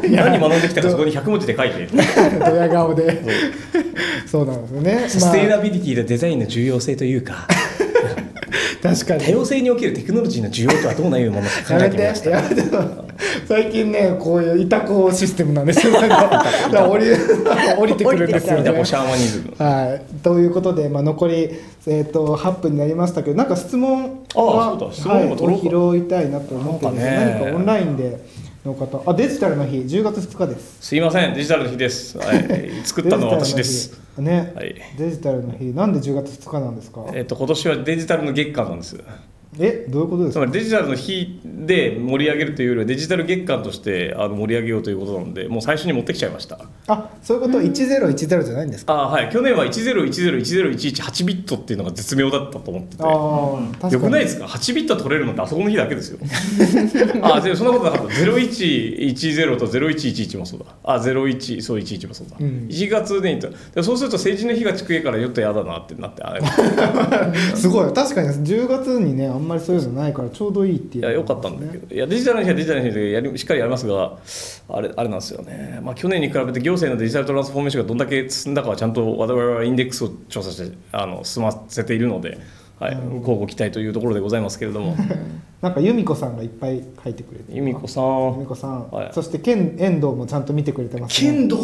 [0.10, 1.88] 何学んできたかそこに100文字で書いて。
[2.40, 3.22] ドヤ顔で。
[4.26, 4.46] そう。
[4.46, 5.06] なんですよね。
[5.10, 7.48] サステイナまビリティでデザインの重要性というか。
[7.48, 7.77] あ、
[8.82, 9.24] 確かに。
[9.24, 12.30] 多様性におけるテクノロジーの需要とはどういうものか考えてみました。
[12.30, 12.64] やめて。
[13.48, 15.94] 最近ねこういうイタコシステムなんですよ。
[15.98, 17.06] 降り
[17.78, 18.70] 降りてくるんですよね。
[18.70, 21.50] はい、ということで、まあ、残り、
[21.88, 24.94] えー、と8分になりましたけどなんか質問あはそうだ。
[24.94, 25.78] 質問も取ろうか。
[25.78, 27.40] はい、拾いたいなと思ってね。
[27.42, 28.20] 何かオンラインで
[28.68, 29.02] の方。
[29.10, 29.78] あデジタルの日。
[29.78, 30.78] 10月2日です。
[30.82, 31.34] すいません。
[31.34, 34.00] デジタルの日です、はい、作ったのは私です。
[34.18, 34.76] ね、はい。
[34.98, 35.66] デジタルの日。
[35.66, 37.06] なんで10月2日なんですか？
[37.14, 39.04] えっと今年はデジタルの月間なんです
[39.60, 40.46] えどういうことですか？
[40.46, 46.60] つまりデジタルの日で盛り上げるというよりはデジタル月間としてあの盛り上げようということなのでもう最初に持ってきちゃいました。
[46.88, 48.94] あそういうこと？1010じゃないんですか？
[48.94, 49.30] あはい。
[49.32, 56.20] 去年は1010101118ビットっていうのが絶妙だったと思っててああ確かによくないですか8ビット取れるのってあそこの日だけですよ
[57.22, 66.42] あそんなことなかった0110と0111もそうだあ01そう11もそうだ、うん1月でいいとでそうすると成人の日が近いからちょっと嫌だなってなってあれ
[67.56, 74.18] すごい確かに10月にねあんまりそういうのないからちょうどいいっていういや良かったんだけど、いやデジタルの日はデジタルの日でやりしっかりやりますが
[74.70, 82.38] あれあれなんですよね、まあ、去年に比べて行政のデジタルトランスフォーメーションがどんだけ進んだかはちゃんと我々はインデックスを調査してあの進ませているので、
[82.80, 84.96] はい、交互期待というところでございますけれども。
[85.60, 89.10] なんか由美子さんがいっぱい書いてくれて由美子さ由美ん子さん、はい。
[89.12, 91.58] そして剣遠藤もちゃんと見てくれてます、ね、剣道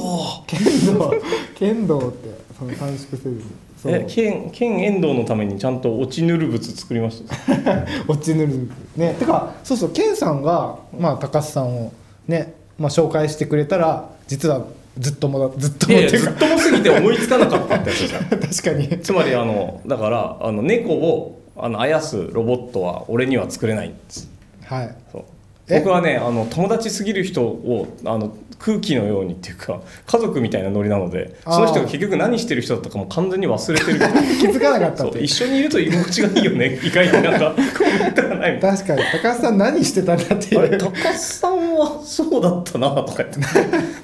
[0.48, 1.14] 剣道
[1.54, 3.44] 剣道ってその短縮せずに
[3.84, 3.94] そう。
[3.94, 7.36] え剣剣遠藤のためにちゃんと落ちぬる物作りました。
[8.08, 9.14] 落ちぬるね。
[9.20, 9.90] てかそうそう。
[9.92, 11.92] 剣さんがまあ高須さんを
[12.28, 14.66] ね、まあ、紹介してくれたら実は
[14.98, 18.24] ずっともだずっといやいやずもっともすぎて思いつかなかったってやつじゃん。
[18.40, 19.00] 確かに。
[19.02, 24.30] つまりあのだからあの猫をあのあやすロボットは俺には作れないんです
[24.64, 24.96] はい。
[25.12, 25.24] そう。
[25.68, 25.80] え？
[25.80, 34.00] 僕はねあの友達すぎる人をあの空気のようにっていうか家族みたいなノリなのでその人が結局何してる人だったかも完全に忘れてる。
[34.40, 36.80] 気づかなかった一緒にいると居心地がいいよね。
[36.84, 40.78] 意外になんかコメントがない確かに高須さん何してたんだっていう。
[40.78, 43.40] 高須さんンはそうだったなとか言って。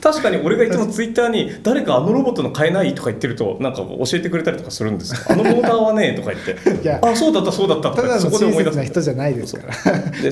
[0.02, 5.20] 確かに俺がいつもツイッターに「誰かあのロボットの買えない?」とか言ってるとなんか教えてくれたりとかするんですよ。
[5.30, 6.84] あのモーターはね」とか言って。
[6.84, 8.72] いや「あそうだったそうだった」とかそただの親こで思い出す。
[8.72, 9.74] 切な人じゃないですから。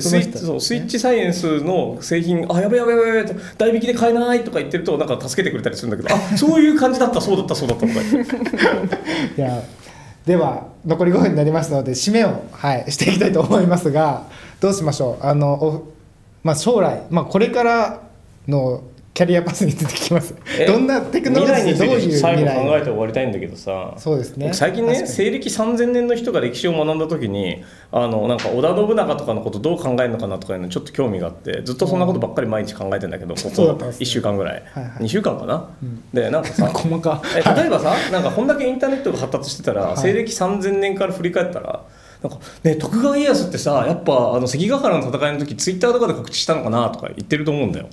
[0.00, 8.00] スイッチサイエンスの製品あやべやべやべやべと代引きで買えないないとか言ってるとなんか助けてくれたりするんだけどあそういう感じだったそうだったそうだったとか
[9.36, 9.62] いや
[10.26, 14.24] では残り5分になりますので締めを、はい、していきたいと思いますが
[14.60, 15.24] どうしましょう。
[15.24, 15.92] あの、お
[16.42, 18.00] まあ、将来、まあ、これから
[18.46, 18.82] の
[19.18, 20.32] キャリアパスについて聞きます。
[20.56, 23.94] えどんなテクノロジーどういう最後考え来て終わりたいんだけどさ。
[23.98, 24.46] そうですね。
[24.46, 33.34] 僕最近ね西暦3000年の人が歴史を学んだ時にあのなんか織田信長とかのことどう考えるのかなとかいうのちょっと興味があってずっとそんなことばっかり毎日考えてんだけどうん。
[33.34, 33.64] ですね。
[33.64, 34.92] 1週間ぐらい、はいはい。
[35.02, 36.00] 2週間かな、うん。
[36.12, 37.20] でなんかさ 細か。
[37.36, 39.96] え例えばさなんかこんだけインターネットが発達してたら、はい。
[39.96, 41.82] 西暦3000年から振り返ったら
[42.22, 47.88] なんかね徳川家康ってさやっぱあの関ヶ原の戦いの時ツイッターとかで告知したのかなとか言ってると思うんだよ。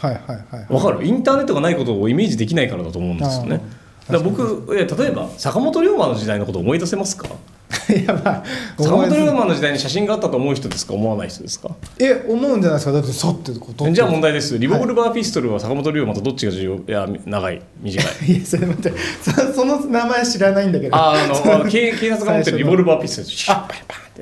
[0.00, 1.04] はいはいはいわかる？
[1.04, 3.60] インターネットがないことをイメージできないからだと思うんですよね。
[4.08, 7.28] だから僕え例えば坂本龍馬の時代のことを思い出せますか？
[7.90, 8.44] いやまあ
[8.78, 10.94] 坂本思い出す龍馬の時代に写真があったと思う人ですか？
[10.94, 11.70] 思わない人ですか？
[11.98, 12.92] え思うんじゃないですか？
[12.92, 14.58] だってさってことじゃあ問題です。
[14.58, 16.74] リボルバーピストルは坂本龍馬とどっちが重要？
[16.76, 17.60] いや長い。
[17.80, 18.06] 短い。
[18.32, 18.98] いやそれ待って。
[19.22, 20.96] そその名前知らないんだけど。
[20.96, 23.16] あーあの 警警察が持ってるリボルバーピス
[23.46, 23.68] トルあ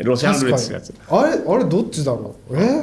[0.02, 2.82] ロシアンルーレやつあれあれどっちだろうえ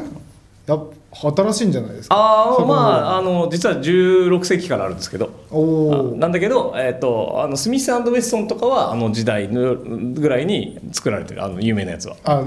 [0.68, 0.84] やっ
[1.14, 2.16] 新しいんじゃないですか。
[2.16, 5.30] あまああの実は16世紀からあるんですけど。
[5.52, 12.16] おなんだけど、えー、とあのスミスウェッソンとかはあの時代のぐらいに作られてるあの有名なやつは。
[12.24, 12.44] あ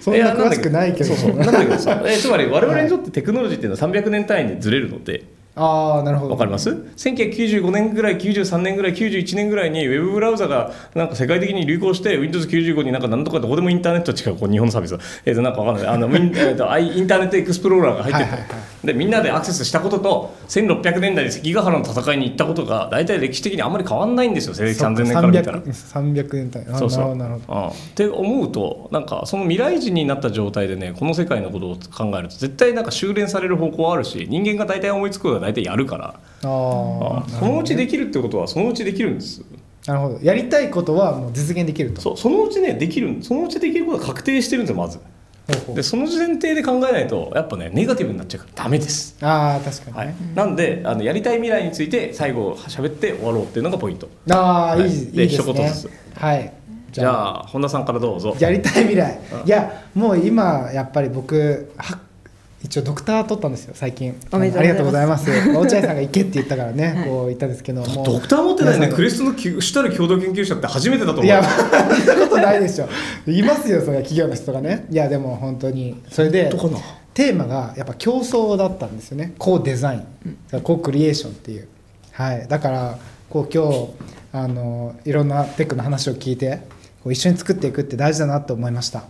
[0.00, 1.14] そんな詳しくないけど。
[1.14, 5.24] そうそうなんだけどさ、 えーつまり我々にとってテクノロジーっていうのは300年単位でずれるので
[5.54, 6.32] ああなるほど。
[6.32, 14.94] わかります？1995年ぐらい93年ぐらい91年ぐらいにウェブブラウザがなんか世界的に流行して Windows95 になんか何とかどこでもインターネット違うこう日本のサービス。
[14.94, 15.94] はえー、となんかわかんない。
[15.94, 16.08] あの
[16.78, 25.60] イインターネットエクスプローラーが入ってて、はいはいはでみんなでアクセスしたことと1600年代に関ヶ原の戦いに行ったことが大体歴史的にあんまり変わんないんですよ西暦3000年から見たら。
[25.60, 27.16] 300, 300年単位あそうそう。
[27.16, 36.14] なるほどうんって思うとなんかその未来人になった状態でねこの世界のことを考えると絶対なんか修練される方向はあるし人間が大体思いつくことは大体やるから。
[36.44, 37.28] あー。
[37.28, 39.42] そのうちできるってことはそのうちできるんです。
[39.86, 40.18] なるほど。
[40.22, 42.00] やりたいことはもう実現できると。
[42.00, 44.98] そうそのうちねできるそのうちできることが確定してるんですよまず。
[44.98, 45.04] ほ
[45.54, 45.76] うほう。
[45.76, 49.16] でその前提で考えないとやっぱねネガティブになっちゃうからダメです。
[49.20, 50.08] ああ確かはい。
[50.08, 54.08] にね、、なんであのやりたい未来について最後喋って終わろうっていうのがポイント。
[54.30, 54.88] ああ、はい。
[54.88, 55.42] い、いいでですね。
[55.42, 55.90] 一言ずつ。
[56.14, 56.52] はい。
[56.92, 57.46] じゃあ。
[57.48, 58.36] 本田さんからどうぞ。
[58.38, 59.18] やりたい未来。
[59.42, 59.48] うん。
[59.48, 61.98] いやもう今やっぱり僕は
[62.64, 71.42] 一応ドクター取ったんですよ最近ありがとうございごます落合さんが行けって言ったからね、はいこう言ったんですけどドクター持ってないねクレストのき主たる共同研究者って初めてだと思ういや、
[72.06, 72.88] そんなことないでしょ。
[73.26, 74.86] いますよ、それは企業の人がね。
[74.90, 76.00] いや、でも本当に。
[76.10, 76.50] それで
[77.14, 79.34] テーマがやっぱ競争だったんですよね。
[79.38, 81.68] コーデザイン、コークリエーションっていう。
[82.12, 82.46] はい。
[82.48, 82.98] だから、
[83.28, 83.88] こう今日、
[84.32, 86.60] あの、いろんなテックの話を聞いて、
[87.02, 89.04] こう一緒に作っていくって大事だなと思いました。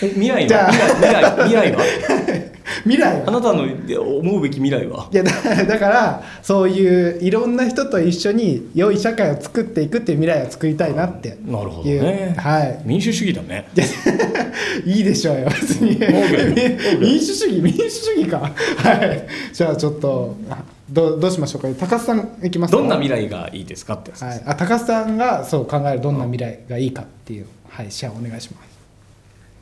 [0.00, 1.84] え未来じゃあは未来未来未来は？
[2.84, 3.28] 未来は。
[3.28, 3.64] あなたの
[4.18, 5.08] 思うべき未来は？
[5.12, 11.50] いやだだからそういういろんな人と一緒に良い社会を作っていくっていう未来を作りたいなっていう。
[11.52, 12.34] なるほどね。
[12.38, 12.80] はい。
[12.84, 13.68] 民主主義だね。
[14.84, 15.98] いいでしょうよ別に。
[17.00, 18.38] 民主主義民主主義か。
[18.38, 19.26] はい。
[19.52, 21.68] じゃあちょっとあどうどうしましょうか。
[21.86, 22.78] 高須さんいきますか？
[22.78, 27.46] どんな未来がいいですかってはい、あ高須さんがそう考えるどんな未来がいいかっていう。
[27.68, 28.72] はいシェアお願いします。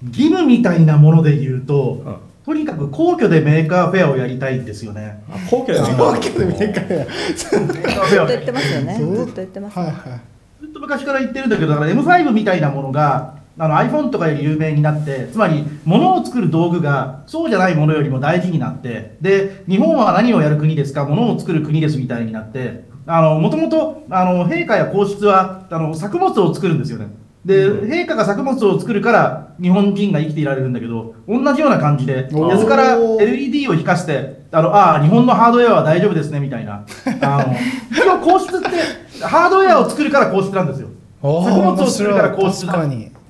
[0.08, 2.14] 義務みたいなもので言うと、うん
[2.44, 5.22] とにかく皇居で Maker Faire をやりたいんですよね。
[5.28, 6.16] あ皇居でメーカーや
[6.48, 8.94] メーカーフェアずっと言ってますよね。
[8.94, 9.78] ずっと言ってます。
[9.78, 10.20] はいはい
[10.60, 27.08] ずっと昔から言ってるんだけど、だから M5 みたいなものがあの iPhone とかより有名になって、つまり物を作る道具がそうじゃないものよりも大事になって、で、日本は何をやる国ですか、物を作る国ですみたいになって、あの、もともと、あの、陛下や皇室は、あの、作物を作るんですよね。
[27.44, 36.84] で、陛下が作物を作るから日本人が生きていられるんだけど、同じような感じで、ですから LED を引かして、あの、ああ、日本のハードウェアは大丈夫ですね、みたいな。
[37.22, 37.54] あの、
[37.90, 40.88] 一応皇室って、ハードウェアを作るから皇室なんですよ。
[41.22, 42.72] 作物を作るから皇室だ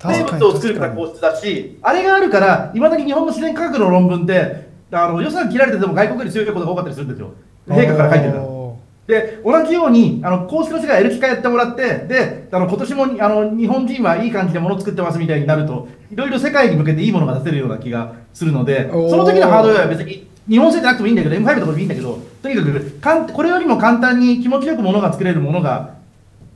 [0.02, 7.30] 生物を作るから皇室だし、あれがあるから、いまだに日本の自然科学の論文って、あの予算切られてても外国より強いことが多かったりするんですよ。
[7.68, 8.59] 陛下から書いてるから。
[9.44, 26.00] おで、同じように、あの、公式の世界やる機会やってもらって、で、あの、今年も、あの、日本人はいい感じで物作ってますみたいになると、いろいろ世界に向けていいものが出せるような気がするので、その時のハードウェアは別に、日本製じゃなくてもいいんだけど、M5 とかでもいいんだけど、とにかく、かんこれよりも簡単に気持ちよく物が作れるものが、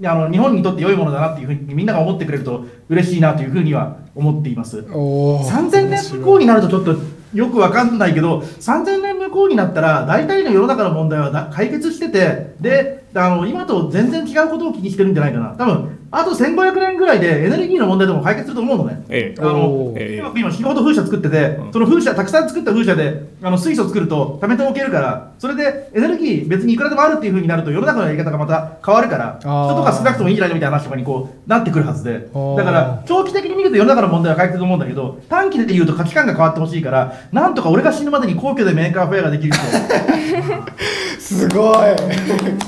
[0.05, 4.85] あの、日本にとって良いものだなっていうふうにみんなが思ってくれると嬉しいなというふうには思っています。
[4.93, 6.97] おー3000年向こうになるとちょっと
[7.35, 15.55] よくわかんないけど、3000年向こうになったら、大体の世の中の問題は解決してて、で、あの、今と全然違うことを気にしてるんじゃないかな。
[15.57, 19.05] 多分、あと1500年ぐらいでエネルギーの問題でも解決すると思うのね。
[19.09, 19.41] ええ。
[19.41, 32.21] あの今今、仕事風車作ってて、その風車、たくさん作った風車で、あの水素作ると、貯めておけるから、それでエネルギー別にいくらでもあるっていう風になると、世の中のやり方がまた変わるから、人とか少なくともいいんじゃないのみたいな話とかにこうなってくるはずで、
[32.57, 39.63] だから、長期的に見ると世の中の問題は解決すると思うんだけど、短期で言うと価値観が変わってほしいから、なんとか俺が死ぬまでに皇居で Maker Faire ができる人、
[41.25, 41.77] すごい。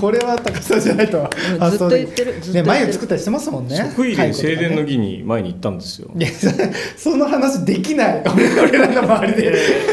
[0.01, 1.29] これは高さんじゃないと
[1.71, 2.41] ずっと言ってる。
[2.53, 2.67] ねる。
[2.67, 3.77] 眉作ったりしてますもんね。
[3.95, 6.11] 即位で正殿の儀儀に前に行ったんですよ。
[6.17, 6.51] いやそ
[7.11, 8.23] その話できない。
[8.35, 9.43] 俺俺らの周りで。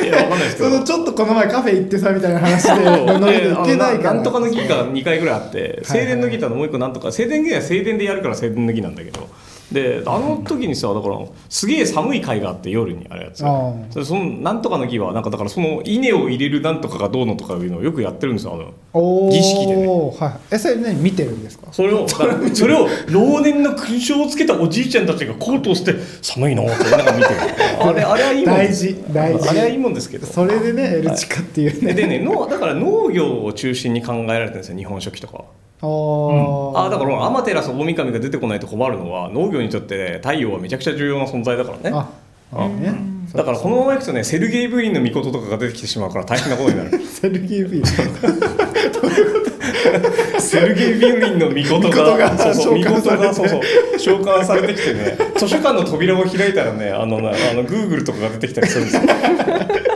[0.05, 0.69] いやわかんないですけど。
[0.69, 4.13] そのちょっとこの前カフェ行ってさみたいな話で行けないから。
[4.13, 9.27] なんとかの儀が2回ぐらいあってはい正殿の儀とあのもう一個なんとか正殿儀は正殿でやるから正殿の儀なんだけど
[9.73, 11.19] であの時にさだから
[11.49, 13.39] すげえ寒い会があって夜にあれやつ。
[13.39, 18.53] それそのなんとかの儀はなんかだからその稲を入れるなんとかがどうのとかいうのをよくやってるんですよ
[18.93, 19.87] あの儀式でね。
[19.87, 20.55] はい。
[20.55, 21.67] えそれ何見てるんですか？
[21.71, 27.35] それをそれを老年の勲章をつけたおじいちゃんたちがコートをして寒いのってなんか見てる。
[27.81, 29.03] あれあれはいいもん大事。
[29.11, 29.49] 大事。
[29.49, 30.27] あれはいいもんですけど。
[30.27, 31.93] それでねエルチカっていうね。
[31.93, 35.43] でね農だから農業を中心に考えられてるんですよ日本書紀とかは。
[35.83, 36.79] おー。
[36.85, 41.91] あだから天照大神が出てこないと困るのは農業にとって太陽はめちゃくちゃ重要な存在だからね。
[41.93, 42.09] あ
[43.33, 46.99] だからこのままいくとねセルゲイ・ブリンの御事とかが出てきてしまうから大変なことになる。
[47.03, 47.85] セルギービー
[50.39, 51.53] セルゲイ・ブリンの御
[51.89, 53.27] がそうそう御召喚されて。
[53.27, 53.61] 事がそうそう
[53.99, 55.17] 召喚されてきてね。
[55.35, 59.01] 図書館の扉を開いたらねあのなあのグーグルとかが出てきたりするんですよ。
[59.01, 59.92] うん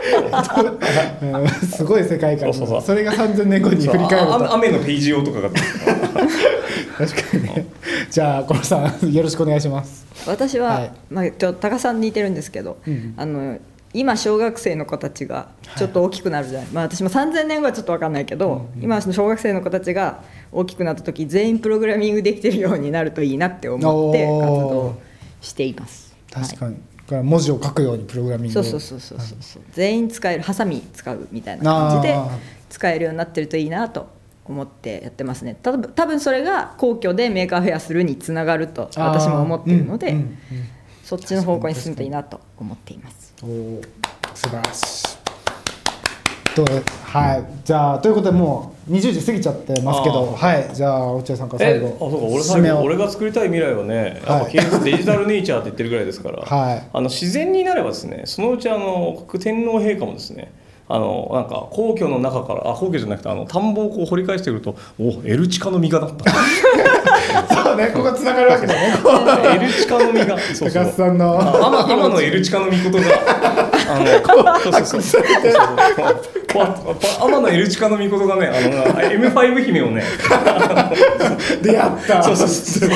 [1.76, 2.82] すごい世界観そうそうそう。
[2.82, 5.50] それが3000年後に振り返るあと雨のページ用とかが
[6.98, 7.66] 確かにね。
[8.10, 10.06] じゃあコロさんよろしくお願いします。
[10.26, 10.92] 私は、はい。
[11.10, 13.58] まあ、ちょっと高さんに似てるんですけど、うんあの
[13.94, 20.22] 今小学生の子たちがちょっと大きくなるじゃない、まあ、私も3000年後はちょっと分かんないけど、今の小学生の子たちが
[20.52, 25.00] 大きくなった時全員プログラミングできてるようになるといいなって思って活動
[25.40, 26.14] しています。
[26.30, 28.62] 確かに、だから文字を書くようにプログラミングを。
[28.62, 32.18] そうそうそうそうそうそう全員使えるハサミ使うみたいな感じで
[32.68, 34.08] 使えるようになってるといいなと
[34.44, 35.56] 思ってやってますね。
[35.62, 40.38] 多分多分それが皇居で Maker Faire するにつながると私も思ってるので、うんうん
[41.08, 43.32] そっちの方向に進むといいなと思っています。
[44.34, 45.17] 素晴らしい
[46.64, 47.44] とはい。
[47.64, 50.70] じゃあということでもう20時過ぎちゃってますけどあはい。
[50.74, 52.26] じゃあ落合さんから最えあ後そうか。
[52.26, 54.52] 俺最後俺が作りたい未来はねやっぱはい。
[54.52, 56.82] 継続デジタルネイチャーって言ってるぐらいですから、 はい。
[56.92, 60.50] あの自然になればですねそのうちあの天皇陛下もですね
[60.90, 66.32] あのなんか皇居の中からあ皇居じゃなくてあの田んぼをこう掘り返してくるとおエルチカの実がだった。
[67.62, 68.94] そうねここつながるわけだね。
[69.54, 70.38] エルチカの実が。
[70.38, 70.84] そうそう。
[70.84, 71.38] 高須さんの。
[71.38, 75.22] あ天天のエルチカの御事があのそうそうそうそう。
[75.22, 80.02] そうそうパ天のエルチカの御事がねあの M5 姫をね
[81.62, 82.90] 出会ったそうそうそう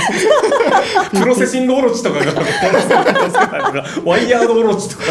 [1.21, 5.03] プロセシングオロチとかがワイヤードオロチとか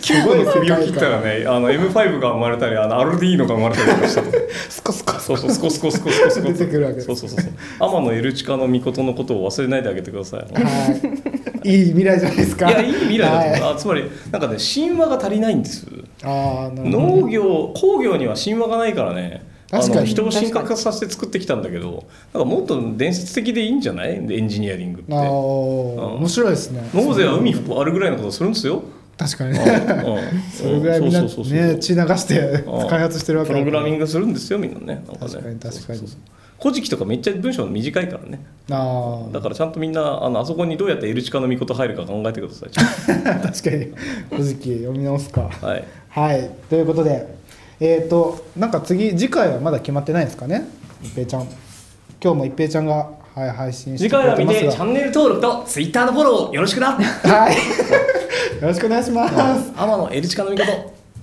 [0.00, 4.22] キューブの首を切ったらねあの M5 が生まれたりあのアルディーノが生まれたりとかした
[4.70, 12.70] スコスコそうそうスコスコスコスコスコ出てくるわけそうそうそうそう天のエルチカの御事のことを忘れないであげてくださいはいいい未来じゃないですか。
[12.70, 13.72] いやいい未来だと思う、はい。
[13.72, 15.86] あつまりなんかね神話が足りないんです。
[16.22, 19.44] あ農業工業には神話がないからね。
[19.72, 24.10] あ確かにの人を神格化させて作ってきたんだけどなんかもっと伝説的でいいんじゃない？
[24.10, 25.12] エンジニアリングって。
[25.12, 25.26] ああうん。
[26.18, 26.88] 面白いですね。
[26.94, 28.82] ノーゼは海あるぐらいのことするんですよ。
[29.18, 29.56] 確かに。
[30.52, 32.88] それぐらいみんなね血流してうん。
[32.88, 35.04] 開発してるわけプログラミンググするんですよみんなね。
[35.08, 35.32] なんかね。
[35.32, 35.70] 確かに確かに。
[35.70, 36.18] そうそうそう
[36.60, 38.44] 古事記とかめっちゃ文章短いからね。
[38.70, 42.70] ああだからちゃんとみんなあのあそこにどうやってエルチカの御事入るか考えてください。
[43.42, 43.92] 確かに
[44.30, 45.84] 古事記読み直すかはい。
[46.08, 47.36] はいということで
[47.78, 50.66] えっ、となんか次次回はまだ決まってないんですかね？
[51.02, 51.42] 一平ちゃん
[52.22, 56.92] 今日も一平ちゃんが、はい、配信して次回は見くれてますがてチャンネル登録とツイッターのフォローよろしくな。
[56.92, 57.56] はい
[58.62, 60.64] よろしくお願いします天野エルチカの御事。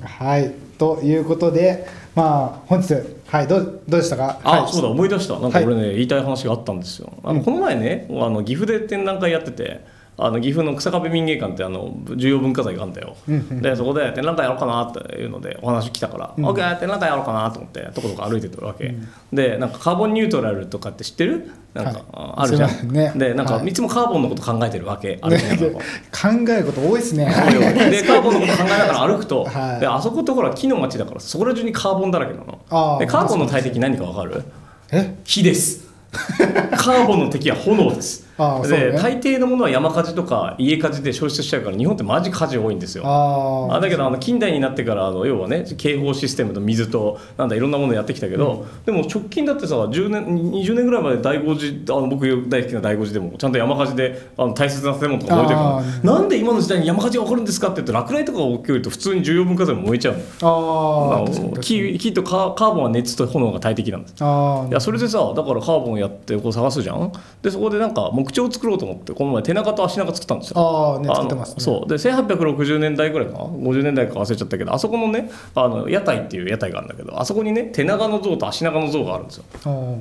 [0.03, 2.93] はいということでまあ本日
[3.33, 4.39] はいどうどうでしたか？
[4.43, 4.71] あ、はい。
[4.71, 5.39] そうだ思い出した。
[5.39, 5.65] なんかはい。
[5.65, 7.11] 俺ね、言いたい話があったんですよ。
[7.23, 9.81] あの、この前ねあの岐阜で展覧会やってて
[10.15, 13.15] あの岐阜の草壁民芸館ってあの重要文化財があるんだよ、
[13.61, 18.95] でそこで展覧会やろうかなっていうのでお話来たから、オッケー展覧会やろうかなと思ってとことか歩いてるわけ、
[19.31, 21.51] でなんかカーボンニュートラルとかって知ってる？
[21.73, 22.03] なんか、はい。
[22.13, 23.11] ああるじゃん、ね。
[23.15, 23.67] でなんか、はい。
[23.67, 25.17] い、つもカーボンのこと考えてるわけ。
[25.23, 25.73] 歩きながらね
[26.45, 27.25] 考えること多いですね。
[27.25, 29.79] でカーボンのこと考えながら歩くと、 はい。
[29.79, 32.99] であそこってほら木の街だからそこら中にカーボンだらけなの。
[32.99, 34.43] でカーボンの大敵何かわかる？
[34.91, 35.15] え？
[35.23, 35.91] 火です。
[36.13, 38.91] カーボンの敵は炎ですああーそうね。
[38.91, 43.03] で大抵のものは山火事とか家火事で消失しちゃうから日本ってマジ火事多いんですよ。
[43.05, 60.19] あああだけどあの近代になってからあの要はね警報システムと水となんだいろんなものやってきたけど、でも直近だってさ10年20年ぐらいまで第五次あの僕大好きな第五次でもちゃんと山火事であの大切な建物とか燃えてるあからなんで今の時代に山火事が起こるんですかって言って落雷とかが起きると普通に重要文化財も燃えちゃうの。
[60.41, 64.15] ああの木木とカカーボンは熱と炎が大敵なんです。
[64.19, 67.11] あいやそれでさだからカーボンやってこう探すじゃん。
[67.41, 70.59] でそこでなんか木彫を作ろうと思ってこの前手長と足長作ったんですよ。
[70.59, 71.55] ああ作ってますね。
[71.59, 71.89] そう。
[71.89, 79.45] で1860年代ぐらいかな？50年代か忘れちゃったけどあそこのねあの屋台っていう屋台があるんだけどあそこにね手長の像と足長の像があるんですよ。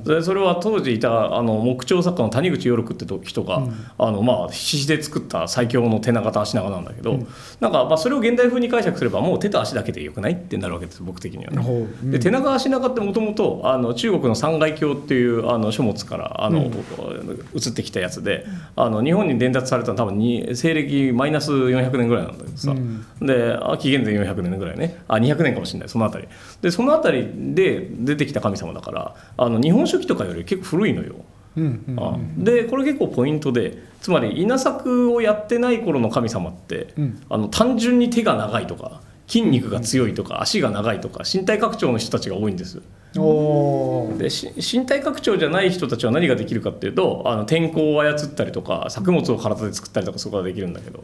[0.05, 3.63] でそれは当時いたあの木彫作家の谷口与六って人が、
[3.99, 7.19] あのまあ必死で作った最強の手長と足長なんだけど、
[7.61, 11.63] なんかまあそれを現代風に解釈すればもう手と足だけでよくないってなるわけです僕的にはね。
[11.63, 12.11] ほううん。
[12.11, 16.71] で手長足長ってもともとあの中国の三階経っていうあの書物からあの、
[17.55, 18.45] 移ってきたやつで
[18.77, 22.75] あの日本に伝達されたのは多分に西暦マイナス400年ぐらいなんだけどさ、
[23.21, 25.03] であ紀元前400年ぐらいね。
[25.09, 26.29] あ200年かもしれないそのあたり。
[26.61, 31.15] でそのあたりで出てきた神様だからあの日本書紀とかより結構古いのよ。
[31.57, 31.99] うんうん。
[31.99, 37.23] あでこれ結構ポイントでつまり稲作をやってない頃の神様って、うん。
[37.31, 42.83] あの単純に手が長いとか筋肉が強いとか足が長いとか身体拡張の人たちが多いんです。
[43.15, 51.03] でし身体拡張じゃない人たちは何ができるかっていうとあの天候を操ったりとか作物を体で作ったりとかそこができるんだけど。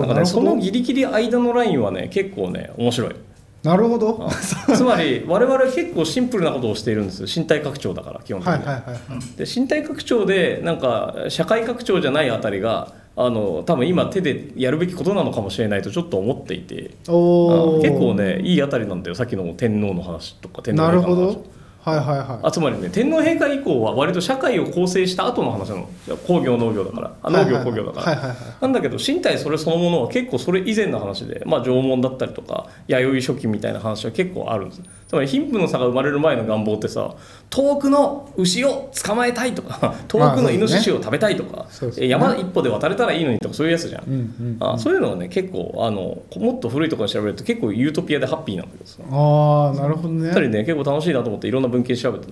[0.00, 3.16] なんかねそのギリギリ間のラインはね結構ね面白い。
[3.62, 4.28] なるほど。
[4.76, 8.54] つまり我々は結構シンプルなことをしているんです身体拡張だから基本的に。
[8.54, 9.36] はいはいはいはい。
[9.36, 16.90] で身体拡張でなんか社会拡張じゃないあたりがあの多分今手でやるべきことなのかもしれないとちょっと思っていて。
[17.06, 19.14] 結構ねいいあたりなんだよ。
[19.14, 21.56] さっきの天皇の話とか天皇なるほ陛下の話ど
[21.86, 22.38] はいはいはい。
[22.42, 25.88] あつまりね天皇陛下以降は割と社会を構成した後の話なの。
[26.26, 27.14] 工業農業だから。
[27.22, 37.14] あ農業工業だから、なんだけど身体それそのものは結構それ以前の話で、まあ、縄文だったりとか弥生初期みたいな話は結構あるんですつまり貧富の差が生まれる前の願望ってさ
[37.48, 42.06] 遠くの牛を捕まえたいとか 遠くのイノシシを食べたいとか、そうですね。
[42.06, 48.98] え山一歩で渡れたらいいのにとかそういうやつじゃん、うんうんあそういうのはね結構あのもっと古いところで調べると結構ユートピアでハッピーなんだけどさ。
[49.10, 50.26] ああなるほどね。
[50.26, 52.26] やっぱりね結構楽しいなと思っていろんな文献調べて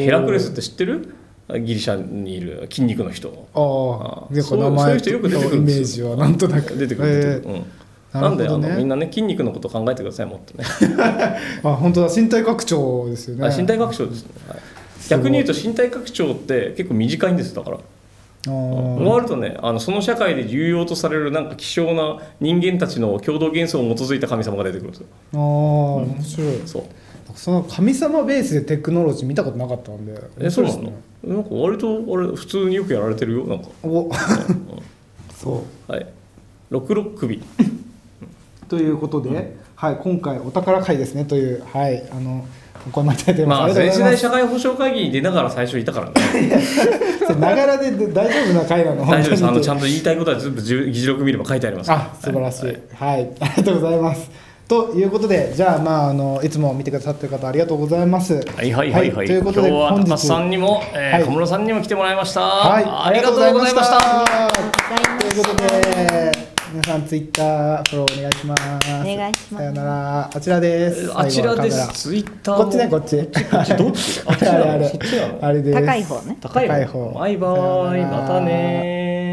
[0.00, 1.14] ヘラクレスって知ってる？
[1.52, 3.28] ギリシャにいる筋肉の人。
[3.54, 6.10] ああそういう人よく出てくるイんですよ。
[6.10, 7.64] メージはなんとなく出てくる出てくる、うん
[8.14, 10.64] ななんでねのみんなね筋肉のこと考えてくださいもっとね。
[11.64, 12.08] あ本当だ。
[12.14, 13.46] 身体拡張ですよね。
[13.46, 14.22] あ身体拡張です。
[14.24, 14.58] ね、はい。
[15.08, 17.78] 逆に言うと身体拡張って結構短いんですだから。
[18.46, 25.06] 終わるとねあのその社会で重要とされるなんか希少な人間たちの共同幻想を基づいた神様が出てくるんですよ。
[25.32, 26.60] あー面白い。
[26.66, 26.82] そう。
[27.34, 30.92] その神様ベースでテクノロジー見たことなかったんでえそうなの？
[31.24, 34.08] なんか割とあれ普通によくやられてるよなんかお
[35.36, 35.92] そう。
[35.92, 36.06] はい。
[36.70, 37.42] 六六首
[38.68, 42.46] ということで、はい、今回お宝会ですねという、はい、あの、
[42.86, 43.60] お声待ちいただいてます。
[43.60, 43.74] まあ。
[43.74, 46.50] 全世代社会保障会議に出ながら最初いたからね
[47.40, 49.04] ながらで大丈夫な会なの？
[49.06, 49.82] 大丈夫ですあのちゃんと。
[49.82, 52.66] と言いたいことは全部議事録見れば書いてありますあ、素晴らしい。
[52.94, 54.30] ははい、 ありがとうございます。
[54.66, 58.34] ということで、じゃあ、まあ、あの、いつも見てくださってる方、ありがとうございます。
[58.34, 62.40] はいはいはいはい、ということで、今日は本日さんにも、えーはい小室さんにも来てもらいました。
[62.40, 63.82] はい、ありがとうございました。
[65.20, 66.23] ということで、
[66.74, 68.62] 皆さんツイッターフォローお願いします。
[68.90, 70.30] お願いしますさよなら。
[70.34, 71.12] あちらです。
[71.16, 71.92] あちらです。
[71.92, 73.16] ツイッターこっちね、こっち。
[73.22, 73.30] こ
[73.60, 75.80] っちどっちあっちなのあれあれあれです。
[75.80, 77.48] 高い方ね高い高い方バイバ
[77.96, 79.23] イまたね